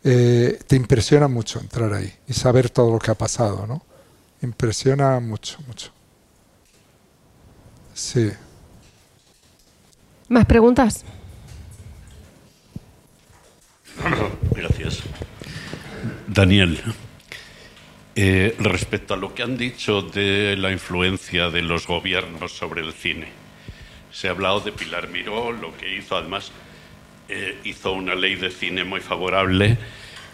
Eh, 0.02 0.58
te 0.66 0.76
impresiona 0.76 1.28
mucho 1.28 1.60
entrar 1.60 1.92
ahí 1.92 2.12
y 2.26 2.32
saber 2.32 2.70
todo 2.70 2.92
lo 2.92 2.98
que 2.98 3.10
ha 3.10 3.14
pasado, 3.14 3.66
¿no? 3.66 3.82
Impresiona 4.42 5.20
mucho, 5.20 5.58
mucho. 5.66 5.92
Sí. 7.92 8.30
¿Más 10.28 10.46
preguntas? 10.46 11.04
Gracias. 14.54 15.02
Daniel, 16.26 16.80
eh, 18.14 18.54
respecto 18.58 19.14
a 19.14 19.16
lo 19.16 19.34
que 19.34 19.42
han 19.42 19.56
dicho 19.56 20.02
de 20.02 20.56
la 20.56 20.72
influencia 20.72 21.50
de 21.50 21.62
los 21.62 21.86
gobiernos 21.86 22.52
sobre 22.52 22.80
el 22.82 22.92
cine, 22.92 23.28
se 24.12 24.28
ha 24.28 24.30
hablado 24.30 24.60
de 24.60 24.72
Pilar 24.72 25.08
Miró, 25.08 25.52
lo 25.52 25.76
que 25.76 25.96
hizo, 25.96 26.16
además, 26.16 26.52
eh, 27.32 27.58
hizo 27.62 27.92
una 27.92 28.16
ley 28.16 28.34
de 28.34 28.50
cine 28.50 28.82
muy 28.82 29.00
favorable 29.00 29.78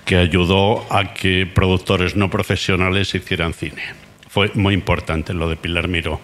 que 0.06 0.16
ayudó 0.16 0.86
a 0.90 1.12
que 1.12 1.44
productores 1.44 2.16
no 2.16 2.30
profesionales 2.30 3.14
hicieran 3.14 3.52
cine. 3.52 3.82
Fue 4.30 4.50
muy 4.54 4.72
importante 4.72 5.34
lo 5.34 5.50
de 5.50 5.56
Pilar 5.56 5.88
Miró. 5.88 6.20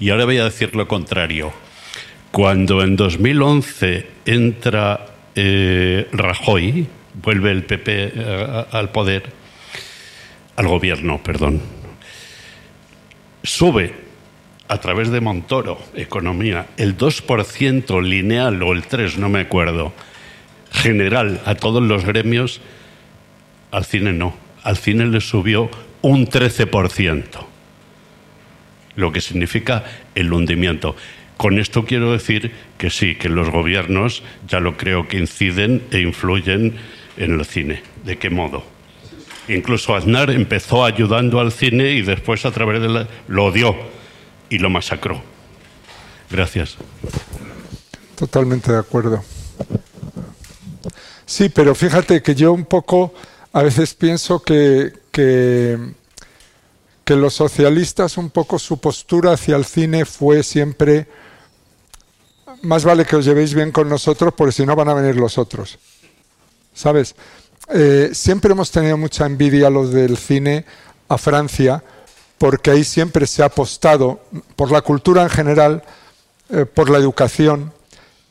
Y 0.00 0.08
ahora 0.08 0.24
voy 0.24 0.38
a 0.38 0.44
decir 0.44 0.74
lo 0.74 0.88
contrario. 0.88 1.52
Cuando 2.30 2.82
en 2.82 2.96
2011 2.96 4.06
entra 4.24 5.06
eh, 5.34 6.08
Rajoy, 6.12 6.86
vuelve 7.22 7.50
el 7.50 7.64
PP 7.64 8.12
eh, 8.14 8.64
al 8.70 8.90
poder, 8.92 9.24
al 10.56 10.68
gobierno, 10.68 11.22
perdón, 11.22 11.60
sube 13.42 13.92
a 14.68 14.78
través 14.78 15.10
de 15.10 15.20
Montoro, 15.20 15.78
economía, 15.94 16.68
el 16.78 16.96
2% 16.96 18.02
lineal 18.02 18.62
o 18.62 18.72
el 18.72 18.84
3%, 18.84 19.16
no 19.16 19.28
me 19.28 19.40
acuerdo, 19.40 19.92
general 20.74 21.40
a 21.46 21.54
todos 21.54 21.82
los 21.82 22.04
gremios, 22.04 22.60
al 23.70 23.84
cine 23.84 24.12
no. 24.12 24.36
Al 24.62 24.76
cine 24.76 25.06
le 25.06 25.20
subió 25.20 25.70
un 26.02 26.26
13%, 26.26 27.24
lo 28.96 29.12
que 29.12 29.20
significa 29.20 29.84
el 30.14 30.32
hundimiento. 30.32 30.96
Con 31.36 31.58
esto 31.58 31.84
quiero 31.84 32.12
decir 32.12 32.52
que 32.78 32.90
sí, 32.90 33.16
que 33.16 33.28
los 33.28 33.50
gobiernos 33.50 34.22
ya 34.46 34.60
lo 34.60 34.76
creo 34.76 35.08
que 35.08 35.18
inciden 35.18 35.82
e 35.90 36.00
influyen 36.00 36.76
en 37.16 37.38
el 37.38 37.44
cine. 37.44 37.82
¿De 38.04 38.18
qué 38.18 38.30
modo? 38.30 38.64
Incluso 39.48 39.94
Aznar 39.94 40.30
empezó 40.30 40.84
ayudando 40.84 41.40
al 41.40 41.52
cine 41.52 41.90
y 41.92 42.02
después 42.02 42.46
a 42.46 42.50
través 42.50 42.80
de 42.80 42.88
la... 42.88 43.08
lo 43.28 43.46
odió 43.46 43.76
y 44.48 44.58
lo 44.58 44.70
masacró. 44.70 45.22
Gracias. 46.30 46.76
Totalmente 48.16 48.72
de 48.72 48.78
acuerdo. 48.78 49.22
Sí, 51.26 51.48
pero 51.48 51.74
fíjate 51.74 52.22
que 52.22 52.34
yo 52.34 52.52
un 52.52 52.64
poco 52.64 53.14
a 53.52 53.62
veces 53.62 53.94
pienso 53.94 54.42
que, 54.42 54.92
que, 55.10 55.78
los 57.06 57.34
socialistas 57.34 58.16
un 58.18 58.30
poco 58.30 58.58
su 58.58 58.78
postura 58.78 59.32
hacia 59.32 59.56
el 59.56 59.64
cine 59.64 60.04
fue 60.04 60.42
siempre 60.42 61.06
más 62.62 62.84
vale 62.84 63.04
que 63.04 63.16
os 63.16 63.24
llevéis 63.24 63.54
bien 63.54 63.70
con 63.70 63.88
nosotros 63.88 64.34
porque 64.36 64.52
si 64.52 64.66
no 64.66 64.74
van 64.74 64.88
a 64.88 64.94
venir 64.94 65.16
los 65.16 65.38
otros. 65.38 65.78
¿Sabes? 66.74 67.14
Eh, 67.72 68.10
siempre 68.12 68.52
hemos 68.52 68.70
tenido 68.70 68.96
mucha 68.96 69.26
envidia 69.26 69.70
los 69.70 69.92
del 69.92 70.16
cine 70.16 70.64
a 71.08 71.16
Francia 71.16 71.84
porque 72.38 72.70
ahí 72.70 72.84
siempre 72.84 73.26
se 73.26 73.42
ha 73.42 73.46
apostado 73.46 74.20
por 74.56 74.72
la 74.72 74.80
cultura 74.80 75.22
en 75.22 75.30
general, 75.30 75.84
eh, 76.50 76.66
por 76.66 76.90
la 76.90 76.98
educación 76.98 77.72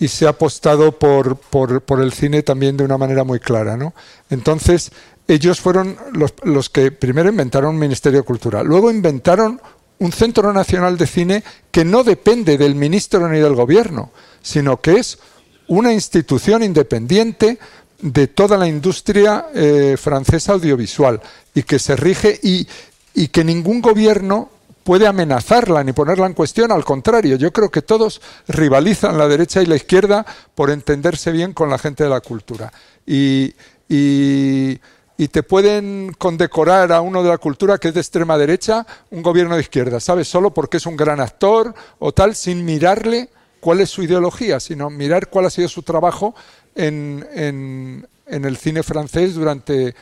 y 0.03 0.09
se 0.09 0.25
ha 0.25 0.31
apostado 0.31 0.91
por, 0.91 1.37
por, 1.37 2.01
el 2.01 2.11
cine 2.11 2.43
también 2.43 2.75
de 2.75 2.83
una 2.83 2.97
manera 2.97 3.23
muy 3.23 3.39
clara. 3.39 3.77
¿no? 3.77 3.93
Entonces, 4.29 4.91
ellos 5.29 5.61
fueron 5.61 5.95
los, 6.11 6.33
los 6.43 6.69
que 6.69 6.91
primero 6.91 7.29
inventaron 7.29 7.75
un 7.75 7.79
Ministerio 7.79 8.25
Cultural, 8.25 8.67
luego 8.67 8.91
inventaron 8.91 9.61
un 9.99 10.11
Centro 10.11 10.51
Nacional 10.51 10.97
de 10.97 11.07
Cine 11.07 11.43
que 11.71 11.85
no 11.85 12.03
depende 12.03 12.57
del 12.57 12.75
ministro 12.75 13.29
ni 13.29 13.39
del 13.39 13.55
gobierno, 13.55 14.11
sino 14.41 14.81
que 14.81 14.97
es 14.97 15.19
una 15.67 15.93
institución 15.93 16.63
independiente 16.63 17.57
de 18.01 18.27
toda 18.27 18.57
la 18.57 18.67
industria 18.67 19.45
eh, 19.55 19.95
francesa 19.97 20.51
audiovisual 20.51 21.21
y 21.55 21.63
que 21.63 21.79
se 21.79 21.95
rige 21.95 22.37
y, 22.43 22.67
y 23.13 23.29
que 23.29 23.45
ningún 23.45 23.79
gobierno 23.79 24.49
puede 24.83 25.07
amenazarla 25.07 25.83
ni 25.83 25.93
ponerla 25.93 26.27
en 26.27 26.33
cuestión, 26.33 26.71
al 26.71 26.85
contrario, 26.85 27.35
yo 27.37 27.51
creo 27.51 27.69
que 27.69 27.81
todos 27.81 28.21
rivalizan 28.47 29.17
la 29.17 29.27
derecha 29.27 29.61
y 29.61 29.65
la 29.65 29.75
izquierda 29.75 30.25
por 30.55 30.69
entenderse 30.69 31.31
bien 31.31 31.53
con 31.53 31.69
la 31.69 31.77
gente 31.77 32.03
de 32.03 32.09
la 32.09 32.21
cultura. 32.21 32.71
Y, 33.05 33.53
y 33.89 34.79
y 35.17 35.27
te 35.27 35.43
pueden 35.43 36.13
condecorar 36.17 36.91
a 36.91 37.01
uno 37.01 37.23
de 37.23 37.29
la 37.29 37.37
cultura 37.37 37.77
que 37.77 37.89
es 37.89 37.93
de 37.93 38.01
extrema 38.01 38.37
derecha, 38.37 38.85
un 39.11 39.21
gobierno 39.21 39.55
de 39.55 39.61
izquierda, 39.61 39.99
¿sabes? 39.99 40.27
Solo 40.27 40.53
porque 40.53 40.77
es 40.77 40.85
un 40.85 40.97
gran 40.97 41.19
actor 41.19 41.73
o 41.99 42.11
tal, 42.11 42.35
sin 42.35 42.65
mirarle 42.65 43.29
cuál 43.59 43.79
es 43.79 43.89
su 43.89 44.03
ideología, 44.03 44.59
sino 44.59 44.89
mirar 44.89 45.29
cuál 45.29 45.45
ha 45.45 45.49
sido 45.49 45.69
su 45.69 45.83
trabajo 45.83 46.33
en, 46.75 47.25
en, 47.33 48.05
el 48.25 48.57
cine 48.57 48.81
francés 48.81 49.35
durante 49.35 49.93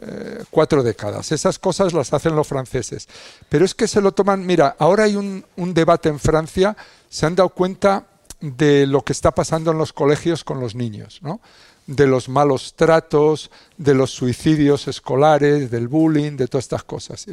eh, 0.00 0.44
cuatro 0.50 0.82
décadas. 0.82 1.32
Esas 1.32 1.58
cosas 1.58 1.92
las 1.92 2.12
hacen 2.12 2.36
los 2.36 2.46
franceses. 2.46 3.08
Pero 3.48 3.64
es 3.64 3.74
que 3.74 3.88
se 3.88 4.00
lo 4.00 4.12
toman, 4.12 4.44
mira, 4.44 4.76
ahora 4.78 5.04
hay 5.04 5.16
un, 5.16 5.44
un 5.56 5.74
debate 5.74 6.08
en 6.08 6.18
Francia, 6.18 6.76
se 7.08 7.26
han 7.26 7.34
dado 7.34 7.50
cuenta 7.50 8.06
de 8.40 8.86
lo 8.86 9.02
que 9.02 9.12
está 9.12 9.30
pasando 9.32 9.70
en 9.70 9.78
los 9.78 9.92
colegios 9.92 10.44
con 10.44 10.60
los 10.60 10.74
niños, 10.74 11.20
¿no? 11.22 11.40
de 11.86 12.06
los 12.06 12.28
malos 12.28 12.74
tratos, 12.74 13.50
de 13.76 13.94
los 13.94 14.10
suicidios 14.10 14.88
escolares, 14.88 15.70
del 15.70 15.88
bullying, 15.88 16.36
de 16.36 16.48
todas 16.48 16.64
estas 16.64 16.84
cosas. 16.84 17.26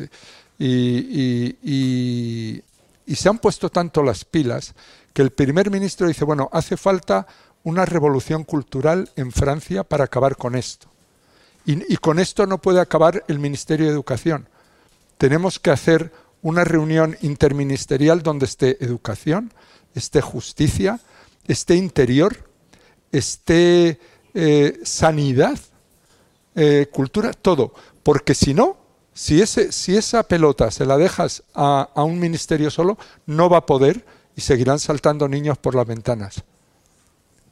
Y, 0.59 1.55
se 3.15 3.29
han 3.29 3.39
puesto 3.39 3.69
tanto 3.69 4.03
las 4.03 4.25
pilas 4.25 4.73
que 5.13 5.21
el 5.21 5.31
primer 5.31 5.69
ministro 5.71 6.07
dice, 6.07 6.25
bueno, 6.25 6.49
hace 6.51 6.77
falta 6.77 7.27
una 7.63 7.85
revolución 7.85 8.43
cultural 8.43 9.09
en 9.15 9.31
Francia 9.31 9.83
para 9.83 10.05
acabar 10.05 10.35
con 10.35 10.55
esto. 10.55 10.87
Y, 11.65 11.97
con 11.97 12.19
esto 12.19 12.45
no 12.45 12.57
puede 12.59 12.81
acabar 12.81 13.23
el 13.27 13.39
Ministerio 13.39 13.85
de 13.85 13.91
Educación. 13.93 14.49
Tenemos 15.17 15.59
que 15.59 15.71
hacer 15.71 16.11
una 16.41 16.65
reunión 16.65 17.17
interministerial 17.21 18.21
donde 18.21 18.45
esté 18.45 18.83
educación, 18.83 19.53
esté 19.95 20.19
justicia, 20.19 20.99
esté 21.47 21.75
interior, 21.75 22.49
esté 23.11 23.99
eh, 24.33 24.79
sanidad, 24.83 25.57
eh, 26.55 26.89
cultura, 26.91 27.31
todo. 27.31 27.73
Porque 28.03 28.33
si 28.33 28.53
no, 28.53 28.77
si, 29.13 29.41
esa 29.41 30.23
pelota 30.23 30.69
se 30.69 30.85
la 30.85 30.97
dejas 30.97 31.43
a 31.53 32.03
un 32.03 32.19
ministerio 32.19 32.69
solo, 32.69 32.97
no 33.25 33.49
va 33.49 33.59
a 33.59 33.65
poder 33.65 34.05
y 34.35 34.41
seguirán 34.41 34.79
saltando 34.79 35.27
niños 35.29 35.57
por 35.57 35.75
las 35.75 35.87
ventanas. 35.87 36.43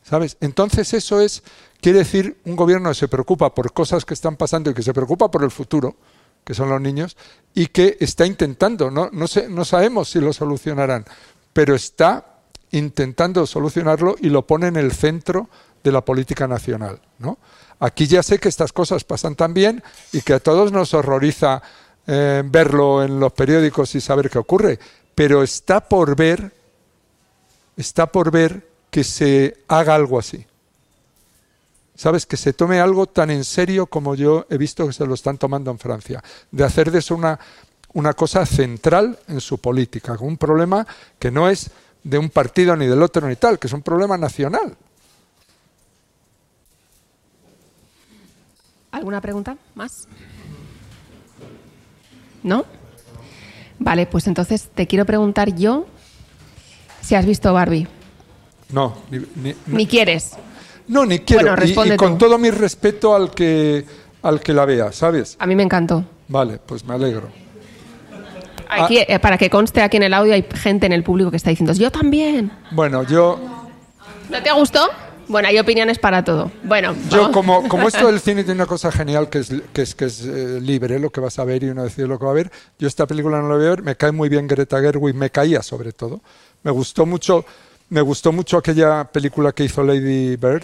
¿Sabes? 0.03 0.37
Entonces 0.41 0.93
eso 0.93 1.21
es, 1.21 1.43
quiere 1.81 1.99
decir, 1.99 2.37
un 2.45 2.55
gobierno 2.55 2.89
que 2.89 2.95
se 2.95 3.07
preocupa 3.07 3.53
por 3.53 3.73
cosas 3.73 4.05
que 4.05 4.13
están 4.13 4.37
pasando 4.37 4.69
y 4.69 4.73
que 4.73 4.83
se 4.83 4.93
preocupa 4.93 5.29
por 5.29 5.43
el 5.43 5.51
futuro, 5.51 5.95
que 6.43 6.53
son 6.53 6.69
los 6.69 6.79
niños, 6.79 7.17
y 7.53 7.67
que 7.67 7.97
está 7.99 8.25
intentando, 8.25 8.89
no, 8.89 9.09
no, 9.11 9.25
no 9.49 9.65
sabemos 9.65 10.09
si 10.09 10.19
lo 10.19 10.31
solucionarán, 10.31 11.05
pero 11.53 11.75
está 11.75 12.25
intentando 12.71 13.45
solucionarlo 13.45 14.15
y 14.19 14.29
lo 14.29 14.47
pone 14.47 14.67
en 14.67 14.77
el 14.77 14.91
centro 14.91 15.49
de 15.83 15.91
la 15.91 16.01
política 16.01 16.47
nacional. 16.47 17.01
¿no? 17.19 17.37
Aquí 17.79 18.07
ya 18.07 18.23
sé 18.23 18.39
que 18.39 18.49
estas 18.49 18.71
cosas 18.71 19.03
pasan 19.03 19.35
también 19.35 19.83
y 20.13 20.21
que 20.21 20.33
a 20.33 20.39
todos 20.39 20.71
nos 20.71 20.93
horroriza 20.93 21.61
eh, 22.07 22.43
verlo 22.45 23.03
en 23.03 23.19
los 23.19 23.33
periódicos 23.33 23.95
y 23.95 24.01
saber 24.01 24.29
qué 24.29 24.39
ocurre, 24.39 24.79
pero 25.15 25.43
está 25.43 25.81
por 25.81 26.15
ver, 26.15 26.53
está 27.75 28.11
por 28.11 28.31
ver 28.31 28.67
que 28.89 29.03
se 29.03 29.63
haga 29.67 29.95
algo 29.95 30.19
así. 30.19 30.45
¿Sabes? 32.01 32.25
Que 32.25 32.35
se 32.35 32.51
tome 32.51 32.79
algo 32.79 33.05
tan 33.05 33.29
en 33.29 33.43
serio 33.43 33.85
como 33.85 34.15
yo 34.15 34.47
he 34.49 34.57
visto 34.57 34.87
que 34.87 34.91
se 34.93 35.05
lo 35.05 35.13
están 35.13 35.37
tomando 35.37 35.69
en 35.69 35.77
Francia, 35.77 36.23
de 36.49 36.63
hacer 36.63 36.89
de 36.89 36.97
eso 36.97 37.13
una, 37.13 37.39
una 37.93 38.13
cosa 38.15 38.43
central 38.47 39.19
en 39.27 39.39
su 39.39 39.59
política, 39.59 40.17
un 40.19 40.35
problema 40.35 40.87
que 41.19 41.29
no 41.29 41.47
es 41.47 41.69
de 42.03 42.17
un 42.17 42.31
partido 42.31 42.75
ni 42.75 42.87
del 42.87 43.03
otro 43.03 43.27
ni 43.27 43.35
tal, 43.35 43.59
que 43.59 43.67
es 43.67 43.73
un 43.73 43.83
problema 43.83 44.17
nacional. 44.17 44.75
¿Alguna 48.91 49.21
pregunta 49.21 49.55
más? 49.75 50.07
¿No? 52.41 52.65
Vale, 53.77 54.07
pues 54.07 54.25
entonces 54.25 54.69
te 54.73 54.87
quiero 54.87 55.05
preguntar 55.05 55.53
yo 55.55 55.85
si 57.03 57.13
has 57.13 57.27
visto 57.27 57.53
Barbie. 57.53 57.87
No, 58.69 58.97
ni, 59.11 59.19
ni- 59.35 59.55
Ni 59.67 59.85
quieres. 59.85 60.31
No, 60.91 61.05
ni 61.05 61.19
quiero. 61.19 61.55
Bueno, 61.73 61.93
Y- 61.93 61.97
con 61.97 62.17
todo 62.17 62.37
mi 62.37 62.51
respeto 62.51 63.15
al 63.15 63.31
que, 63.31 63.85
al 64.21 64.41
que 64.41 64.53
la 64.53 64.65
vea, 64.65 64.91
¿sabes? 64.91 65.37
A 65.39 65.47
mí 65.47 65.55
me 65.55 65.63
encantó. 65.63 66.03
Vale, 66.27 66.59
pues 66.65 66.83
me 66.85 66.93
alegro. 66.93 67.29
Aquí, 68.69 68.99
eh, 68.99 69.19
para 69.19 69.37
que 69.37 69.49
conste 69.49 69.81
aquí 69.81 69.97
en 69.97 70.03
el 70.03 70.13
audio, 70.13 70.33
hay 70.33 70.45
gente 70.53 70.85
en 70.85 70.93
el 70.93 71.03
público 71.03 71.31
que 71.31 71.37
está 71.37 71.49
diciendo, 71.49 71.73
yo 71.73 71.91
también. 71.91 72.51
Bueno, 72.71 73.03
yo, 73.03 73.39
¿No 74.29 74.43
te 74.43 74.51
gustó? 74.51 74.89
Bueno, 75.27 75.47
hay 75.47 75.59
opiniones 75.59 75.97
para 75.97 76.23
todo. 76.25 76.51
Bueno, 76.63 76.93
yo 77.09 77.31
como, 77.31 77.67
como 77.69 77.87
esto 77.87 78.07
del 78.07 78.19
cine 78.21 78.43
tiene 78.43 78.59
una 78.59 78.65
cosa 78.65 78.91
genial 78.91 79.29
que 79.29 79.39
es, 79.39 79.53
que 79.71 79.81
es, 79.81 79.95
que 79.95 80.05
es 80.05 80.25
eh, 80.25 80.59
libre, 80.61 80.99
lo 80.99 81.09
que 81.09 81.21
vas 81.21 81.39
a 81.39 81.45
ver 81.45 81.63
y 81.63 81.69
uno 81.69 81.83
decide 81.83 82.07
lo 82.07 82.19
que 82.19 82.25
va 82.25 82.31
a 82.31 82.35
ver. 82.35 82.51
Yo 82.79 82.87
esta 82.87 83.07
película 83.07 83.39
no 83.41 83.47
la 83.47 83.55
voy 83.55 83.65
a 83.65 83.69
ver, 83.69 83.81
me 83.81 83.95
cae 83.95 84.11
muy 84.11 84.27
bien 84.27 84.45
Greta 84.47 84.81
Gerwig, 84.81 85.15
me 85.15 85.29
caía 85.29 85.61
sobre 85.63 85.93
todo. 85.93 86.21
Me 86.63 86.71
gustó 86.71 87.05
mucho, 87.05 87.45
me 87.91 87.99
gustó 87.99 88.31
mucho 88.31 88.57
aquella 88.57 89.03
película 89.03 89.51
que 89.51 89.65
hizo 89.65 89.83
Lady 89.83 90.37
Bird. 90.37 90.63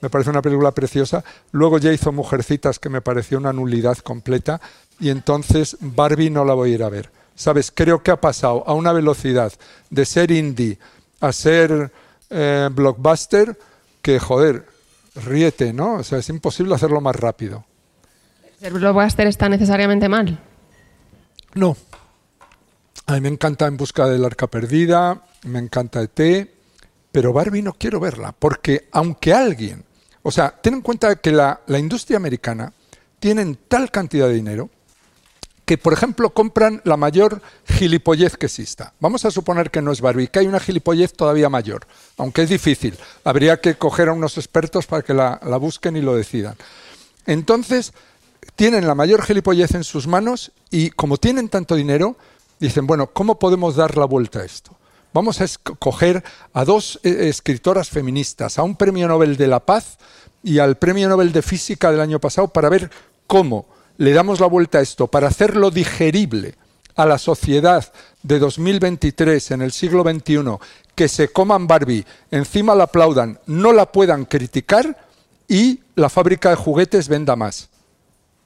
Me 0.00 0.10
parece 0.10 0.30
una 0.30 0.42
película 0.42 0.72
preciosa. 0.72 1.22
Luego 1.52 1.78
ya 1.78 1.92
hizo 1.92 2.10
Mujercitas, 2.10 2.80
que 2.80 2.88
me 2.88 3.00
pareció 3.00 3.38
una 3.38 3.52
nulidad 3.52 3.96
completa. 3.98 4.60
Y 4.98 5.10
entonces 5.10 5.76
Barbie 5.80 6.30
no 6.30 6.44
la 6.44 6.54
voy 6.54 6.72
a 6.72 6.74
ir 6.74 6.82
a 6.82 6.88
ver. 6.88 7.10
¿Sabes? 7.36 7.72
Creo 7.72 8.02
que 8.02 8.10
ha 8.10 8.20
pasado 8.20 8.64
a 8.66 8.74
una 8.74 8.92
velocidad 8.92 9.52
de 9.88 10.04
ser 10.04 10.32
indie 10.32 10.80
a 11.20 11.32
ser 11.32 11.92
eh, 12.30 12.68
blockbuster 12.72 13.56
que, 14.02 14.18
joder, 14.18 14.66
ríete, 15.14 15.72
¿no? 15.72 15.94
O 15.94 16.02
sea, 16.02 16.18
es 16.18 16.28
imposible 16.28 16.74
hacerlo 16.74 17.00
más 17.00 17.14
rápido. 17.14 17.64
¿El 18.60 18.72
blockbuster 18.72 19.28
está 19.28 19.48
necesariamente 19.48 20.08
mal? 20.08 20.40
No. 21.54 21.76
A 23.06 23.12
mí 23.12 23.20
me 23.20 23.28
encanta 23.28 23.66
En 23.68 23.76
busca 23.76 24.08
del 24.08 24.24
arca 24.24 24.48
perdida, 24.48 25.22
me 25.44 25.60
encanta 25.60 26.02
ET, 26.02 26.53
pero 27.14 27.32
Barbie 27.32 27.62
no 27.62 27.74
quiero 27.74 28.00
verla, 28.00 28.34
porque 28.36 28.88
aunque 28.90 29.32
alguien, 29.32 29.84
o 30.24 30.32
sea, 30.32 30.50
ten 30.50 30.74
en 30.74 30.80
cuenta 30.80 31.14
que 31.14 31.30
la, 31.30 31.60
industria 31.68 32.16
americana 32.16 32.72
tienen 33.20 33.56
tal 33.68 33.92
cantidad 33.92 34.26
de 34.26 34.34
dinero 34.34 34.68
que, 35.64 35.78
por 35.78 35.92
ejemplo, 35.92 36.30
compran 36.30 36.80
la 36.82 36.96
mayor 36.96 37.40
gilipollez 37.66 38.36
que 38.36 38.46
exista. 38.46 38.94
Vamos 38.98 39.24
a 39.24 39.30
suponer 39.30 39.70
que 39.70 39.80
no 39.80 39.92
es 39.92 40.00
Barbie, 40.00 40.26
que 40.26 40.40
hay 40.40 40.48
una 40.48 40.58
gilipollez 40.58 41.12
todavía 41.12 41.48
mayor, 41.48 41.86
aunque 42.18 42.42
es 42.42 42.48
difícil. 42.48 42.98
Habría 43.22 43.60
que 43.60 43.76
coger 43.76 44.08
a 44.08 44.12
unos 44.12 44.36
expertos 44.36 44.86
para 44.86 45.02
que 45.02 45.14
la 45.14 45.56
busquen 45.60 45.96
y 45.96 46.00
lo 46.00 46.16
decidan. 46.16 46.56
Entonces, 47.26 47.92
tienen 48.56 48.88
la 48.88 48.96
mayor 48.96 49.22
gilipollez 49.22 49.76
en 49.76 49.84
sus 49.84 50.08
manos 50.08 50.50
y 50.68 50.90
como 50.90 51.16
tienen 51.18 51.48
tanto 51.48 51.76
dinero, 51.76 52.16
dicen, 52.58 52.88
bueno, 52.88 53.06
¿cómo 53.06 53.38
podemos 53.38 53.76
dar 53.76 53.96
la 53.96 54.04
vuelta 54.04 54.40
a 54.40 54.44
esto? 54.44 54.76
Vamos 55.14 55.40
a 55.40 55.44
escoger 55.44 56.24
a 56.52 56.64
dos 56.64 56.98
eh, 57.04 57.28
escritoras 57.28 57.88
feministas, 57.88 58.58
a 58.58 58.64
un 58.64 58.74
premio 58.74 59.06
Nobel 59.06 59.36
de 59.36 59.46
la 59.46 59.60
Paz 59.60 59.96
y 60.42 60.58
al 60.58 60.76
premio 60.76 61.08
Nobel 61.08 61.32
de 61.32 61.40
Física 61.40 61.92
del 61.92 62.00
año 62.00 62.18
pasado 62.18 62.48
para 62.48 62.68
ver 62.68 62.90
cómo 63.28 63.66
le 63.96 64.12
damos 64.12 64.40
la 64.40 64.48
vuelta 64.48 64.78
a 64.78 64.82
esto, 64.82 65.06
para 65.06 65.28
hacerlo 65.28 65.70
digerible 65.70 66.56
a 66.96 67.06
la 67.06 67.18
sociedad 67.18 67.92
de 68.24 68.40
2023 68.40 69.52
en 69.52 69.62
el 69.62 69.70
siglo 69.70 70.02
XXI, 70.02 70.58
que 70.96 71.06
se 71.06 71.28
coman 71.28 71.68
Barbie, 71.68 72.04
encima 72.32 72.74
la 72.74 72.84
aplaudan, 72.84 73.38
no 73.46 73.72
la 73.72 73.92
puedan 73.92 74.24
criticar 74.24 75.06
y 75.46 75.80
la 75.94 76.08
fábrica 76.08 76.50
de 76.50 76.56
juguetes 76.56 77.06
venda 77.06 77.36
más 77.36 77.70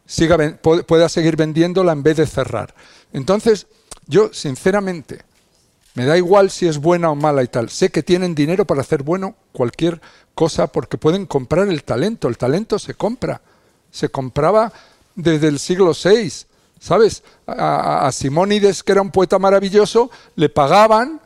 siga, 0.05 0.37
pueda 0.61 1.09
seguir 1.09 1.37
vendiéndola 1.37 1.93
en 1.93 2.03
vez 2.03 2.17
de 2.17 2.27
cerrar. 2.27 2.75
Entonces, 3.13 3.69
yo, 4.07 4.33
sinceramente, 4.33 5.28
me 5.99 6.05
da 6.05 6.17
igual 6.17 6.49
si 6.49 6.69
es 6.69 6.79
buena 6.79 7.11
o 7.11 7.17
mala 7.17 7.43
y 7.43 7.49
tal. 7.49 7.71
Sé 7.71 7.91
que 7.91 8.05
tienen 8.05 8.33
dinero 8.33 8.65
para 8.65 8.83
hacer 8.83 9.03
bueno 9.03 9.35
cualquier 9.51 10.01
cosa 10.33 10.69
porque 10.69 10.97
pueden 10.97 11.27
comprar 11.27 11.67
el 11.67 11.83
talento. 11.83 12.29
El 12.29 12.39
talento 12.39 12.79
se 12.79 12.95
compra. 12.95 13.41
Se 13.91 14.09
compraba 14.09 14.73
desde 15.17 15.49
el 15.49 15.59
siglo 15.59 15.91
VI. 15.93 16.33
¿Sabes? 16.79 17.25
A, 17.49 18.09
Simónides, 18.13 18.85
que 18.85 18.93
era 18.93 19.03
un 19.03 19.11
poeta 19.11 19.41
maravilloso, 19.41 20.09
le 20.37 20.49
pagaban 20.49 21.21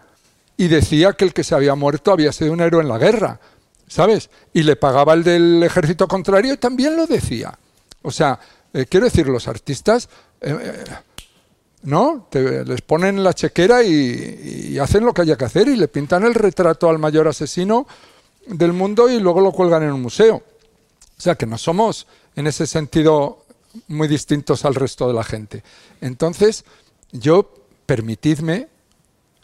y 0.57 0.69
decía 0.69 1.13
que 1.13 1.27
el 1.27 1.35
que 1.35 1.45
se 1.45 1.55
había 1.55 1.75
muerto 1.75 2.11
había 2.11 2.33
sido 2.33 2.55
un 2.55 2.63
héroe 2.63 2.81
en 2.81 2.89
la 2.89 2.97
guerra. 2.97 3.41
¿Sabes? 3.89 4.31
Y 4.55 4.63
le 4.63 4.77
pagaba 4.77 5.13
el 5.13 5.23
del 5.23 5.63
ejército 5.63 6.09
contrario 6.09 6.55
y 6.55 6.57
también 6.57 6.97
lo 6.97 7.07
decía. 7.07 7.59
O 8.01 8.11
sea, 8.11 8.41
eh, 8.73 8.87
quiero 8.89 9.05
decir, 9.05 9.27
los 9.27 9.49
artistas, 9.49 10.09
eh, 10.41 10.57
eh, 10.59 10.85
¿no? 11.83 12.27
Te- 12.31 12.65
les 12.65 12.81
ponen 12.83 13.23
la 13.23 13.33
chequera 13.33 13.83
y, 13.83 14.79
hacen 14.79 15.05
lo 15.05 15.13
que 15.13 15.23
haya 15.23 15.37
que 15.37 15.45
hacer 15.45 15.69
y 15.69 15.77
le 15.77 15.89
pintan 15.89 16.25
el 16.25 16.35
retrato 16.35 16.89
al 16.89 16.99
mayor 16.99 17.29
asesino 17.29 17.87
del 18.47 18.73
mundo 18.73 19.09
y 19.09 19.21
luego 19.21 19.41
lo 19.41 19.53
cuelgan 19.53 19.83
en 19.83 19.93
un 19.93 20.03
museo. 20.03 20.37
O 20.37 21.21
sea, 21.21 21.35
que 21.37 21.47
no 21.47 21.59
somos 21.59 22.07
en 22.35 22.47
ese 22.47 22.67
sentido 22.67 23.45
muy 23.89 24.09
distintos 24.09 24.65
al 24.65 24.75
resto 24.75 25.07
de 25.07 25.15
la 25.15 25.25
gente. 25.25 25.63
Entonces, 26.01 26.65
yo, 27.13 27.49
permitidme, 27.87 28.69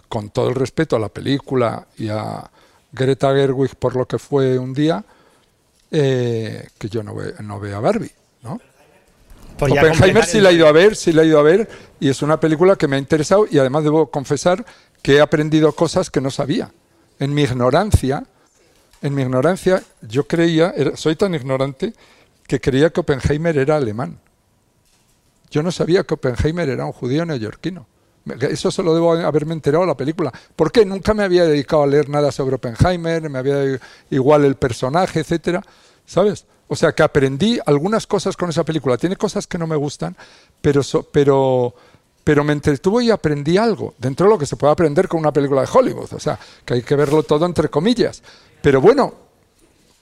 con 0.08 0.30
todo 0.30 0.48
el 0.48 0.54
respeto 0.54 0.96
a 0.96 0.98
la 0.98 1.08
película 1.08 1.86
y 1.96 2.08
a 2.08 2.50
Greta 2.92 3.32
Gerwig 3.34 3.76
por 3.76 3.94
lo 3.94 4.06
que 4.06 4.18
fue 4.18 4.58
un 4.58 4.72
día, 4.72 5.04
eh, 5.90 6.68
que 6.78 6.88
yo 6.88 7.02
no, 7.02 7.14
ve, 7.14 7.34
no 7.40 7.60
vea 7.60 7.78
Barbie. 7.78 8.10
Por 9.58 9.68
Oppenheimer 9.88 10.24
sí 10.24 10.40
la 10.40 10.50
he 10.50 10.54
ido 10.54 10.66
a 10.68 10.72
ver, 10.72 10.96
sí 10.96 11.12
la 11.12 11.22
he 11.22 11.26
ido 11.26 11.38
a 11.38 11.42
ver 11.42 11.68
y 12.00 12.08
es 12.08 12.22
una 12.22 12.38
película 12.40 12.76
que 12.76 12.86
me 12.88 12.96
ha 12.96 12.98
interesado 12.98 13.46
y 13.50 13.58
además 13.58 13.84
debo 13.84 14.10
confesar 14.10 14.64
que 15.02 15.16
he 15.16 15.20
aprendido 15.20 15.72
cosas 15.72 16.10
que 16.10 16.20
no 16.20 16.30
sabía. 16.30 16.70
En 17.18 17.34
mi 17.34 17.42
ignorancia, 17.42 18.24
en 19.02 19.14
mi 19.14 19.22
ignorancia 19.22 19.82
yo 20.02 20.26
creía, 20.26 20.72
era- 20.76 20.96
soy 20.96 21.16
tan 21.16 21.34
ignorante 21.34 21.92
que 22.46 22.60
creía 22.60 22.90
que 22.90 23.00
Oppenheimer 23.00 23.58
era 23.58 23.76
alemán. 23.76 24.18
Yo 25.50 25.62
no 25.62 25.72
sabía 25.72 26.04
que 26.04 26.14
Oppenheimer 26.14 26.68
era 26.68 26.84
un 26.84 26.92
judío 26.92 27.24
neoyorquino. 27.24 27.86
Eso 28.40 28.70
se 28.70 28.82
lo 28.82 28.94
debo 28.94 29.12
haberme 29.14 29.54
enterado 29.54 29.82
de 29.84 29.88
la 29.88 29.96
película. 29.96 30.30
¿Por 30.54 30.70
qué? 30.70 30.84
Nunca 30.84 31.14
me 31.14 31.22
había 31.24 31.44
dedicado 31.46 31.82
a 31.82 31.86
leer 31.86 32.08
nada 32.10 32.30
sobre 32.30 32.56
Oppenheimer, 32.56 33.28
me 33.30 33.38
había 33.38 33.78
igual 34.10 34.44
el 34.44 34.56
personaje, 34.56 35.20
etcétera, 35.20 35.62
¿sabes? 36.04 36.44
O 36.68 36.76
sea 36.76 36.92
que 36.92 37.02
aprendí 37.02 37.58
algunas 37.66 38.06
cosas 38.06 38.36
con 38.36 38.50
esa 38.50 38.64
película. 38.64 38.96
Tiene 38.98 39.16
cosas 39.16 39.46
que 39.46 39.58
no 39.58 39.66
me 39.66 39.76
gustan, 39.76 40.16
pero 40.60 40.82
so- 40.82 41.02
pero 41.02 41.74
pero 42.24 42.44
me 42.44 42.52
entretuvo 42.52 43.00
y 43.00 43.10
aprendí 43.10 43.56
algo 43.56 43.94
dentro 43.96 44.26
de 44.26 44.30
lo 44.34 44.38
que 44.38 44.44
se 44.44 44.54
puede 44.56 44.70
aprender 44.70 45.08
con 45.08 45.18
una 45.20 45.32
película 45.32 45.62
de 45.62 45.68
Hollywood. 45.72 46.12
O 46.12 46.20
sea, 46.20 46.38
que 46.62 46.74
hay 46.74 46.82
que 46.82 46.94
verlo 46.94 47.22
todo 47.22 47.46
entre 47.46 47.70
comillas. 47.70 48.22
Pero 48.60 48.82
bueno, 48.82 49.14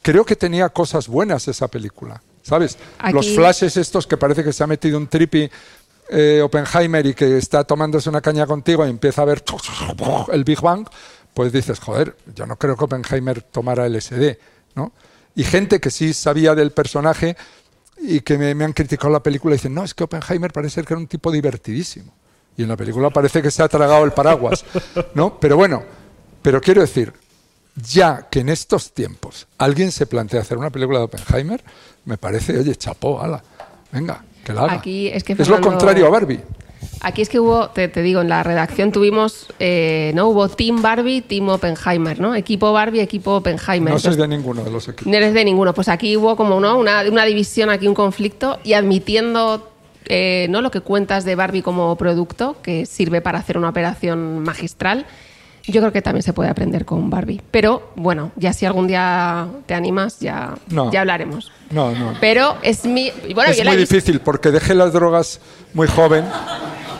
creo 0.02 0.24
que 0.24 0.34
tenía 0.34 0.68
cosas 0.70 1.06
buenas 1.06 1.46
esa 1.46 1.68
película, 1.68 2.20
¿sabes? 2.42 2.78
Aquí- 2.98 3.12
Los 3.14 3.28
flashes 3.30 3.76
estos 3.76 4.08
que 4.08 4.16
parece 4.16 4.42
que 4.42 4.52
se 4.52 4.64
ha 4.64 4.66
metido 4.66 4.98
un 4.98 5.06
tripi 5.06 5.48
eh, 6.08 6.40
Oppenheimer 6.42 7.04
y 7.06 7.14
que 7.14 7.36
está 7.38 7.62
tomándose 7.64 8.08
una 8.08 8.20
caña 8.20 8.44
contigo 8.46 8.84
y 8.86 8.90
empieza 8.90 9.22
a 9.22 9.24
ver 9.24 9.42
el 10.32 10.44
Big 10.44 10.60
Bang, 10.60 10.88
pues 11.34 11.52
dices, 11.52 11.78
joder, 11.80 12.16
yo 12.34 12.44
no 12.46 12.56
creo 12.56 12.76
que 12.76 12.84
Oppenheimer 12.84 13.42
tomara 13.42 13.86
LSD, 13.88 14.36
¿no? 14.74 14.92
Y 15.36 15.44
gente 15.44 15.78
que 15.78 15.90
sí 15.90 16.12
sabía 16.12 16.56
del 16.56 16.72
personaje 16.72 17.36
y 17.98 18.20
que 18.20 18.36
me, 18.36 18.54
me 18.54 18.64
han 18.64 18.72
criticado 18.72 19.12
la 19.12 19.22
película 19.22 19.54
y 19.54 19.58
dicen, 19.58 19.74
no, 19.74 19.84
es 19.84 19.94
que 19.94 20.02
Oppenheimer 20.02 20.52
parece 20.52 20.82
que 20.82 20.92
era 20.92 20.98
un 20.98 21.06
tipo 21.06 21.30
divertidísimo. 21.30 22.12
Y 22.56 22.62
en 22.62 22.68
la 22.68 22.76
película 22.76 23.10
parece 23.10 23.42
que 23.42 23.50
se 23.50 23.62
ha 23.62 23.68
tragado 23.68 24.04
el 24.04 24.12
paraguas, 24.12 24.64
¿no? 25.14 25.38
Pero 25.38 25.56
bueno, 25.56 25.84
pero 26.40 26.60
quiero 26.60 26.80
decir, 26.80 27.12
ya 27.76 28.28
que 28.30 28.40
en 28.40 28.48
estos 28.48 28.92
tiempos 28.92 29.46
alguien 29.58 29.92
se 29.92 30.06
plantea 30.06 30.40
hacer 30.40 30.56
una 30.56 30.70
película 30.70 31.00
de 31.00 31.04
Oppenheimer, 31.04 31.62
me 32.06 32.16
parece, 32.16 32.58
oye, 32.58 32.74
chapó, 32.76 33.20
ala, 33.20 33.42
venga, 33.92 34.24
que 34.42 34.52
la 34.54 34.62
haga. 34.62 34.72
Aquí 34.74 35.08
es 35.08 35.22
que 35.22 35.34
es 35.34 35.48
lo 35.48 35.60
contrario 35.60 36.06
a 36.06 36.10
Barbie. 36.10 36.40
Aquí 37.00 37.22
es 37.22 37.28
que 37.28 37.38
hubo, 37.38 37.68
te, 37.70 37.88
te 37.88 38.02
digo, 38.02 38.20
en 38.20 38.28
la 38.28 38.42
redacción 38.42 38.90
tuvimos, 38.90 39.48
eh, 39.58 40.12
¿no? 40.14 40.28
Hubo 40.28 40.48
Team 40.48 40.82
Barbie, 40.82 41.20
Team 41.20 41.48
Oppenheimer, 41.48 42.18
¿no? 42.20 42.34
Equipo 42.34 42.72
Barbie, 42.72 43.00
equipo 43.00 43.36
Oppenheimer. 43.36 43.90
No 43.90 43.96
Entonces, 43.96 44.16
de 44.16 44.28
ninguno 44.28 44.64
de 44.64 44.70
los 44.70 44.88
equipos. 44.88 45.06
No 45.06 45.16
eres 45.16 45.34
de 45.34 45.44
ninguno. 45.44 45.74
Pues 45.74 45.88
aquí 45.88 46.16
hubo 46.16 46.36
como 46.36 46.58
¿no? 46.58 46.78
una, 46.78 47.02
una 47.02 47.24
división, 47.24 47.70
aquí 47.70 47.86
un 47.86 47.94
conflicto 47.94 48.58
y 48.64 48.72
admitiendo 48.72 49.70
eh, 50.06 50.46
¿no? 50.50 50.60
lo 50.60 50.70
que 50.70 50.80
cuentas 50.80 51.24
de 51.24 51.34
Barbie 51.34 51.62
como 51.62 51.96
producto, 51.96 52.56
que 52.62 52.86
sirve 52.86 53.20
para 53.20 53.38
hacer 53.38 53.58
una 53.58 53.68
operación 53.68 54.40
magistral, 54.40 55.06
yo 55.66 55.80
creo 55.80 55.92
que 55.92 56.02
también 56.02 56.22
se 56.22 56.32
puede 56.32 56.48
aprender 56.50 56.84
con 56.84 57.10
Barbie. 57.10 57.40
Pero 57.50 57.90
bueno, 57.96 58.32
ya 58.36 58.52
si 58.52 58.66
algún 58.66 58.86
día 58.86 59.46
te 59.66 59.74
animas, 59.74 60.20
ya, 60.20 60.54
No. 60.68 60.90
ya 60.92 61.00
hablaremos. 61.00 61.50
No, 61.70 61.92
no. 61.92 62.14
Pero 62.20 62.56
es 62.62 62.84
mi... 62.84 63.10
Bueno, 63.34 63.50
es 63.50 63.58
yo 63.58 63.64
muy 63.64 63.76
difícil 63.76 64.20
porque 64.20 64.50
dejé 64.50 64.74
las 64.74 64.92
drogas 64.92 65.40
muy 65.74 65.86
joven 65.88 66.24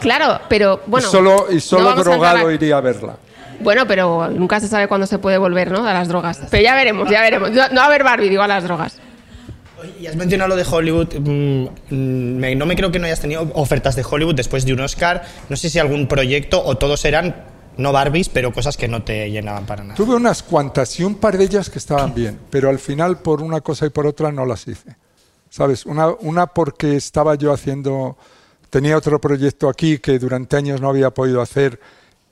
Claro, 0.00 0.40
pero 0.48 0.80
bueno... 0.86 1.06
y 1.08 1.10
solo, 1.10 1.46
y 1.50 1.60
solo 1.60 1.94
drogado 1.94 2.48
a- 2.48 2.52
iría 2.52 2.76
a 2.76 2.80
verla. 2.80 3.16
Bueno, 3.60 3.86
pero 3.86 4.28
nunca 4.28 4.60
se 4.60 4.68
sabe 4.68 4.86
cuándo 4.88 5.06
se 5.06 5.18
puede 5.18 5.38
volver, 5.38 5.70
¿no? 5.70 5.86
A 5.86 5.94
las 5.94 6.08
drogas. 6.08 6.40
Pero 6.50 6.62
ya 6.62 6.74
veremos, 6.74 7.08
ya 7.10 7.22
veremos. 7.22 7.50
No, 7.52 7.68
no 7.70 7.80
a 7.80 7.88
ver 7.88 8.04
Barbie, 8.04 8.28
digo 8.28 8.42
a 8.42 8.48
las 8.48 8.64
drogas. 8.64 8.98
Y 10.00 10.06
has 10.06 10.16
mencionado 10.16 10.48
lo 10.48 10.56
de 10.56 10.64
Hollywood. 10.70 11.08
mm, 11.18 12.58
no 12.58 12.66
me 12.66 12.76
creo 12.76 12.90
que 12.92 12.98
no 12.98 13.06
hayas 13.06 13.20
tenido 13.20 13.50
ofertas 13.54 13.96
de 13.96 14.04
Hollywood 14.08 14.34
después 14.34 14.66
de 14.66 14.74
un 14.74 14.80
Oscar. 14.80 15.22
No 15.48 15.56
sé 15.56 15.70
si 15.70 15.78
algún 15.78 16.06
proyecto 16.06 16.62
o 16.62 16.76
todos 16.76 17.04
eran, 17.06 17.34
no 17.76 17.92
Barbies, 17.92 18.28
pero 18.28 18.52
cosas 18.52 18.76
que 18.76 18.88
no 18.88 19.02
te 19.02 19.30
llenaban 19.30 19.66
para 19.66 19.82
nada. 19.82 19.94
Tuve 19.94 20.14
unas 20.14 20.42
cuantas 20.42 20.98
y 20.98 21.04
un 21.04 21.16
par 21.16 21.36
de 21.36 21.44
ellas 21.44 21.70
que 21.70 21.78
estaban 21.78 22.14
bien, 22.14 22.38
pero 22.50 22.70
al 22.70 22.78
final 22.78 23.18
por 23.18 23.42
una 23.42 23.60
cosa 23.60 23.86
y 23.86 23.90
por 23.90 24.06
otra 24.06 24.32
no 24.32 24.46
las 24.46 24.66
hice. 24.66 24.96
¿Sabes? 25.50 25.86
Una, 25.86 26.08
una 26.08 26.46
porque 26.48 26.96
estaba 26.96 27.34
yo 27.34 27.52
haciendo, 27.52 28.16
tenía 28.70 28.96
otro 28.96 29.20
proyecto 29.20 29.68
aquí 29.68 29.98
que 29.98 30.18
durante 30.18 30.56
años 30.56 30.80
no 30.80 30.88
había 30.88 31.10
podido 31.10 31.40
hacer 31.40 31.80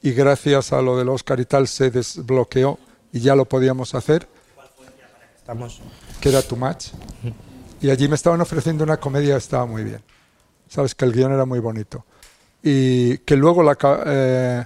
y 0.02 0.12
gracias 0.12 0.72
a 0.72 0.82
lo 0.82 0.98
del 0.98 1.08
Oscar 1.08 1.40
y 1.40 1.46
tal 1.46 1.68
se 1.68 1.90
desbloqueó 1.90 2.78
y 3.12 3.20
ya 3.20 3.34
lo 3.34 3.44
podíamos 3.46 3.94
hacer, 3.94 4.28
Estamos. 5.36 5.80
que 6.20 6.28
era 6.30 6.42
Too 6.42 6.56
Much. 6.56 6.88
Y 7.80 7.90
allí 7.90 8.08
me 8.08 8.14
estaban 8.14 8.40
ofreciendo 8.40 8.82
una 8.82 8.96
comedia 8.96 9.34
que 9.34 9.38
estaba 9.38 9.66
muy 9.66 9.84
bien. 9.84 10.02
Sabes 10.68 10.94
que 10.94 11.04
el 11.04 11.12
guion 11.12 11.32
era 11.32 11.44
muy 11.44 11.60
bonito. 11.60 12.04
Y 12.62 13.18
que 13.18 13.36
luego 13.36 13.62
la, 13.62 13.76
eh, 14.06 14.64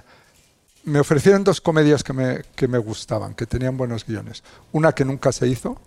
me 0.89 0.99
ofrecieron 0.99 1.43
dos 1.43 1.61
comedias 1.61 2.03
que 2.03 2.13
me, 2.13 2.41
que 2.55 2.67
me 2.67 2.77
gustaban, 2.77 3.35
que 3.35 3.45
tenían 3.45 3.77
buenos 3.77 4.05
guiones. 4.05 4.43
Una 4.71 4.91
que 4.93 5.05
nunca 5.05 5.31
se 5.31 5.47
hizo, 5.47 5.77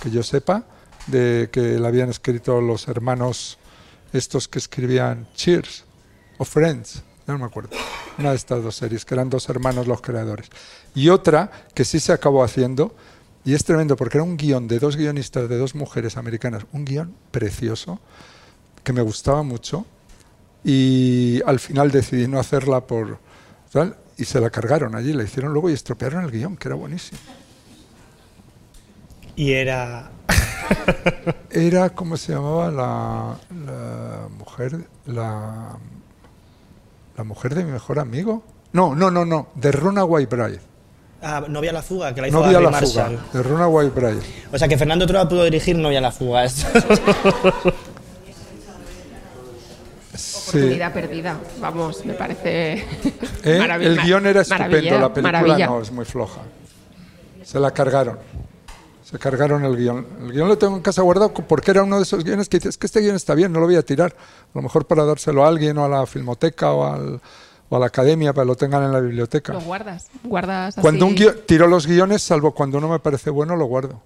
que 0.00 0.10
yo 0.10 0.22
sepa, 0.22 0.64
de 1.06 1.48
que 1.52 1.78
la 1.78 1.88
habían 1.88 2.10
escrito 2.10 2.60
los 2.60 2.88
hermanos 2.88 3.58
estos 4.12 4.48
que 4.48 4.58
escribían 4.58 5.28
Cheers 5.34 5.84
o 6.38 6.44
Friends, 6.44 7.02
no 7.26 7.38
me 7.38 7.44
acuerdo. 7.44 7.70
Una 8.18 8.30
de 8.30 8.36
estas 8.36 8.62
dos 8.62 8.76
series, 8.76 9.04
que 9.04 9.14
eran 9.14 9.30
dos 9.30 9.48
hermanos 9.48 9.86
los 9.86 10.00
creadores. 10.00 10.48
Y 10.94 11.08
otra 11.08 11.50
que 11.74 11.84
sí 11.84 12.00
se 12.00 12.12
acabó 12.12 12.42
haciendo, 12.42 12.94
y 13.44 13.54
es 13.54 13.64
tremendo 13.64 13.96
porque 13.96 14.18
era 14.18 14.24
un 14.24 14.36
guion 14.36 14.68
de 14.68 14.78
dos 14.78 14.96
guionistas, 14.96 15.48
de 15.48 15.56
dos 15.56 15.74
mujeres 15.74 16.16
americanas, 16.16 16.66
un 16.72 16.84
guion 16.84 17.14
precioso, 17.30 18.00
que 18.84 18.92
me 18.92 19.02
gustaba 19.02 19.42
mucho, 19.42 19.86
y 20.64 21.40
al 21.46 21.58
final 21.58 21.90
decidí 21.90 22.28
no 22.28 22.38
hacerla 22.38 22.86
por 22.86 23.18
tal, 23.72 23.96
y 24.20 24.24
se 24.24 24.40
la 24.40 24.50
cargaron 24.50 24.94
allí, 24.94 25.12
la 25.12 25.22
hicieron 25.24 25.52
luego 25.52 25.70
y 25.70 25.72
estropearon 25.72 26.24
el 26.24 26.30
guion, 26.30 26.56
que 26.56 26.68
era 26.68 26.74
buenísimo. 26.76 27.18
Y 29.36 29.52
era. 29.52 30.10
Era, 31.50 31.90
¿cómo 31.90 32.16
se 32.16 32.32
llamaba 32.32 32.70
la, 32.70 33.36
la 33.66 34.28
mujer? 34.38 34.86
La, 35.06 35.76
la 37.16 37.24
mujer 37.24 37.54
de 37.56 37.64
mi 37.64 37.72
mejor 37.72 37.98
amigo. 37.98 38.42
No, 38.72 38.94
no, 38.94 39.10
no, 39.10 39.24
no, 39.24 39.48
de 39.56 39.72
Runaway 39.72 40.26
Bride. 40.26 40.60
Ah, 41.22 41.42
Novia 41.48 41.72
la 41.72 41.82
fuga, 41.82 42.14
que 42.14 42.20
la 42.20 42.28
hizo 42.28 42.36
No 42.40 42.44
vi 42.48 42.50
a 42.50 42.52
Gary 42.60 42.64
la 42.64 42.70
Marshall. 42.70 43.18
fuga, 43.18 43.32
de 43.32 43.42
Runaway 43.42 43.88
Bride. 43.88 44.20
O 44.52 44.58
sea 44.58 44.68
que 44.68 44.78
Fernando 44.78 45.06
Trueba 45.06 45.28
pudo 45.28 45.44
dirigir 45.44 45.76
Novia 45.76 46.00
la 46.00 46.12
fuga. 46.12 46.44
Sí. 50.50 50.58
Oportunidad 50.58 50.92
perdida. 50.92 51.38
Vamos, 51.60 52.04
me 52.04 52.14
parece. 52.14 52.72
¿Eh? 53.44 53.66
El 53.80 53.98
guion 54.02 54.26
era 54.26 54.40
estupendo, 54.42 54.98
la 54.98 55.12
película 55.12 55.22
maravilla. 55.42 55.66
no, 55.66 55.80
es 55.80 55.90
muy 55.92 56.04
floja. 56.04 56.40
Se 57.42 57.58
la 57.58 57.70
cargaron. 57.72 58.18
Se 59.02 59.18
cargaron 59.18 59.64
el 59.64 59.76
guion. 59.76 60.06
El 60.22 60.32
guion 60.32 60.46
lo 60.48 60.56
tengo 60.58 60.76
en 60.76 60.82
casa 60.82 61.02
guardado 61.02 61.32
porque 61.34 61.70
era 61.72 61.82
uno 61.82 61.96
de 61.96 62.02
esos 62.02 62.22
guiones 62.22 62.48
que 62.48 62.58
dices 62.58 62.78
que 62.78 62.86
este 62.86 63.00
guion 63.00 63.16
está 63.16 63.34
bien, 63.34 63.52
no 63.52 63.58
lo 63.60 63.66
voy 63.66 63.76
a 63.76 63.82
tirar. 63.82 64.14
A 64.16 64.58
lo 64.58 64.62
mejor 64.62 64.86
para 64.86 65.04
dárselo 65.04 65.44
a 65.44 65.48
alguien 65.48 65.76
o 65.78 65.84
a 65.84 65.88
la 65.88 66.06
filmoteca 66.06 66.72
o, 66.72 66.84
al- 66.92 67.20
o 67.68 67.76
a 67.76 67.78
la 67.80 67.86
academia 67.86 68.32
para 68.32 68.44
que 68.44 68.48
lo 68.48 68.56
tengan 68.56 68.84
en 68.84 68.92
la 68.92 69.00
biblioteca. 69.00 69.52
Lo 69.52 69.60
guardas. 69.62 70.06
Guardas 70.22 70.74
así. 70.78 70.80
Cuando 70.82 71.06
un 71.06 71.14
guion, 71.16 71.34
tiro 71.46 71.66
los 71.66 71.86
guiones, 71.88 72.22
salvo 72.22 72.52
cuando 72.52 72.78
uno 72.78 72.88
me 72.88 72.98
parece 73.00 73.30
bueno, 73.30 73.56
lo 73.56 73.64
guardo. 73.64 74.00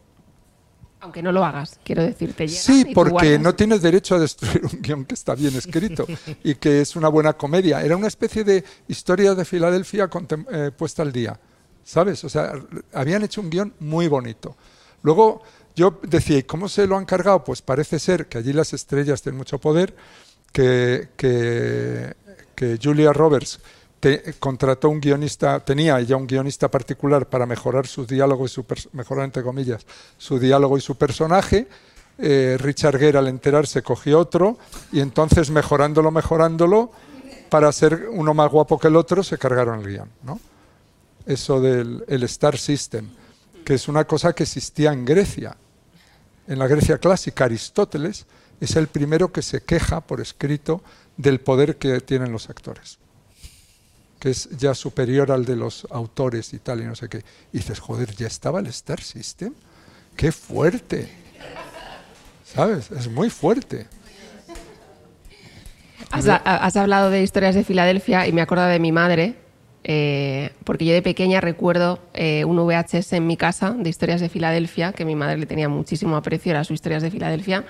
Aunque 1.05 1.23
no 1.23 1.33
lo 1.33 1.45
hagas, 1.45 1.79
quiero 1.85 2.03
decirte. 2.03 2.49
Sí, 2.49 2.87
porque 2.95 3.39
no 3.39 3.55
tienes 3.55 3.83
derecho 3.83 4.15
a 4.15 4.19
destruir 4.19 4.65
un 4.65 4.81
guion 4.81 5.05
que 5.05 5.13
está 5.13 5.35
bien 5.35 5.55
escrito 5.55 6.07
y 6.43 6.55
que 6.55 6.81
es 6.81 6.97
una 6.97 7.09
buena 7.09 7.35
comedia. 7.35 7.83
Era 7.83 7.95
una 7.95 8.07
especie 8.07 8.43
de 8.43 8.65
historia 8.89 9.35
de 9.35 9.45
Filadelfia 9.45 10.09
eh, 10.51 10.71
puesta 10.75 11.03
al 11.03 11.13
día, 11.13 11.39
¿sabes? 11.83 12.25
O 12.25 12.31
sea, 12.31 12.55
habían 12.95 13.23
hecho 13.23 13.43
un 13.43 13.51
guion 13.51 13.75
muy 13.81 14.09
bonito. 14.09 14.57
Luego 15.03 15.43
yo 15.77 16.01
decía, 16.05 16.39
¿y 16.39 16.45
cómo 16.45 16.71
se 16.71 16.87
lo 16.87 16.97
han 16.97 17.05
cargado? 17.05 17.45
Pues 17.45 17.61
parece 17.61 17.99
ser 17.99 18.27
que 18.27 18.39
allí 18.39 18.55
las 18.55 18.73
estrellas 18.73 19.21
tienen 19.21 19.37
mucho 19.37 19.59
poder, 19.59 19.95
que, 20.53 21.11
que, 21.19 22.15
que 22.55 22.79
Julia 22.83 23.13
Roberts 23.13 23.61
contrató 24.39 24.89
un 24.91 25.01
guionista, 25.01 25.61
tenía 25.61 26.01
ya 26.01 26.17
un 26.17 26.27
guionista 26.27 26.71
particular 26.71 27.27
para 27.27 27.47
mejorar 27.47 27.87
su 27.87 28.05
diálogo 28.05 28.45
y 28.45 28.49
su 28.49 28.65
mejorar 28.93 29.25
entre 29.25 29.43
comillas 29.43 29.87
su 30.19 30.39
diálogo 30.39 30.77
y 30.77 30.81
su 30.81 30.97
personaje. 30.97 31.67
Eh, 32.19 32.57
Richard 32.61 32.99
Gere 32.99 33.19
al 33.19 33.29
enterarse 33.29 33.83
cogió 33.83 34.21
otro 34.21 34.59
y 34.93 35.01
entonces 35.01 35.51
mejorándolo, 35.51 36.11
mejorándolo 36.11 36.93
para 37.49 37.73
ser 37.73 38.09
uno 38.11 38.35
más 38.35 38.51
guapo 38.51 38.79
que 38.79 38.89
el 38.89 38.97
otro 38.97 39.23
se 39.23 39.39
cargaron 39.39 39.81
el 39.81 39.87
guion, 39.87 40.11
¿no? 40.23 40.39
Eso 41.27 41.61
del 41.61 42.05
el 42.07 42.23
Star 42.25 42.59
System, 42.59 43.09
que 43.65 43.75
es 43.75 43.89
una 43.89 44.05
cosa 44.05 44.33
que 44.33 44.43
existía 44.43 44.93
en 44.93 45.05
Grecia. 45.05 45.57
En 46.47 46.59
la 46.59 46.67
Grecia 46.67 46.99
clásica, 46.99 47.47
Aristóteles 47.47 48.27
es 48.61 48.77
el 48.77 48.89
primero 48.89 49.33
que 49.33 49.43
se 49.43 49.63
queja 49.63 50.01
por 50.01 50.21
escrito 50.21 50.83
del 51.17 51.41
poder 51.41 51.77
que 51.77 52.01
tienen 52.01 52.33
los 52.33 52.51
actores 52.51 52.99
que 54.25 54.31
es 54.31 54.49
ya 54.57 54.75
superior 54.75 55.31
al 55.31 55.45
de 55.45 55.55
los 55.55 55.87
autores 55.91 56.55
y 56.55 56.59
tal, 56.59 56.81
y 56.81 56.85
no 56.85 56.95
sé 56.95 57.11
qué. 57.11 57.19
Y 57.53 57.59
dices, 57.59 57.79
joder, 57.79 58.17
ya 58.17 58.27
estaba 58.27 58.59
el 58.61 58.67
Star 58.69 59.03
System. 59.03 59.53
¡Qué 60.17 60.33
fuerte! 60.33 61.11
¿Sabes? 62.43 62.91
Es 62.91 63.07
muy 63.11 63.29
fuerte. 63.29 63.87
Has, 66.11 66.27
ha- 66.27 66.37
has 66.37 66.75
hablado 66.79 67.11
de 67.11 67.23
historias 67.23 67.55
de 67.55 67.65
Filadelfia 67.65 68.27
y 68.27 68.33
me 68.33 68.41
acuerdo 68.41 68.65
de 68.65 68.79
mi 68.79 68.93
madre, 68.93 69.35
eh, 69.83 70.55
porque 70.65 70.87
yo 70.87 70.95
de 70.95 71.03
pequeña 71.03 71.43
recuerdo 71.43 71.99
eh, 72.15 72.47
un 72.47 72.57
VHS 72.57 73.13
en 73.13 73.27
mi 73.27 73.37
casa 73.37 73.73
de 73.73 73.91
historias 73.91 74.23
de 74.23 74.31
Filadelfia, 74.31 74.95
que 74.95 75.05
mi 75.05 75.17
madre 75.17 75.37
le 75.37 75.45
tenía 75.45 75.69
muchísimo 75.69 76.17
aprecio, 76.17 76.51
era 76.53 76.65
su 76.65 76.73
historias 76.73 77.03
de 77.03 77.11
Filadelfia, 77.11 77.67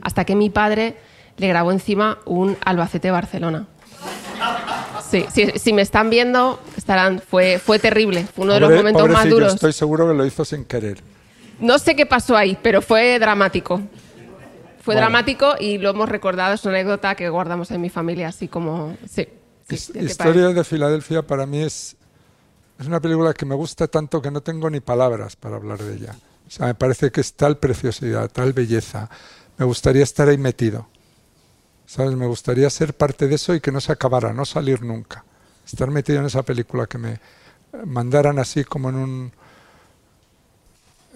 hasta 0.00 0.24
que 0.24 0.34
mi 0.34 0.48
padre 0.48 0.96
le 1.36 1.48
grabó 1.48 1.70
encima 1.70 2.18
un 2.24 2.56
Albacete-Barcelona. 2.64 3.66
Sí, 5.10 5.24
sí, 5.32 5.52
si 5.56 5.72
me 5.72 5.82
están 5.82 6.10
viendo, 6.10 6.60
estarán. 6.76 7.20
Fue, 7.20 7.58
fue 7.58 7.78
terrible, 7.78 8.26
fue 8.34 8.44
uno 8.44 8.54
de 8.54 8.60
los 8.60 8.68
Pobre- 8.68 8.76
momentos 8.78 9.02
más 9.08 9.10
pobrecillo, 9.10 9.34
duros. 9.36 9.54
Estoy 9.54 9.72
seguro 9.72 10.08
que 10.08 10.14
lo 10.14 10.26
hizo 10.26 10.44
sin 10.44 10.64
querer. 10.64 10.98
No 11.60 11.78
sé 11.78 11.96
qué 11.96 12.04
pasó 12.06 12.36
ahí, 12.36 12.58
pero 12.62 12.82
fue 12.82 13.18
dramático. 13.18 13.80
Fue 14.82 14.94
Vale. 14.94 15.00
dramático 15.06 15.54
y 15.58 15.78
lo 15.78 15.90
hemos 15.90 16.08
recordado, 16.08 16.54
es 16.54 16.64
una 16.64 16.74
anécdota 16.74 17.14
que 17.14 17.28
guardamos 17.28 17.70
en 17.70 17.80
mi 17.80 17.90
familia, 17.90 18.28
así 18.28 18.48
como... 18.48 18.96
Sí, 19.08 19.26
sí, 19.68 19.74
His- 19.74 19.86
¿qué 19.88 19.98
te 19.98 20.04
Historia 20.04 20.48
de 20.48 20.64
Filadelfia 20.64 21.22
para 21.22 21.44
mí 21.46 21.60
es, 21.62 21.96
es 22.78 22.86
una 22.86 23.00
película 23.00 23.34
que 23.34 23.44
me 23.44 23.54
gusta 23.54 23.86
tanto 23.88 24.22
que 24.22 24.30
no 24.30 24.40
tengo 24.40 24.70
ni 24.70 24.80
palabras 24.80 25.36
para 25.36 25.56
hablar 25.56 25.78
de 25.82 25.94
ella. 25.96 26.14
O 26.46 26.50
sea, 26.50 26.66
me 26.66 26.74
parece 26.74 27.10
que 27.10 27.20
es 27.20 27.34
tal 27.34 27.58
preciosidad, 27.58 28.30
tal 28.30 28.52
belleza, 28.54 29.10
me 29.58 29.66
gustaría 29.66 30.02
estar 30.04 30.28
ahí 30.28 30.38
metido. 30.38 30.86
¿Sabes? 31.88 32.14
Me 32.16 32.26
gustaría 32.26 32.68
ser 32.68 32.92
parte 32.92 33.28
de 33.28 33.36
eso 33.36 33.54
y 33.54 33.60
que 33.60 33.72
no 33.72 33.80
se 33.80 33.90
acabara, 33.90 34.34
no 34.34 34.44
salir 34.44 34.82
nunca. 34.82 35.24
Estar 35.66 35.90
metido 35.90 36.18
en 36.18 36.26
esa 36.26 36.42
película, 36.42 36.86
que 36.86 36.98
me 36.98 37.18
mandaran 37.86 38.38
así 38.38 38.62
como 38.62 38.90
en 38.90 38.96
un 38.96 39.32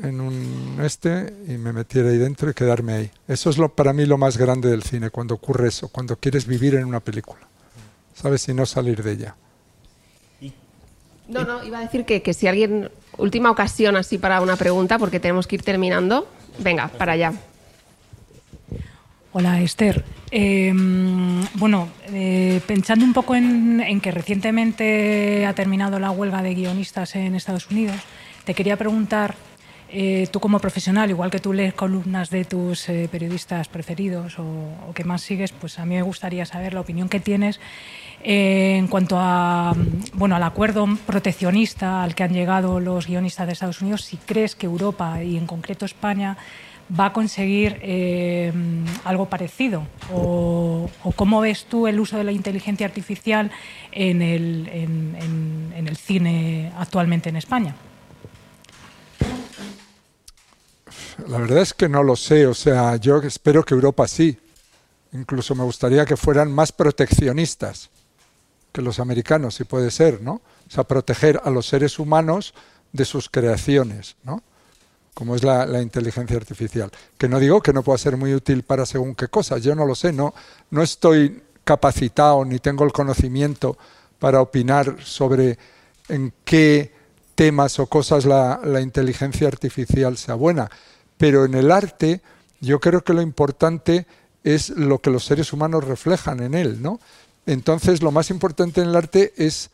en 0.03 0.21
un 0.23 0.79
este 0.83 1.35
y 1.47 1.59
me 1.59 1.75
metiera 1.75 2.09
ahí 2.09 2.17
dentro 2.17 2.49
y 2.49 2.55
quedarme 2.55 2.95
ahí. 2.95 3.11
Eso 3.29 3.51
es 3.51 3.59
lo, 3.59 3.69
para 3.75 3.93
mí 3.93 4.07
lo 4.07 4.17
más 4.17 4.39
grande 4.39 4.71
del 4.71 4.83
cine, 4.83 5.11
cuando 5.11 5.35
ocurre 5.35 5.69
eso, 5.69 5.89
cuando 5.89 6.17
quieres 6.17 6.47
vivir 6.47 6.75
en 6.77 6.87
una 6.87 7.01
película, 7.01 7.47
¿sabes? 8.15 8.49
Y 8.49 8.55
no 8.55 8.65
salir 8.65 9.03
de 9.03 9.13
ella. 9.13 9.37
No, 11.29 11.45
no, 11.45 11.63
iba 11.65 11.79
a 11.79 11.83
decir 11.83 12.07
que, 12.07 12.23
que 12.23 12.33
si 12.33 12.47
alguien, 12.47 12.91
última 13.19 13.51
ocasión 13.51 13.97
así 13.97 14.17
para 14.17 14.41
una 14.41 14.57
pregunta, 14.57 14.99
porque 14.99 15.21
tenemos 15.21 15.47
que 15.47 15.57
ir 15.57 15.63
terminando, 15.63 16.27
venga, 16.59 16.89
para 16.89 17.13
allá. 17.13 17.35
Hola, 19.35 19.63
Esther. 19.63 20.05
Eh, 20.31 20.75
bueno, 21.55 21.89
eh, 22.09 22.61
pensando 22.67 23.03
un 23.03 23.15
poco 23.15 23.35
en, 23.35 23.81
en, 23.81 23.99
que 24.03 24.11
recientemente 24.11 25.47
ha 25.47 25.55
terminado 25.55 25.99
la 25.99 26.11
huelga 26.11 26.43
de 26.43 26.55
guionistas 26.55 27.17
en 27.17 27.35
Estados 27.35 27.71
Unidos, 27.71 27.97
te 28.45 28.53
quería 28.53 28.77
preguntar 28.77 29.35
eh, 29.95 30.27
tú 30.31 30.41
como 30.41 30.59
profesional, 30.59 31.11
igual 31.11 31.31
que 31.31 31.39
tú 31.39 31.53
lees 31.53 31.75
columnas 31.75 32.31
de 32.31 32.47
tus 32.47 32.89
eh, 32.89 33.11
periodistas 33.13 33.69
preferidos 33.69 34.39
o, 34.39 34.45
o, 34.89 34.95
que 34.95 35.05
más 35.05 35.21
sigues, 35.21 35.53
pues 35.53 35.79
a 35.79 35.85
mí 35.85 35.97
me 35.97 36.03
gustaría 36.03 36.47
saber 36.47 36.73
la 36.73 36.81
opinión 36.81 37.11
que 37.11 37.21
tienes 37.21 37.61
eh, 38.23 38.77
en 38.79 38.89
cuanto 38.89 39.19
a, 39.21 39.75
bueno, 40.15 40.35
al 40.35 40.45
acuerdo 40.45 40.87
proteccionista 41.07 42.03
al 42.03 42.15
que 42.15 42.23
han 42.23 42.33
llegado 42.33 42.81
los 42.81 43.07
guionistas 43.07 43.47
de 43.47 43.53
Estados 43.53 43.83
Unidos, 43.83 44.03
si 44.03 44.17
crees 44.17 44.57
que 44.57 44.65
Europa 44.65 45.23
y 45.23 45.37
en 45.37 45.47
concreto 45.47 45.85
España 45.85 46.39
va 46.99 47.07
a 47.07 47.13
conseguir 47.13 47.79
eh, 47.83 48.53
algo 49.05 49.27
parecido 49.27 49.87
o, 50.13 50.91
cómo 51.17 51.41
ves 51.41 51.65
tú 51.65 51.87
el 51.87 51.99
uso 52.01 52.19
de 52.19 52.25
la 52.25 52.33
inteligencia 52.33 52.87
artificial 52.87 53.51
en 53.93 54.23
el, 54.23 54.69
en 54.69 55.89
el 55.89 55.97
cine 55.97 56.73
actualmente 56.77 57.29
en 57.29 57.37
España. 57.37 57.75
La 61.29 61.39
verdad 61.39 61.59
es 61.59 61.75
que 61.75 61.89
no 61.89 62.03
lo 62.03 62.17
sé, 62.17 62.47
o 62.47 62.55
sea, 62.55 62.97
yo 62.97 63.19
espero 63.19 63.65
que 63.65 63.75
Europa 63.75 64.09
sí. 64.09 64.39
Incluso 65.13 65.55
me 65.55 65.63
gustaría 65.63 66.05
que 66.05 66.17
fueran 66.17 66.51
más 66.51 66.73
proteccionistas 66.73 67.91
que 68.73 68.83
los 68.83 68.99
americanos, 68.99 69.55
si 69.55 69.65
puede 69.65 69.91
ser, 69.91 70.23
¿no? 70.23 70.41
O 70.67 70.71
sea, 70.71 70.85
proteger 70.85 71.41
a 71.45 71.51
los 71.51 71.67
seres 71.67 71.99
humanos 71.99 72.55
de 72.93 73.05
sus 73.05 73.29
creaciones, 73.29 74.17
¿no? 74.25 74.43
Como 75.15 75.37
es 75.37 75.43
la, 75.45 75.83
inteligencia 75.83 76.37
artificial. 76.37 76.91
Que 77.19 77.29
no 77.29 77.39
digo 77.39 77.61
que 77.61 77.73
no 77.73 77.83
pueda 77.83 77.99
ser 77.99 78.17
muy 78.17 78.35
útil 78.35 78.63
para 78.63 78.87
según 78.87 79.15
qué 79.15 79.29
cosas, 79.29 79.63
yo 79.63 79.75
no 79.75 79.85
lo 79.85 79.95
sé, 79.95 80.13
no, 80.13 80.35
no 80.71 80.83
estoy 80.83 81.43
capacitado 81.65 82.45
ni 82.45 82.59
tengo 82.59 82.85
el 82.85 82.93
conocimiento 82.93 83.77
para 84.19 84.41
opinar 84.41 84.97
sobre 85.05 85.59
en 86.09 86.33
qué 86.45 86.93
temas 87.35 87.79
o 87.79 87.87
cosas 87.87 88.25
la, 88.25 88.81
inteligencia 88.81 89.49
artificial 89.49 90.17
sea 90.17 90.35
buena 90.35 90.69
pero 91.23 91.45
en 91.45 91.55
el 91.55 91.71
arte 91.71 92.21
yo 92.61 92.81
creo 92.81 93.03
que 93.05 93.15
lo 93.15 93.23
importante 93.23 94.07
es 94.43 94.71
lo 94.71 94.99
que 94.99 95.11
los 95.11 95.25
seres 95.25 95.53
humanos 95.53 95.85
reflejan 95.85 96.43
en 96.43 96.55
él, 96.55 96.83
¿no? 96.83 96.99
Entonces 97.47 98.03
lo 98.03 98.11
más 98.11 98.31
importante 98.31 98.81
en 98.81 98.89
el 98.89 98.97
arte 98.97 99.33
es 99.37 99.71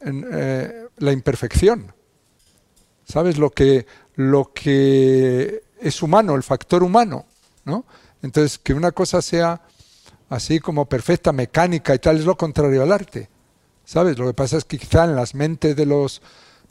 eh, 0.00 0.86
la 0.96 1.12
imperfección, 1.12 1.92
¿sabes? 3.04 3.38
Lo 3.38 3.50
que, 3.50 3.86
lo 4.18 4.52
que 4.52 5.62
es 5.80 6.02
humano, 6.02 6.34
el 6.34 6.42
factor 6.42 6.82
humano, 6.82 7.24
¿no? 7.64 7.84
Entonces 8.20 8.58
que 8.58 8.74
una 8.74 8.90
cosa 8.90 9.22
sea 9.22 9.62
así 10.28 10.58
como 10.58 10.86
perfecta, 10.86 11.32
mecánica 11.32 11.94
y 11.94 12.00
tal, 12.00 12.16
es 12.16 12.24
lo 12.24 12.36
contrario 12.36 12.82
al 12.82 12.90
arte, 12.90 13.30
¿sabes? 13.84 14.18
Lo 14.18 14.26
que 14.26 14.34
pasa 14.34 14.56
es 14.56 14.64
que 14.64 14.76
quizá 14.76 15.04
en 15.04 15.14
las 15.14 15.36
mentes 15.36 15.76
de 15.76 15.86
los, 15.86 16.20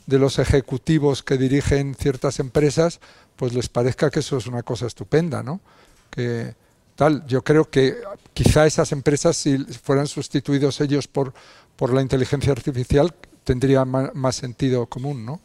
de 0.06 0.18
los 0.18 0.38
ejecutivos 0.38 1.22
que 1.22 1.38
dirigen 1.38 1.94
ciertas 1.94 2.38
empresas, 2.38 3.00
pues 3.34 3.54
les 3.54 3.70
parezca 3.70 4.10
que 4.10 4.20
eso 4.20 4.36
es 4.36 4.46
una 4.46 4.62
cosa 4.62 4.86
estupenda, 4.86 5.42
¿no? 5.42 5.62
Que 6.10 6.54
tal, 6.96 7.26
yo 7.26 7.42
creo 7.42 7.70
que 7.70 7.96
quizá 8.34 8.66
esas 8.66 8.92
empresas, 8.92 9.38
si 9.38 9.56
fueran 9.56 10.06
sustituidos 10.06 10.82
ellos 10.82 11.08
por, 11.08 11.32
por 11.76 11.94
la 11.94 12.02
inteligencia 12.02 12.52
artificial, 12.52 13.14
tendría 13.42 13.86
más, 13.86 14.14
más 14.14 14.36
sentido 14.36 14.84
común, 14.84 15.24
¿no? 15.24 15.40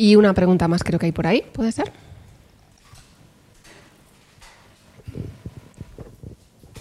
Y 0.00 0.16
una 0.16 0.32
pregunta 0.32 0.66
más 0.66 0.82
creo 0.82 0.98
que 0.98 1.04
hay 1.04 1.12
por 1.12 1.26
ahí, 1.26 1.44
¿puede 1.52 1.72
ser? 1.72 1.92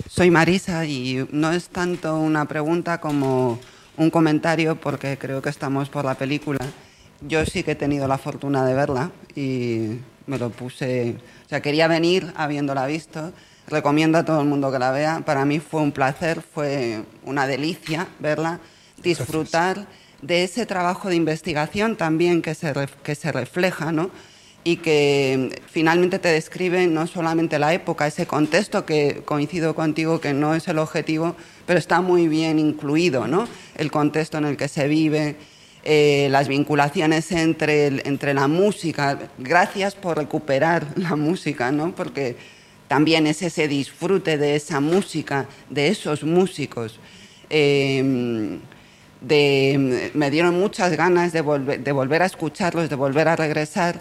Soy 0.07 0.32
Marisa 0.32 0.86
y 0.86 1.28
no 1.34 1.51
es 1.51 1.67
tanto 1.67 2.17
una 2.17 2.45
pregunta 2.45 3.01
como 3.01 3.59
un 3.97 4.09
comentario 4.09 4.80
porque 4.80 5.17
creo 5.17 5.41
que 5.41 5.49
estamos 5.49 5.89
por 5.89 6.05
la 6.05 6.15
película 6.15 6.59
yo 7.20 7.45
sí 7.45 7.63
que 7.63 7.72
he 7.72 7.76
tenido 7.76 8.07
la 8.07 8.17
fortuna 8.17 8.63
de 8.63 8.74
verla 8.74 9.11
y 9.36 9.99
me 10.26 10.38
lo 10.38 10.49
puse, 10.49 11.17
o 11.45 11.49
sea, 11.49 11.61
quería 11.61 11.89
venir 11.89 12.32
habiéndola 12.38 12.86
visto. 12.86 13.34
Recomiendo 13.67 14.17
a 14.17 14.24
todo 14.24 14.39
el 14.39 14.47
mundo 14.47 14.72
que 14.72 14.80
la 14.80 14.91
vea. 14.91 15.24
Para 15.26 15.43
mí 15.43 15.59
fue 15.59 15.82
un 15.82 15.91
placer, 15.91 16.41
fue 16.41 17.03
una 17.26 17.47
delicia 17.47 18.07
verla, 18.20 18.61
disfrutar 19.03 19.76
Gracias. 19.76 20.09
De 20.22 20.43
ese 20.43 20.65
trabajo 20.65 21.09
de 21.09 21.15
investigación 21.15 21.95
también 21.95 22.41
que 22.41 22.55
se, 22.55 22.74
que 23.03 23.15
se 23.15 23.32
refleja, 23.32 23.91
¿no? 23.91 24.11
y 24.63 24.78
que 24.78 25.61
finalmente 25.67 26.20
te 26.20 26.30
describe 26.30 26.86
no 26.88 27.07
solamente 27.07 27.59
la 27.59 27.74
época, 27.74 28.07
ese 28.07 28.28
contexto 28.28 28.86
que 28.86 29.22
coincido 29.26 29.74
contigo 29.74 30.20
que 30.20 30.34
no 30.34 30.53
es 30.53 30.67
el 30.67 30.80
objetivo, 30.80 31.36
pero 31.65 31.80
está 31.80 32.01
muy 32.01 32.28
bien 32.28 32.59
incluido, 32.59 33.26
¿no? 33.26 33.47
El 33.76 33.89
contexto 33.89 34.38
en 34.38 34.45
el 34.45 34.57
que 34.57 34.67
se 34.67 34.88
vive, 34.88 35.38
eh, 35.84 36.28
las 36.30 36.49
vinculaciones 36.49 37.32
entre, 37.32 38.07
entre 38.07 38.34
la 38.34 38.47
música. 38.47 39.17
Gracias 39.38 39.95
por 39.95 40.17
recuperar 40.17 40.86
la 40.97 41.15
música, 41.15 41.72
¿no? 41.72 41.95
porque 41.95 42.36
también 42.88 43.28
es 43.28 43.41
ese 43.41 43.67
disfrute 43.67 44.38
de 44.38 44.55
esa 44.55 44.80
música, 44.82 45.47
de 45.70 45.88
esos 45.88 46.24
músicos. 46.24 46.99
Eh, 47.49 48.59
de, 49.22 50.11
me 50.13 50.32
dieron 50.32 50.59
muchas 50.59 50.95
ganas 50.95 51.34
de, 51.34 51.41
volver, 51.41 51.84
de 51.84 51.91
volver 51.91 52.22
a 52.22 52.26
escucharlos, 52.26 52.89
de 52.89 52.95
volver 52.95 53.28
a 53.28 53.36
regresar 53.36 53.99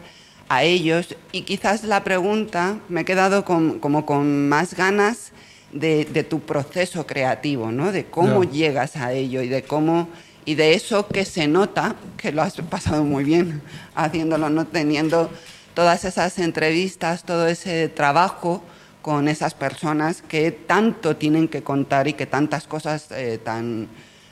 a 0.49 0.63
ellos 0.63 1.17
y 1.33 1.43
quizás 1.43 1.85
la 1.85 2.05
pregunta 2.05 2.79
me 2.89 3.03
he 3.03 3.05
quedado 3.05 3.45
con, 3.45 3.81
como 3.81 4.07
con 4.07 4.49
más 4.49 4.75
ganas 4.75 5.33
de, 5.73 6.05
de 6.07 6.25
tu 6.25 6.41
proceso 6.41 7.07
creativo, 7.07 7.71
¿no? 7.71 7.93
de 7.93 8.07
cómo 8.07 8.45
no. 8.45 8.45
llegas 8.45 8.97
a 8.97 9.13
ello 9.13 9.43
y 9.43 9.49
de 9.49 9.63
cómo 9.63 10.09
y 10.45 10.55
de 10.55 10.73
eso 10.73 11.07
que 11.07 11.27
se 11.27 11.47
nota 11.47 11.97
que 12.17 12.33
lo 12.33 12.41
has 12.41 12.55
pasado 12.55 13.05
muy 13.05 13.25
bien 13.25 13.61
haciéndolo, 13.95 14.49
no 14.49 14.67
teniendo 14.67 15.31
todas 15.75 16.07
esas 16.07 16.39
entrevistas, 16.39 17.25
todo 17.25 17.47
ese 17.49 17.89
trabajo 17.91 18.63
con 19.03 19.29
esas 19.29 19.53
personas 19.53 20.23
que 20.23 20.51
tanto 20.51 21.17
tienen 21.17 21.49
que 21.49 21.63
contar 21.63 22.09
y 22.09 22.15
que 22.15 22.25
tantas 22.25 22.67
cosas 22.67 23.09
eh, 23.11 23.39
tan 23.43 23.89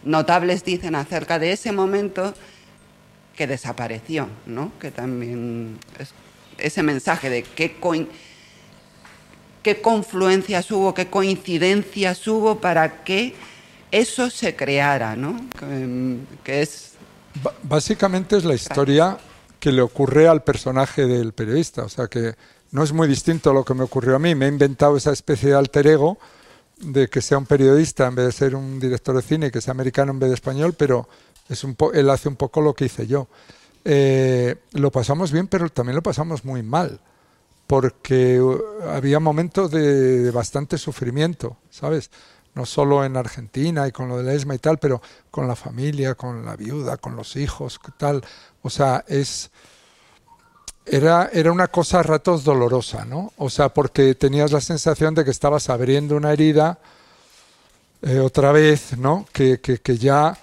notables 0.06 0.64
dicen 0.64 0.94
acerca 0.94 1.38
de 1.38 1.52
ese 1.52 1.72
momento 1.72 2.32
que 3.36 3.46
desapareció, 3.46 4.28
¿no? 4.46 4.72
Que 4.80 4.90
también 4.90 5.78
es 5.98 6.14
ese 6.58 6.82
mensaje 6.82 7.28
de 7.28 7.42
qué, 7.42 7.76
co 7.78 7.92
qué 9.62 9.80
confluencias 9.82 10.70
hubo, 10.70 10.94
qué 10.94 11.08
coincidencias 11.08 12.26
hubo 12.28 12.60
para 12.60 13.04
que 13.04 13.34
eso 13.90 14.30
se 14.30 14.56
creara, 14.56 15.16
¿no? 15.16 15.36
Que 16.44 16.62
es... 16.62 16.92
Básicamente 17.62 18.36
es 18.38 18.44
la 18.44 18.54
historia 18.54 19.18
que 19.60 19.72
le 19.72 19.82
ocurre 19.82 20.28
al 20.28 20.42
personaje 20.42 21.06
del 21.06 21.32
periodista, 21.32 21.84
o 21.84 21.88
sea 21.88 22.06
que 22.06 22.34
no 22.70 22.82
es 22.82 22.92
muy 22.92 23.08
distinto 23.08 23.50
a 23.50 23.54
lo 23.54 23.64
que 23.64 23.74
me 23.74 23.82
ocurrió 23.82 24.16
a 24.16 24.18
mí, 24.18 24.34
me 24.34 24.46
he 24.46 24.48
inventado 24.48 24.96
esa 24.96 25.12
especie 25.12 25.50
de 25.50 25.56
alter 25.56 25.86
ego 25.88 26.18
de 26.76 27.08
que 27.08 27.22
sea 27.22 27.38
un 27.38 27.46
periodista 27.46 28.06
en 28.06 28.14
vez 28.14 28.26
de 28.26 28.32
ser 28.32 28.54
un 28.54 28.78
director 28.78 29.16
de 29.16 29.22
cine, 29.22 29.50
que 29.50 29.60
sea 29.60 29.72
americano 29.72 30.12
en 30.12 30.18
vez 30.18 30.30
de 30.30 30.34
español, 30.34 30.74
pero 30.76 31.08
es 31.48 31.64
un 31.64 31.76
él 31.94 32.10
hace 32.10 32.28
un 32.28 32.36
poco 32.36 32.60
lo 32.60 32.74
que 32.74 32.86
hice 32.86 33.06
yo. 33.06 33.28
Eh, 33.84 34.56
lo 34.72 34.90
pasamos 34.90 35.32
bien, 35.32 35.46
pero 35.46 35.68
también 35.68 35.96
lo 35.96 36.02
pasamos 36.02 36.44
muy 36.44 36.62
mal, 36.62 37.00
porque 37.66 38.42
había 38.88 39.20
momentos 39.20 39.70
de, 39.70 40.22
de 40.22 40.30
bastante 40.30 40.76
sufrimiento, 40.76 41.56
¿sabes? 41.70 42.10
no 42.56 42.64
solo 42.64 43.04
en 43.04 43.16
Argentina 43.18 43.86
y 43.86 43.92
con 43.92 44.08
lo 44.08 44.16
del 44.16 44.34
ESMA 44.34 44.54
y 44.54 44.58
tal, 44.58 44.78
pero 44.78 45.02
con 45.30 45.46
la 45.46 45.54
familia, 45.54 46.14
con 46.14 46.44
la 46.44 46.56
viuda, 46.56 46.96
con 46.96 47.14
los 47.14 47.36
hijos, 47.36 47.78
tal. 47.98 48.24
O 48.62 48.70
sea, 48.70 49.04
es 49.06 49.50
era, 50.86 51.28
era 51.32 51.50
una 51.50 51.66
cosa 51.66 52.00
a 52.00 52.02
ratos 52.02 52.44
dolorosa, 52.44 53.04
¿no? 53.04 53.32
O 53.38 53.50
sea, 53.50 53.70
porque 53.70 54.14
tenías 54.14 54.52
la 54.52 54.60
sensación 54.60 55.14
de 55.14 55.24
que 55.24 55.32
estabas 55.32 55.68
abriendo 55.68 56.16
una 56.16 56.32
herida 56.32 56.78
eh, 58.02 58.20
otra 58.20 58.52
vez, 58.52 58.96
¿no? 58.96 59.26
Que, 59.32 59.60
que, 59.60 59.78
que 59.78 59.98
ya 59.98 60.38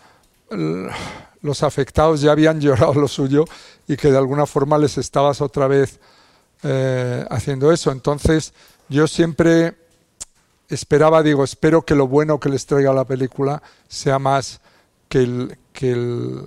los 1.42 1.64
afectados 1.64 2.22
ya 2.22 2.32
habían 2.32 2.60
llorado 2.62 2.94
lo 2.94 3.08
suyo 3.08 3.46
y 3.88 3.96
que 3.96 4.12
de 4.12 4.18
alguna 4.18 4.46
forma 4.46 4.78
les 4.78 4.98
estabas 4.98 5.40
otra 5.42 5.68
vez 5.68 6.00
eh, 6.64 7.26
haciendo 7.30 7.72
eso. 7.72 7.92
Entonces, 7.92 8.54
yo 8.90 9.08
siempre 9.08 9.76
esperaba, 10.68 11.24
digo, 11.24 11.44
espero 11.44 11.84
que 11.84 11.96
lo 11.96 12.08
bueno 12.08 12.40
que 12.40 12.50
les 12.50 12.66
traiga 12.66 12.92
la 12.94 13.06
película 13.06 13.62
sea 13.88 14.20
más 14.20 14.60
que 15.08 15.20
el, 15.20 15.58
que 15.72 15.92
el, 15.92 16.44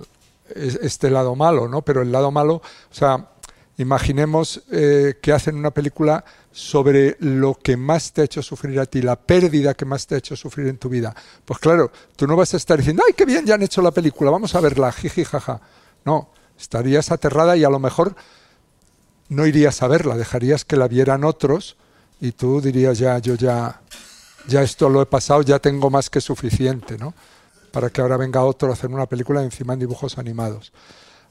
este 0.55 1.09
lado 1.09 1.35
malo, 1.35 1.67
¿no? 1.67 1.81
Pero 1.81 2.01
el 2.01 2.11
lado 2.11 2.31
malo, 2.31 2.55
o 2.55 2.93
sea, 2.93 3.29
imaginemos 3.77 4.63
eh, 4.71 5.19
que 5.21 5.31
hacen 5.31 5.55
una 5.55 5.71
película 5.71 6.25
sobre 6.51 7.15
lo 7.19 7.53
que 7.53 7.77
más 7.77 8.11
te 8.11 8.21
ha 8.21 8.25
hecho 8.25 8.41
sufrir 8.41 8.79
a 8.79 8.87
ti, 8.87 9.01
la 9.01 9.15
pérdida 9.15 9.75
que 9.75 9.85
más 9.85 10.07
te 10.07 10.15
ha 10.15 10.17
hecho 10.17 10.35
sufrir 10.35 10.67
en 10.67 10.77
tu 10.77 10.89
vida. 10.89 11.15
Pues 11.45 11.59
claro, 11.59 11.91
tú 12.15 12.25
no 12.25 12.35
vas 12.35 12.53
a 12.53 12.57
estar 12.57 12.77
diciendo, 12.77 13.03
ay, 13.05 13.13
qué 13.13 13.25
bien, 13.25 13.45
ya 13.45 13.55
han 13.55 13.61
hecho 13.61 13.81
la 13.81 13.91
película, 13.91 14.31
vamos 14.31 14.55
a 14.55 14.61
verla, 14.61 14.91
jiji, 14.91 15.23
jaja. 15.23 15.61
No, 16.05 16.29
estarías 16.59 17.11
aterrada 17.11 17.55
y 17.55 17.63
a 17.63 17.69
lo 17.69 17.79
mejor 17.79 18.15
no 19.29 19.45
irías 19.45 19.83
a 19.83 19.87
verla, 19.87 20.17
dejarías 20.17 20.65
que 20.65 20.75
la 20.75 20.87
vieran 20.87 21.23
otros 21.23 21.77
y 22.19 22.31
tú 22.31 22.61
dirías, 22.61 22.97
ya, 22.97 23.19
yo 23.19 23.35
ya, 23.35 23.81
ya 24.47 24.63
esto 24.63 24.89
lo 24.89 25.03
he 25.03 25.05
pasado, 25.05 25.43
ya 25.43 25.59
tengo 25.59 25.91
más 25.91 26.09
que 26.09 26.21
suficiente, 26.21 26.97
¿no? 26.97 27.13
Para 27.71 27.91
que 27.91 28.01
ahora 28.01 28.17
venga 28.17 28.43
otro 28.43 28.69
a 28.69 28.73
hacer 28.73 28.89
una 28.89 29.05
película 29.05 29.43
encima 29.43 29.73
en 29.73 29.79
dibujos 29.79 30.17
animados 30.17 30.71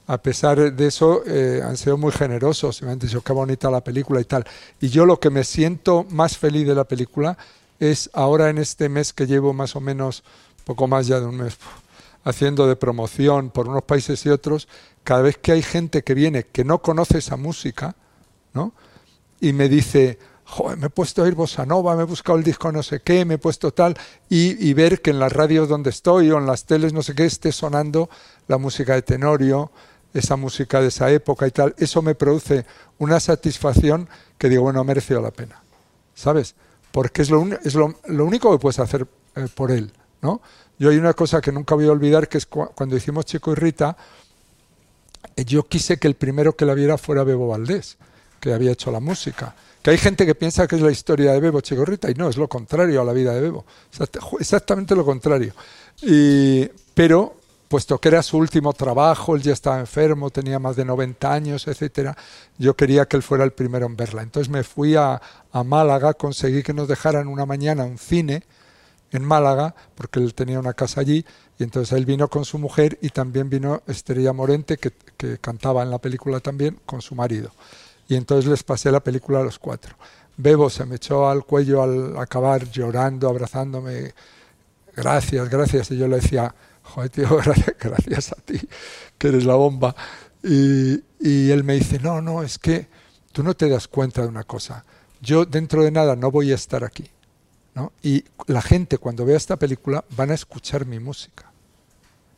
a 0.07 0.19
pesar 0.19 0.73
de 0.73 0.87
eso, 0.87 1.23
eh, 1.27 1.61
han 1.65 1.77
sido 1.77 1.97
muy 1.97 2.13
generosos 2.13 2.81
me 2.83 2.93
han 2.93 2.99
dicho 2.99 3.23
qué 3.23 3.33
bonita 3.33 3.71
la 3.71 3.83
película 3.83 4.21
y 4.21 4.25
tal. 4.25 4.45
Y 4.81 4.89
yo 4.89 5.05
lo 5.05 5.19
que 5.19 5.31
me 5.31 5.43
siento 5.43 6.05
más 6.11 6.39
feliz 6.39 6.67
de 6.67 6.75
la 6.75 6.85
película 6.85 7.37
es 7.81 8.09
ahora 8.13 8.49
en 8.49 8.59
este 8.59 8.89
mes 8.89 9.13
que 9.13 9.27
llevo 9.27 9.53
más 9.53 9.75
o 9.75 9.81
menos, 9.81 10.23
poco 10.65 10.87
más 10.87 11.07
ya 11.07 11.19
de 11.21 11.27
un 11.27 11.39
mes, 11.39 11.59
haciendo 12.25 12.67
de 12.67 12.77
promoción 12.77 13.51
por 13.51 13.69
unos 13.69 13.83
países 13.83 14.25
y 14.27 14.31
otros, 14.31 14.69
cada 15.03 15.23
vez 15.23 15.39
que 15.39 15.53
hay 15.53 15.63
gente 15.63 16.03
que 16.03 16.15
viene 16.15 16.45
que 16.45 16.65
no 16.65 16.81
conoce 16.81 17.19
esa 17.19 17.37
música, 17.37 17.97
¿no? 18.55 18.73
Y 19.41 19.53
me 19.53 19.69
dice, 19.69 20.19
Joder, 20.49 20.79
me 20.79 20.87
he 20.87 20.91
puesto 20.91 21.23
a 21.23 21.25
oír 21.25 21.35
bossa 21.35 21.67
nova, 21.67 21.97
me 21.97 22.03
he 22.03 22.07
buscado 22.07 22.39
el 22.39 22.45
disco 22.45 22.71
no 22.71 22.85
sé 22.85 23.01
qué, 23.01 23.25
me 23.25 23.35
he 23.35 23.39
puesto 23.39 23.73
tal, 23.73 23.97
y, 24.29 24.65
y 24.65 24.75
ver 24.75 25.03
que 25.03 25.11
en 25.11 25.19
las 25.19 25.33
radios 25.33 25.69
donde 25.69 25.91
estoy 25.91 26.31
o 26.31 26.39
en 26.39 26.47
las 26.47 26.65
teles 26.65 26.93
no 26.93 27.03
sé 27.03 27.17
qué 27.17 27.25
esté 27.25 27.51
sonando 27.51 28.09
la 28.47 28.57
música 28.57 28.95
de 28.95 29.03
Tenorio, 29.03 29.73
esa 30.19 30.37
música 30.37 30.81
de 30.81 30.89
esa 30.89 31.11
época 31.11 31.47
y 31.47 31.51
tal, 31.51 31.75
eso 31.79 32.03
me 32.03 32.15
produce 32.15 32.65
una 32.99 33.21
satisfacción 33.21 34.09
que 34.39 34.49
digo, 34.49 34.63
bueno, 34.63 34.81
ha 34.81 34.85
merecido 34.85 35.21
la 35.21 35.31
pena, 35.31 35.63
¿sabes? 36.15 36.55
Porque 36.93 37.23
es 37.23 37.31
lo, 37.31 37.47
es 37.65 37.75
lo, 37.75 38.25
único 38.25 38.53
que 38.53 38.59
puedes 38.59 38.79
hacer 38.79 39.07
eh, 39.35 39.47
por 39.55 39.71
él, 39.71 39.93
¿no? 40.23 40.41
Yo 40.79 40.91
hay 40.91 40.97
una 40.99 41.15
cosa 41.15 41.41
que 41.41 41.53
nunca 41.53 41.75
voy 41.75 41.87
a 41.87 41.93
olvidar, 41.93 42.29
que 42.29 42.39
es 42.39 42.47
cuando 42.47 42.97
hicimos 42.97 43.25
Chico 43.25 43.53
y 43.53 43.55
Rita, 43.55 43.97
eh, 45.37 45.45
yo 45.45 45.63
quise 45.65 45.99
que 45.99 46.09
el 46.09 46.15
primero 46.15 46.55
que 46.55 46.67
la 46.67 46.75
viera 46.75 46.99
fuera 46.99 47.25
Bebo 47.25 47.49
Valdés, 47.49 47.97
que 48.41 48.53
había 48.53 48.73
hecho 48.73 48.91
la 48.91 49.01
música. 49.01 49.55
Que 49.83 49.91
hay 49.91 49.99
gente 49.99 50.27
que 50.27 50.35
piensa 50.35 50.67
que 50.67 50.77
es 50.77 50.83
la 50.83 50.91
historia 50.91 51.33
de 51.33 51.41
Bebo 51.41 51.61
Chico 51.61 51.83
y 51.83 51.85
Rita, 51.85 52.11
y 52.11 52.15
no, 52.15 52.29
es 52.29 52.37
lo 52.37 52.49
contrario 52.49 53.01
a 53.01 53.05
la 53.05 53.13
vida 53.13 53.33
de 53.33 53.41
Bebo. 53.41 53.65
Exactamente 54.39 54.95
lo 54.95 55.05
contrario. 55.05 55.55
Y, 56.03 56.67
pero 56.95 57.36
puesto 57.69 57.99
que 57.99 58.09
era 58.09 58.23
su 58.23 58.39
último 58.39 58.73
trabajo, 58.73 59.35
él 59.35 59.43
ya 59.43 59.53
estaba 59.53 59.81
enfermo, 59.81 60.31
tenía 60.31 60.59
más 60.59 60.77
de 60.77 60.85
90 60.85 61.33
años, 61.33 61.67
etcétera, 61.67 62.17
yo 62.59 62.75
quería 62.75 63.07
que 63.07 63.17
él 63.17 63.23
fuera 63.23 63.45
el 63.45 63.53
primero 63.53 63.87
en 63.87 63.97
verla. 63.97 64.23
Entonces 64.23 64.51
me 64.51 64.63
fui 64.63 64.95
a, 64.97 65.21
Málaga, 65.65 66.13
conseguí 66.13 66.63
que 66.63 66.75
nos 66.75 66.87
dejaran 66.87 67.29
una 67.29 67.47
mañana 67.47 67.85
un 67.85 67.97
cine 67.97 68.43
en 69.11 69.25
Málaga, 69.25 69.75
porque 69.95 70.21
él 70.21 70.35
tenía 70.35 70.61
una 70.61 70.75
casa 70.75 71.01
allí, 71.01 71.25
y 71.59 71.63
entonces 71.63 71.97
él 71.97 72.05
vino 72.05 72.29
con 72.29 72.45
su 72.45 72.59
mujer 72.59 72.99
y 73.01 73.09
también 73.09 73.49
vino 73.49 73.83
Estrella 73.87 74.35
Morente, 74.35 74.77
que, 74.77 74.93
que 75.17 75.39
cantaba 75.39 75.83
en 75.83 75.91
la 75.91 75.99
película 75.99 76.41
también, 76.41 76.79
con 76.85 77.01
su 77.01 77.15
marido. 77.15 77.53
Y 78.09 78.17
entonces 78.17 78.51
les 78.51 78.63
pasé 78.63 78.93
la 78.93 79.01
película 79.01 79.41
a 79.41 79.43
los 79.43 79.59
cuatro. 79.59 79.97
Bebo 80.37 80.69
se 80.69 80.85
me 80.85 80.97
echó 80.97 81.29
al 81.29 81.45
cuello 81.45 81.83
al 81.83 82.19
acabar 82.19 82.71
llorando, 82.71 83.29
abrazándome, 83.29 84.13
gracias, 84.95 85.49
gracias, 85.49 85.91
y 85.91 85.97
yo 85.97 86.07
le 86.07 86.17
decía, 86.17 86.55
joder, 86.87 87.11
tío, 87.11 87.29
gracias, 87.81 88.33
a 88.33 88.37
ti, 88.37 88.61
que 89.19 89.29
eres 89.29 89.45
la 89.45 89.55
bomba. 89.55 89.95
Y, 90.43 91.03
y 91.21 91.51
él 91.51 91.65
me 91.65 91.75
dice, 91.75 91.99
no, 91.99 92.21
no, 92.21 92.43
es 92.43 92.59
que 92.59 92.89
tú 93.33 93.43
no 93.43 93.55
te 93.55 93.69
das 93.69 93.89
cuenta 93.89 94.23
de 94.23 94.29
una 94.29 94.45
cosa. 94.45 94.85
Yo 95.21 95.45
dentro 95.45 95.83
de 95.83 95.91
nada 95.91 96.17
no 96.17 96.31
voy 96.31 96.53
a 96.53 96.55
estar 96.55 96.85
aquí. 96.85 97.11
¿no? 97.75 97.93
Y 98.03 98.25
la 98.47 98.63
gente 98.63 98.97
cuando 98.97 99.27
vea 99.27 99.37
esta 99.37 99.57
película 99.57 100.03
van 100.17 100.31
a 100.31 100.35
escuchar 100.35 100.87
mi 100.87 100.99
música. 100.99 101.53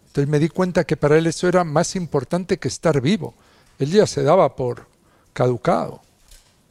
Entonces 0.08 0.28
me 0.28 0.40
di 0.40 0.48
cuenta 0.48 0.84
que 0.84 0.96
para 0.96 1.16
él 1.16 1.28
eso 1.28 1.46
era 1.46 1.62
más 1.62 1.94
importante 1.94 2.58
que 2.58 2.66
estar 2.66 3.00
vivo. 3.00 3.34
Él 3.78 3.92
ya 3.92 4.06
se 4.08 4.24
daba 4.24 4.56
por 4.56 4.88
caducado, 5.32 6.02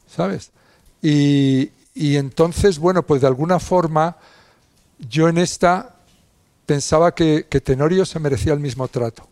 ¿sabes? 0.06 0.50
Y, 1.00 1.70
y 1.94 2.16
entonces, 2.16 2.78
bueno, 2.78 3.04
pues 3.04 3.22
de 3.22 3.28
alguna 3.28 3.58
forma 3.58 4.18
yo 4.98 5.30
en 5.30 5.38
esta 5.38 5.94
pensaba 6.68 7.14
que, 7.14 7.44
Tenorio 7.64 8.04
se 8.04 8.20
merecía 8.20 8.52
el 8.52 8.60
mismo 8.60 8.86
trato. 8.88 9.26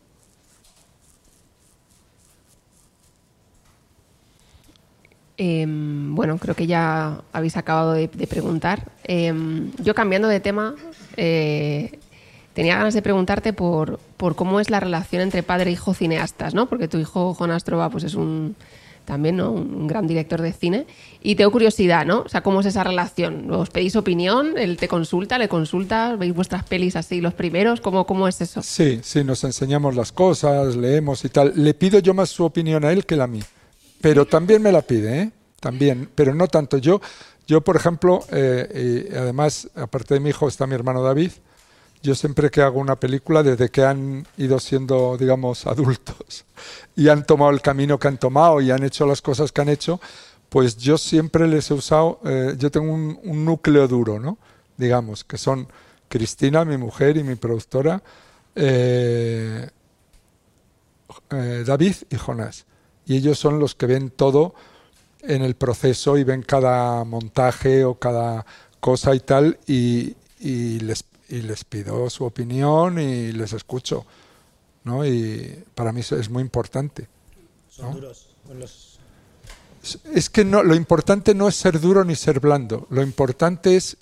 Em, 5.37 6.15
bueno, 6.15 6.39
creo 6.39 6.55
que 6.55 6.67
ya 6.67 7.21
habéis 7.35 7.59
acabado 7.59 7.93
de, 7.93 8.09
preguntar. 8.09 8.91
Em, 9.05 9.71
yo 9.83 9.95
cambiando 9.95 10.29
de 10.29 10.41
tema, 10.41 10.77
eh, 11.19 11.99
tenía 12.55 12.79
ganas 12.79 12.95
de 12.95 13.03
preguntarte 13.03 13.53
por, 13.53 14.01
por, 14.17 14.35
cómo 14.35 14.59
es 14.59 14.71
la 14.71 14.81
relación 14.81 15.21
entre 15.21 15.43
padre 15.43 15.69
e 15.69 15.73
hijo 15.75 15.93
cineastas, 15.93 16.55
¿no? 16.55 16.71
Porque 16.71 16.89
tu 16.89 16.97
hijo 16.97 17.35
Jonas 17.35 17.65
Trova 17.65 17.91
pues 17.91 18.05
es 18.05 18.15
un 18.15 18.57
también, 19.07 19.37
¿no? 19.37 19.53
Un 19.53 19.87
gran 19.87 20.07
director 20.07 20.43
de 20.43 20.53
cine. 20.53 20.87
Y 21.23 21.37
tengo 21.37 21.51
curiosidad, 21.51 22.05
¿no? 22.05 22.21
O 22.21 22.29
sea, 22.29 22.43
¿cómo 22.43 22.61
es 22.61 22.67
esa 22.67 22.85
relación? 22.85 23.51
¿Os 23.51 23.71
pedís 23.71 23.97
opinión? 23.97 24.59
¿Él 24.59 24.77
te 24.77 24.89
consulta? 24.89 25.39
¿Le 25.39 25.49
consulta? 25.49 26.17
¿Veis 26.17 26.35
vuestras 26.35 26.65
pelis 26.65 26.97
así 26.97 27.23
los 27.23 27.33
primeros? 27.33 27.81
¿Cómo, 27.81 28.07
cómo 28.07 28.29
es 28.29 28.41
eso? 28.43 28.61
Sí, 28.63 29.01
sí, 29.03 29.25
nos 29.25 29.43
enseñamos 29.45 29.97
las 29.97 30.13
cosas, 30.13 30.77
leemos 30.77 31.25
y 31.25 31.31
tal. 31.31 31.53
Le 31.55 31.73
pido 31.73 31.99
yo 32.01 32.13
más 32.13 32.29
su 32.29 32.45
opinión 32.45 32.85
a 32.85 32.93
él 32.93 33.07
que 33.07 33.15
a 33.15 33.27
mí. 33.27 33.41
Pero 34.01 34.27
también 34.27 34.61
me 34.61 34.73
la 34.73 34.83
pide, 34.83 35.23
¿eh? 35.23 35.31
También, 35.61 36.11
pero 36.15 36.35
no 36.35 36.49
tanto. 36.49 36.77
Yo, 36.79 37.01
yo 37.47 37.63
por 37.63 37.77
ejemplo, 37.77 38.25
eh, 38.31 39.07
y 39.11 39.15
además, 39.17 39.71
aparte 39.75 40.15
de 40.15 40.21
mi 40.21 40.31
hijo, 40.31 40.49
está 40.49 40.67
mi 40.67 40.75
hermano 40.75 41.03
David, 41.03 41.31
yo 42.07 42.15
siempre 42.15 42.51
que 42.51 42.63
hago 42.63 42.79
una 42.79 42.95
película, 42.95 43.43
desde 43.43 43.69
que 43.69 43.83
han 43.83 44.25
ido 44.37 44.61
siendo, 44.61 45.17
digamos, 45.19 45.67
adultos 45.67 46.45
y 46.95 47.09
han 47.09 47.27
tomado 47.27 47.51
el 47.51 47.61
camino 47.61 47.99
que 47.99 48.09
han 48.09 48.19
tomado 48.19 48.61
y 48.61 48.71
han 48.71 48.85
hecho 48.85 49.07
las 49.07 49.21
cosas 49.21 49.51
que 49.51 49.61
han 49.61 49.69
hecho, 49.69 50.01
pues 50.49 50.77
yo 50.77 50.97
siempre 50.99 51.49
les 51.49 51.69
he 51.71 51.75
usado, 51.75 52.21
eh, 52.25 52.55
yo 52.57 52.71
tengo 52.71 52.93
un, 52.95 53.45
núcleo 53.45 53.89
duro, 53.89 54.21
¿no? 54.21 54.39
Digamos, 54.77 55.25
que 55.25 55.37
son 55.37 55.67
Cristina, 56.09 56.65
mi 56.65 56.77
mujer 56.77 57.17
y 57.17 57.25
mi 57.25 57.35
productora, 57.35 58.01
eh, 58.55 59.69
eh, 61.31 61.65
David 61.67 61.97
y 62.09 62.17
Jonás. 62.17 62.67
Y 63.05 63.17
ellos 63.17 63.39
son 63.39 63.59
los 63.59 63.75
que 63.75 63.87
ven 63.87 64.11
todo 64.11 64.55
en 65.23 65.43
el 65.43 65.57
proceso 65.57 66.17
y 66.19 66.25
ven 66.25 66.43
cada 66.43 67.03
montaje 67.05 67.85
o 67.85 67.97
cada 67.99 68.47
cosa 68.79 69.13
y 69.15 69.21
tal 69.21 69.59
y, 69.67 70.15
y 70.39 70.79
les 70.81 71.05
y 71.29 71.43
les 71.43 71.65
pido 71.65 72.09
su 72.11 72.25
opinión 72.25 72.99
y 72.99 73.33
les 73.33 73.53
escucho. 73.53 74.07
¿no? 74.85 75.05
Y 75.05 75.65
para 75.75 75.93
mí 75.93 76.01
es 76.01 76.31
muy 76.31 76.43
importante. 76.43 77.09
¿Son 77.69 77.93
duros 77.93 78.29
Es 80.15 80.31
que 80.31 80.45
no, 80.45 80.63
lo 80.63 80.75
importante 80.75 81.35
no 81.35 81.49
es 81.49 81.57
ser 81.57 81.81
duro 81.81 82.05
ni 82.05 82.15
ser 82.15 82.41
blando. 82.41 82.87
Lo 82.91 83.03
importante 83.03 83.77
es 83.77 83.97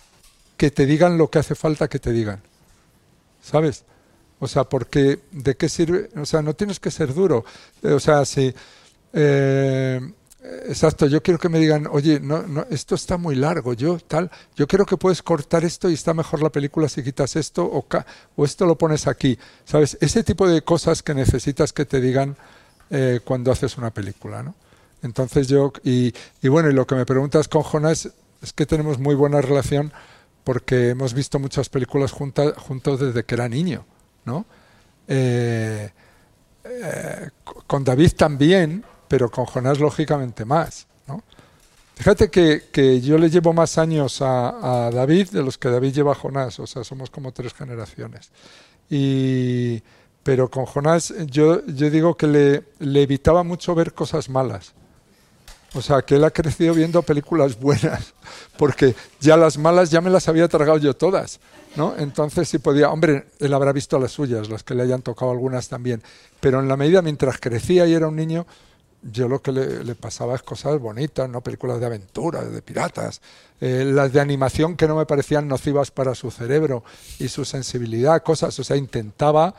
que 0.56 0.70
te 0.70 0.86
digan 0.86 1.18
lo 1.18 1.30
que 1.30 1.38
hace 1.38 1.54
falta 1.54 1.88
que 1.88 1.98
te 1.98 2.12
digan. 2.12 2.42
¿Sabes? 3.42 3.84
O 4.38 4.46
sea, 4.46 4.64
porque 4.64 5.20
¿de 5.32 5.56
qué 5.56 5.68
sirve? 5.68 6.10
O 6.16 6.26
sea, 6.26 6.42
no 6.42 6.54
tienes 6.54 6.78
que 6.78 6.90
ser 6.90 7.14
duro. 7.14 7.44
O 7.82 8.00
sea, 8.00 8.24
si... 8.24 8.54
Eh, 9.14 10.00
Exacto, 10.66 11.06
yo 11.06 11.22
quiero 11.22 11.40
que 11.40 11.48
me 11.48 11.58
digan, 11.58 11.86
oye, 11.90 12.20
no, 12.20 12.42
no, 12.42 12.66
esto 12.68 12.94
está 12.94 13.16
muy 13.16 13.34
largo, 13.34 13.72
yo 13.72 13.98
tal, 13.98 14.30
yo 14.54 14.66
creo 14.66 14.84
que 14.84 14.98
puedes 14.98 15.22
cortar 15.22 15.64
esto 15.64 15.88
y 15.88 15.94
está 15.94 16.12
mejor 16.12 16.42
la 16.42 16.50
película 16.50 16.86
si 16.86 17.02
quitas 17.02 17.34
esto 17.36 17.64
o, 17.64 17.86
o 18.36 18.44
esto 18.44 18.66
lo 18.66 18.76
pones 18.76 19.06
aquí, 19.06 19.38
¿sabes? 19.64 19.96
Ese 20.02 20.22
tipo 20.22 20.46
de 20.46 20.60
cosas 20.60 21.02
que 21.02 21.14
necesitas 21.14 21.72
que 21.72 21.86
te 21.86 21.98
digan 21.98 22.36
eh, 22.90 23.20
cuando 23.24 23.52
haces 23.52 23.78
una 23.78 23.90
película, 23.90 24.42
¿no? 24.42 24.54
Entonces 25.02 25.48
yo, 25.48 25.72
y, 25.82 26.12
y 26.42 26.48
bueno, 26.48 26.68
y 26.68 26.74
lo 26.74 26.86
que 26.86 26.94
me 26.94 27.06
preguntas 27.06 27.48
con 27.48 27.62
Jonas 27.62 28.10
es 28.42 28.52
que 28.52 28.66
tenemos 28.66 28.98
muy 28.98 29.14
buena 29.14 29.40
relación 29.40 29.94
porque 30.44 30.90
hemos 30.90 31.14
visto 31.14 31.38
muchas 31.38 31.70
películas 31.70 32.12
juntos 32.12 33.00
desde 33.00 33.24
que 33.24 33.34
era 33.34 33.48
niño, 33.48 33.86
¿no? 34.26 34.44
Eh, 35.08 35.90
eh, 36.64 37.30
con 37.66 37.82
David 37.82 38.12
también, 38.16 38.84
pero 39.08 39.30
con 39.30 39.44
Jonás 39.44 39.80
lógicamente 39.80 40.44
más. 40.44 40.86
¿no? 41.06 41.22
Fíjate 41.96 42.30
que, 42.30 43.00
yo 43.00 43.18
le 43.18 43.30
llevo 43.30 43.52
más 43.52 43.78
años 43.78 44.18
a, 44.20 44.90
David 44.92 45.30
de 45.30 45.42
los 45.42 45.58
que 45.58 45.68
David 45.68 45.94
lleva 45.94 46.12
a 46.12 46.16
Jonás, 46.16 46.58
o 46.58 46.66
sea, 46.66 46.84
somos 46.84 47.10
como 47.10 47.32
tres 47.32 47.54
generaciones. 47.54 48.30
Y, 48.90 49.82
pero 50.22 50.50
con 50.50 50.66
Jonás 50.66 51.14
yo, 51.26 51.64
yo 51.66 51.90
digo 51.90 52.16
que 52.16 52.26
le, 52.26 52.64
le 52.80 53.02
evitaba 53.02 53.42
mucho 53.42 53.74
ver 53.74 53.94
cosas 53.94 54.28
malas. 54.28 54.74
O 55.74 55.82
sea, 55.82 56.02
que 56.02 56.14
él 56.14 56.24
ha 56.24 56.30
crecido 56.30 56.72
viendo 56.72 57.02
películas 57.02 57.58
buenas, 57.58 58.14
porque 58.56 58.94
ya 59.20 59.36
las 59.36 59.58
malas 59.58 59.90
ya 59.90 60.00
me 60.00 60.08
las 60.08 60.28
había 60.28 60.46
tragado 60.46 60.78
yo 60.78 60.94
todas, 60.94 61.40
¿no? 61.74 61.94
Entonces 61.98 62.48
si 62.48 62.58
podía, 62.58 62.90
hombre, 62.90 63.26
él 63.40 63.52
habrá 63.52 63.72
visto 63.72 63.98
las 63.98 64.12
suyas, 64.12 64.48
las 64.48 64.62
que 64.62 64.74
le 64.74 64.84
hayan 64.84 65.02
tocado 65.02 65.32
algunas 65.32 65.68
también, 65.68 66.02
pero 66.40 66.60
en 66.60 66.68
la 66.68 66.76
medida 66.76 67.02
mientras 67.02 67.38
crecía 67.38 67.86
y 67.86 67.94
era 67.94 68.06
un 68.06 68.14
niño, 68.14 68.46
yo 69.12 69.28
lo 69.28 69.42
que 69.42 69.52
le, 69.52 69.94
pasaba 69.94 70.34
es 70.34 70.42
cosas 70.42 70.80
bonitas, 70.80 71.28
¿no? 71.28 71.42
Películas 71.42 71.78
de 71.78 71.86
aventuras, 71.86 72.50
de 72.50 72.62
piratas, 72.62 73.20
eh, 73.60 73.84
las 73.86 74.12
de 74.12 74.20
animación 74.20 74.76
que 74.76 74.88
no 74.88 74.96
me 74.96 75.04
parecían 75.04 75.46
nocivas 75.46 75.90
para 75.90 76.14
su 76.14 76.30
cerebro 76.30 76.84
y 77.18 77.28
su 77.28 77.44
sensibilidad, 77.44 78.22
cosas, 78.22 78.58
o 78.58 78.64
sea, 78.64 78.76
intentaba 78.76 79.54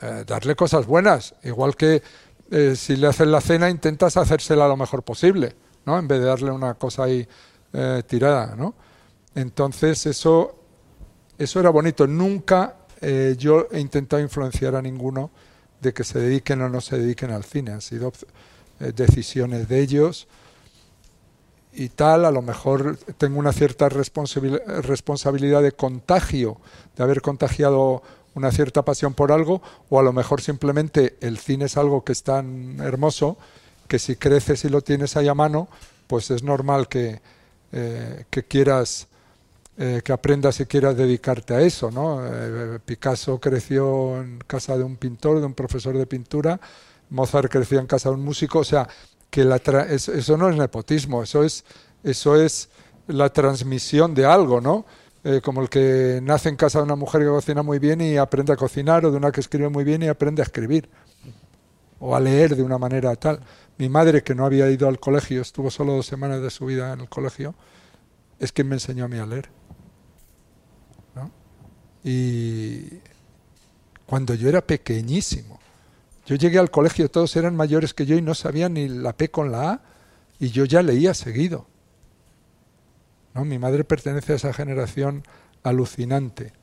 eh, 0.00 0.24
darle 0.26 0.56
cosas 0.56 0.86
buenas, 0.86 1.34
igual 1.44 1.76
que 1.76 2.02
eh, 2.50 2.74
si 2.74 2.96
le 2.96 3.08
haces 3.08 3.26
la 3.26 3.42
cena 3.42 3.68
intentas 3.68 4.16
hacérsela 4.16 4.66
lo 4.66 4.76
mejor 4.76 5.02
posible, 5.02 5.54
¿no? 5.84 5.98
En 5.98 6.08
vez 6.08 6.20
de 6.20 6.26
darle 6.26 6.50
una 6.50 6.74
cosa 6.74 7.04
ahí 7.04 7.28
tirada, 8.06 8.56
¿no? 8.56 8.74
Entonces 9.34 10.06
eso, 10.06 10.56
eso 11.36 11.60
era 11.60 11.68
bonito. 11.68 12.06
Nunca 12.06 12.76
yo 13.36 13.68
he 13.70 13.78
intentado 13.78 14.22
influenciar 14.22 14.74
a 14.74 14.80
ninguno 14.80 15.30
de 15.80 15.92
que 15.92 16.04
se 16.04 16.18
dediquen 16.18 16.62
o 16.62 16.68
no 16.68 16.80
se 16.80 16.98
dediquen 16.98 17.30
al 17.30 17.44
cine. 17.44 17.72
Han 17.72 17.80
sido 17.80 18.12
eh, 18.80 18.92
decisiones 18.94 19.68
de 19.68 19.80
ellos 19.80 20.28
y 21.72 21.88
tal. 21.88 22.24
A 22.24 22.30
lo 22.30 22.42
mejor 22.42 22.98
tengo 23.16 23.38
una 23.38 23.52
cierta 23.52 23.88
responsabilidad 23.88 25.62
de 25.62 25.72
contagio, 25.72 26.58
de 26.96 27.02
haber 27.02 27.20
contagiado 27.22 28.02
una 28.34 28.52
cierta 28.52 28.84
pasión 28.84 29.14
por 29.14 29.32
algo, 29.32 29.62
o 29.88 29.98
a 29.98 30.02
lo 30.02 30.12
mejor 30.12 30.40
simplemente 30.40 31.16
el 31.20 31.38
cine 31.38 31.64
es 31.64 31.76
algo 31.76 32.04
que 32.04 32.12
es 32.12 32.22
tan 32.22 32.80
hermoso 32.80 33.36
que 33.88 33.98
si 33.98 34.16
creces 34.16 34.64
y 34.64 34.68
lo 34.68 34.82
tienes 34.82 35.16
ahí 35.16 35.28
a 35.28 35.34
mano, 35.34 35.68
pues 36.06 36.30
es 36.30 36.42
normal 36.42 36.88
que, 36.88 37.20
eh, 37.72 38.24
que 38.30 38.44
quieras 38.44 39.08
eh, 39.78 40.02
que 40.04 40.12
aprendas 40.12 40.58
y 40.58 40.66
quieras 40.66 40.96
dedicarte 40.96 41.54
a 41.54 41.60
eso. 41.60 41.90
¿no? 41.90 42.20
Eh, 42.24 42.80
Picasso 42.84 43.38
creció 43.38 44.20
en 44.20 44.38
casa 44.46 44.76
de 44.76 44.82
un 44.82 44.96
pintor, 44.96 45.38
de 45.40 45.46
un 45.46 45.54
profesor 45.54 45.96
de 45.96 46.06
pintura, 46.06 46.60
Mozart 47.10 47.50
creció 47.50 47.78
en 47.78 47.86
casa 47.86 48.08
de 48.10 48.16
un 48.16 48.24
músico, 48.24 48.58
o 48.58 48.64
sea, 48.64 48.88
que 49.30 49.44
la 49.44 49.56
eso 49.56 50.36
no 50.36 50.48
es 50.48 50.56
nepotismo, 50.56 51.22
eso 51.22 51.44
es, 51.44 51.64
eso 52.02 52.36
es 52.36 52.68
la 53.06 53.30
transmisión 53.30 54.14
de 54.14 54.26
algo, 54.26 54.60
¿no? 54.60 54.84
Eh, 55.24 55.40
como 55.42 55.62
el 55.62 55.68
que 55.68 56.20
nace 56.22 56.48
en 56.48 56.56
casa 56.56 56.78
de 56.78 56.84
una 56.84 56.96
mujer 56.96 57.22
que 57.22 57.28
cocina 57.28 57.62
muy 57.62 57.78
bien 57.78 58.00
y 58.00 58.16
aprende 58.16 58.52
a 58.52 58.56
cocinar, 58.56 59.04
o 59.04 59.10
de 59.10 59.16
una 59.16 59.32
que 59.32 59.40
escribe 59.40 59.68
muy 59.68 59.84
bien 59.84 60.02
y 60.02 60.08
aprende 60.08 60.42
a 60.42 60.44
escribir, 60.44 60.88
o 61.98 62.14
a 62.14 62.20
leer 62.20 62.56
de 62.56 62.62
una 62.62 62.78
manera 62.78 63.14
tal. 63.16 63.40
Mi 63.78 63.88
madre, 63.88 64.22
que 64.22 64.34
no 64.34 64.44
había 64.44 64.70
ido 64.70 64.88
al 64.88 65.00
colegio, 65.00 65.42
estuvo 65.42 65.70
solo 65.70 65.94
dos 65.94 66.06
semanas 66.06 66.40
de 66.40 66.50
su 66.50 66.66
vida 66.66 66.92
en 66.92 67.00
el 67.00 67.08
colegio, 67.08 67.54
es 68.38 68.52
quien 68.52 68.68
me 68.68 68.76
enseñó 68.76 69.04
a 69.04 69.08
mí 69.08 69.18
a 69.18 69.26
leer. 69.26 69.57
Y 72.10 73.02
cuando 74.06 74.32
yo 74.32 74.48
era 74.48 74.66
pequeñísimo, 74.66 75.60
yo 76.24 76.36
llegué 76.36 76.58
al 76.58 76.70
colegio, 76.70 77.10
todos 77.10 77.36
eran 77.36 77.54
mayores 77.54 77.92
que 77.92 78.06
yo 78.06 78.16
y 78.16 78.22
no 78.22 78.34
sabían 78.34 78.72
ni 78.74 78.88
la 78.88 79.12
P 79.12 79.30
con 79.30 79.52
la 79.52 79.72
A, 79.72 79.80
y 80.38 80.48
yo 80.48 80.64
ya 80.64 80.80
leía 80.80 81.12
seguido. 81.12 81.66
¿No? 83.34 83.44
Mi 83.44 83.58
madre 83.58 83.84
pertenece 83.84 84.32
a 84.32 84.36
esa 84.36 84.54
generación 84.54 85.22
alucinante 85.62 86.54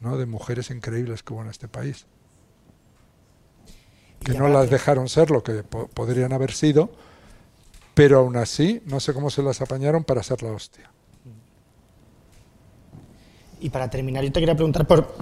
¿no? 0.00 0.16
de 0.16 0.24
mujeres 0.24 0.70
increíbles 0.70 1.22
que 1.22 1.34
hubo 1.34 1.42
en 1.42 1.50
este 1.50 1.68
país. 1.68 2.06
Que 4.24 4.32
no 4.32 4.48
las 4.48 4.70
dejaron 4.70 5.10
ser 5.10 5.30
lo 5.30 5.42
que 5.42 5.64
podrían 5.64 6.32
haber 6.32 6.52
sido, 6.52 6.90
pero 7.92 8.20
aún 8.20 8.38
así 8.38 8.80
no 8.86 9.00
sé 9.00 9.12
cómo 9.12 9.28
se 9.28 9.42
las 9.42 9.60
apañaron 9.60 10.02
para 10.02 10.22
ser 10.22 10.42
la 10.42 10.52
hostia. 10.52 10.90
Y 13.60 13.70
para 13.70 13.90
terminar, 13.90 14.24
yo 14.24 14.32
te 14.32 14.40
quería 14.40 14.54
preguntar 14.54 14.86
por 14.86 15.14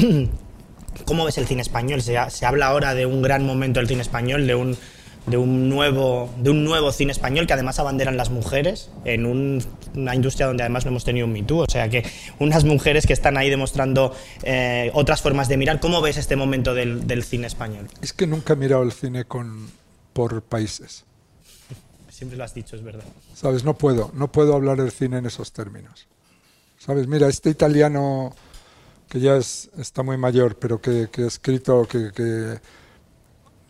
cómo 1.05 1.25
ves 1.25 1.39
el 1.39 1.47
cine 1.47 1.63
español. 1.63 2.03
Se, 2.03 2.17
se 2.31 2.47
habla 2.47 2.67
ahora 2.67 2.95
de 2.95 3.07
un 3.07 3.23
gran 3.23 3.45
momento 3.45 3.81
del 3.81 3.89
cine 3.89 4.03
español, 4.03 4.47
de 4.47 4.55
un, 4.55 4.77
de 5.29 5.37
un, 5.37 5.69
nuevo, 5.69 6.31
de 6.39 6.51
un 6.51 6.65
nuevo 6.65 6.93
cine 6.93 7.13
español 7.13 7.47
que 7.47 7.53
además 7.53 7.79
abanderan 7.79 8.17
las 8.17 8.31
mujeres 8.31 8.91
en 9.05 9.27
una 9.27 10.15
industria 10.15 10.47
donde 10.47 10.63
además 10.63 10.85
no 10.85 10.91
hemos 10.91 11.05
tenido 11.05 11.27
un 11.27 11.33
Me 11.33 11.45
O 11.49 11.67
sea 11.69 11.89
que 11.89 12.05
unas 12.39 12.65
mujeres 12.65 13.07
que 13.07 13.13
están 13.13 13.37
ahí 13.37 13.51
demostrando 13.51 14.15
eh, 14.43 14.91
otras 14.95 15.21
formas 15.21 15.49
de 15.49 15.57
mirar. 15.57 15.81
¿Cómo 15.81 16.01
ves 16.01 16.17
este 16.17 16.37
momento 16.37 16.75
del, 16.75 17.07
del, 17.07 17.25
cine 17.25 17.47
español? 17.47 17.89
Es 18.03 18.13
que 18.13 18.27
nunca 18.27 18.55
he 18.55 18.57
mirado 18.57 18.83
el 18.83 18.93
cine 18.93 19.25
con, 19.25 19.69
por 20.13 20.43
países. 20.43 21.05
Siempre 22.09 22.37
lo 22.37 22.45
has 22.45 22.55
dicho, 22.55 22.75
es 22.75 22.83
verdad. 22.83 23.05
Sabes, 23.35 23.65
no 23.65 23.75
puedo, 23.75 24.11
no 24.15 24.33
puedo 24.33 24.55
hablar 24.55 24.79
del 24.79 24.91
cine 24.91 25.19
en 25.19 25.27
esos 25.27 25.53
términos. 25.53 26.09
¿Sabes? 26.89 27.07
Mira, 27.07 27.29
este 27.29 27.51
italiano 27.51 28.35
que 29.11 29.21
ya 29.21 29.37
está 29.37 30.03
muy 30.03 30.17
mayor, 30.17 30.57
pero 30.57 30.81
que, 30.81 31.11
ha 31.19 31.27
escrito, 31.27 31.87
que, 31.87 32.13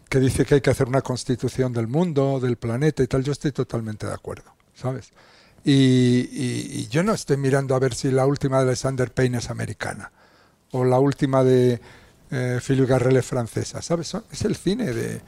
que, 0.08 0.20
dice 0.20 0.44
que 0.44 0.54
hay 0.54 0.60
que 0.60 0.70
hacer 0.70 0.86
una 0.86 1.00
constitución 1.00 1.72
del 1.72 1.88
mundo, 1.88 2.38
del 2.38 2.56
planeta 2.58 3.02
y 3.02 3.08
tal, 3.08 3.24
yo 3.24 3.32
estoy 3.32 3.50
totalmente 3.50 4.06
de 4.06 4.14
acuerdo, 4.14 4.54
¿sabes? 4.72 5.10
Y, 5.64 6.86
yo 6.90 7.02
no 7.02 7.12
estoy 7.12 7.38
mirando 7.38 7.74
a 7.74 7.80
ver 7.80 7.92
si 7.92 8.12
la 8.12 8.24
última 8.24 8.58
de 8.58 8.66
Alexander 8.68 9.12
Payne 9.12 9.38
es 9.38 9.50
americana 9.50 10.12
o 10.70 10.84
la 10.84 11.00
última 11.00 11.42
de 11.42 11.80
eh, 12.30 12.60
Philippe 12.64 12.86
Garrel 12.86 13.16
es 13.16 13.26
francesa, 13.26 13.82
¿sabes? 13.82 14.14
es 14.30 14.44
el 14.44 14.54
cine 14.54 14.92
de, 14.92 15.20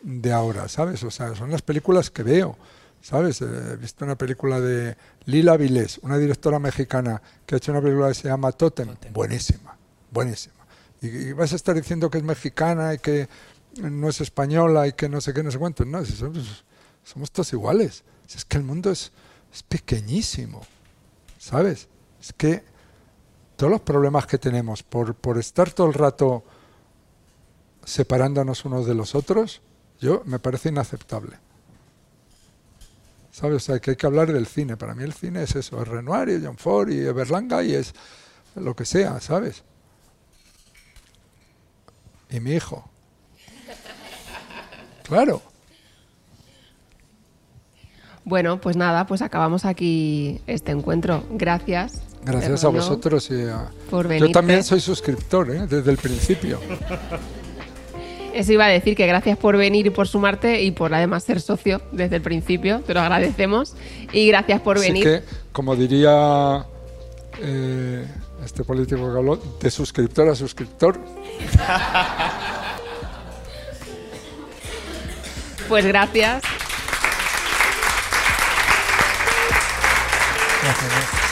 de 0.00 0.32
ahora, 0.32 0.68
¿sabes? 0.68 1.04
O 1.04 1.10
sea, 1.10 1.34
son 1.34 1.50
las 1.50 1.60
películas 1.60 2.10
que 2.10 2.22
veo. 2.22 2.56
¿Sabes? 3.06 3.40
Eh, 3.40 3.46
he 3.72 3.76
visto 3.76 4.04
una 4.04 4.16
película 4.16 4.58
de 4.58 4.96
Lila 5.26 5.56
Vilés, 5.56 5.98
una 6.02 6.18
directora 6.18 6.58
mexicana 6.58 7.20
que 7.44 7.56
ha 7.56 7.58
hecho 7.58 7.72
una 7.72 7.82
película 7.82 8.08
que 8.08 8.14
se 8.14 8.28
llama 8.28 8.52
Totem. 8.52 8.94
Buenísima, 9.12 9.76
buenísima. 10.10 10.54
Y, 11.02 11.32
vas 11.32 11.52
a 11.52 11.56
estar 11.56 11.74
diciendo 11.74 12.08
que 12.10 12.18
es 12.18 12.24
mexicana 12.24 12.94
y 12.94 12.98
que 12.98 13.28
no 13.82 14.08
es 14.08 14.20
española 14.20 14.86
y 14.86 14.92
que 14.92 15.08
no 15.08 15.20
sé 15.20 15.34
qué, 15.34 15.42
no 15.42 15.50
sé 15.50 15.58
cuánto. 15.58 15.84
No, 15.84 16.04
somos, 16.04 16.64
somos 17.02 17.30
todos 17.30 17.52
iguales. 17.52 18.04
Es 18.34 18.44
que 18.44 18.56
el 18.56 18.64
mundo 18.64 18.90
es, 18.90 19.12
es 19.52 19.62
pequeñísimo. 19.64 20.62
¿Sabes? 21.38 21.88
Es 22.20 22.32
que 22.32 22.62
todos 23.56 23.70
los 23.70 23.80
problemas 23.80 24.26
que 24.26 24.38
tenemos 24.38 24.82
por, 24.82 25.14
por 25.14 25.38
estar 25.38 25.72
todo 25.72 25.88
el 25.88 25.94
rato 25.94 26.44
separándonos 27.84 28.64
unos 28.64 28.86
de 28.86 28.94
los 28.94 29.14
otros, 29.14 29.60
yo 30.00 30.22
me 30.24 30.38
parece 30.38 30.68
inaceptable. 30.68 31.38
¿Sabes? 33.36 33.56
O 33.56 33.60
sea, 33.60 33.78
que 33.80 33.90
hay 33.90 33.96
que 33.96 34.06
hablar 34.06 34.32
del 34.32 34.46
cine. 34.46 34.78
Para 34.78 34.94
mí 34.94 35.04
el 35.04 35.12
cine 35.12 35.42
es 35.42 35.54
eso, 35.56 35.82
es 35.82 35.86
Renoir 35.86 36.30
y 36.30 36.42
John 36.42 36.56
Ford 36.56 36.88
y 36.88 37.02
Berlanga 37.12 37.62
y 37.62 37.74
es 37.74 37.92
lo 38.54 38.74
que 38.74 38.86
sea, 38.86 39.20
¿sabes? 39.20 39.62
Y 42.30 42.40
mi 42.40 42.52
hijo. 42.52 42.88
Claro. 45.02 45.42
Bueno, 48.24 48.58
pues 48.58 48.74
nada, 48.74 49.06
pues 49.06 49.20
acabamos 49.20 49.66
aquí 49.66 50.40
este 50.46 50.72
encuentro. 50.72 51.22
Gracias. 51.32 52.00
Gracias 52.24 52.64
a 52.64 52.68
vosotros 52.68 53.30
y 53.30 53.42
a... 53.42 53.70
Por 53.90 54.10
Yo 54.14 54.30
también 54.30 54.64
soy 54.64 54.80
suscriptor, 54.80 55.50
¿eh? 55.50 55.66
desde 55.66 55.90
el 55.90 55.98
principio. 55.98 56.58
Eso 58.36 58.52
iba 58.52 58.66
a 58.66 58.68
decir 58.68 58.94
que 58.94 59.06
gracias 59.06 59.38
por 59.38 59.56
venir 59.56 59.86
y 59.86 59.90
por 59.90 60.06
sumarte 60.08 60.60
y 60.60 60.70
por 60.70 60.92
además 60.92 61.24
ser 61.24 61.40
socio 61.40 61.80
desde 61.90 62.16
el 62.16 62.22
principio, 62.22 62.80
te 62.80 62.92
lo 62.92 63.00
agradecemos. 63.00 63.74
Y 64.12 64.28
gracias 64.28 64.60
por 64.60 64.78
venir. 64.78 65.02
que, 65.02 65.22
como 65.52 65.74
diría 65.74 66.66
eh, 67.40 68.06
este 68.44 68.62
político 68.62 69.10
que 69.10 69.18
habló, 69.18 69.36
de 69.36 69.70
suscriptor 69.70 70.28
a 70.28 70.34
suscriptor. 70.34 71.00
pues 75.68 75.86
gracias. 75.86 76.42
Gracias 80.62 81.25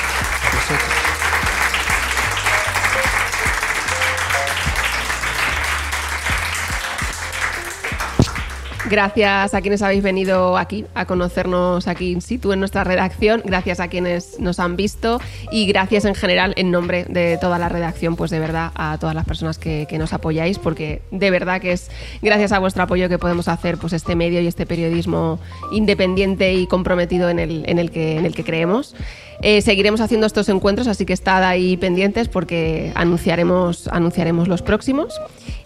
a 8.85 9.61
quienes 9.61 9.83
habéis 9.83 10.03
venido 10.03 10.59
aquí 10.59 10.85
a 10.95 11.07
conocernos 11.07 11.89
aquí 11.89 12.13
in 12.13 12.21
situ 12.21 12.53
en 12.53 12.61
nuestra 12.61 12.85
redacción, 12.85 13.43
gracias 13.45 13.81
a 13.81 13.89
quienes 13.89 14.39
nos 14.39 14.61
han 14.61 14.77
visto 14.77 15.21
y 15.51 15.67
gracias 15.67 16.05
en 16.05 16.15
general 16.15 16.53
en 16.57 16.71
nombre 16.71 17.05
de 17.09 17.39
toda 17.41 17.59
la 17.59 17.69
redacción, 17.69 18.15
pues 18.15 18.31
de 18.31 18.39
verdad 18.39 18.73
a 18.75 18.99
todas 18.99 19.15
las 19.15 19.25
personas 19.25 19.59
que, 19.59 19.87
nos 19.95 20.13
apoyáis, 20.13 20.59
porque 20.59 21.03
de 21.11 21.31
verdad 21.31 21.61
que 21.61 21.73
es 21.73 21.91
gracias 22.21 22.53
a 22.53 22.59
vuestro 22.59 22.83
apoyo 22.83 23.09
que 23.09 23.19
podemos 23.19 23.49
hacer 23.49 23.79
pues 23.79 23.93
este 23.93 24.17
medio 24.17 24.41
y 24.41 24.47
este 24.47 24.67
periodismo 24.67 25.39
independiente 25.73 26.53
y 26.53 26.67
comprometido 26.67 27.31
en 27.31 27.39
el, 27.39 27.65
en 27.67 27.79
el, 27.79 27.91
que, 27.91 28.19
en 28.19 28.27
el 28.27 28.35
que 28.35 28.45
creemos. 28.45 28.95
Eh, 29.41 29.63
seguiremos 29.63 30.01
haciendo 30.01 30.27
estos 30.27 30.49
encuentros, 30.49 30.89
así 30.89 31.07
que 31.07 31.13
estad 31.13 31.43
ahí 31.43 31.77
pendientes 31.77 32.29
porque 32.29 32.93
anunciaremos, 32.95 33.89
anunciaremos 33.89 34.49
los 34.49 34.63
próximos. 34.63 35.15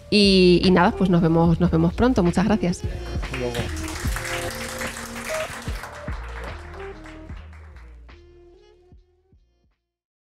Y, 0.09 0.67
nada, 0.71 0.91
pues 0.91 1.09
nos 1.09 1.21
vemos, 1.21 1.59
nos 1.59 1.71
vemos 1.71 1.93
pronto. 1.93 2.23
Muchas 2.23 2.45
gracias. 2.45 2.81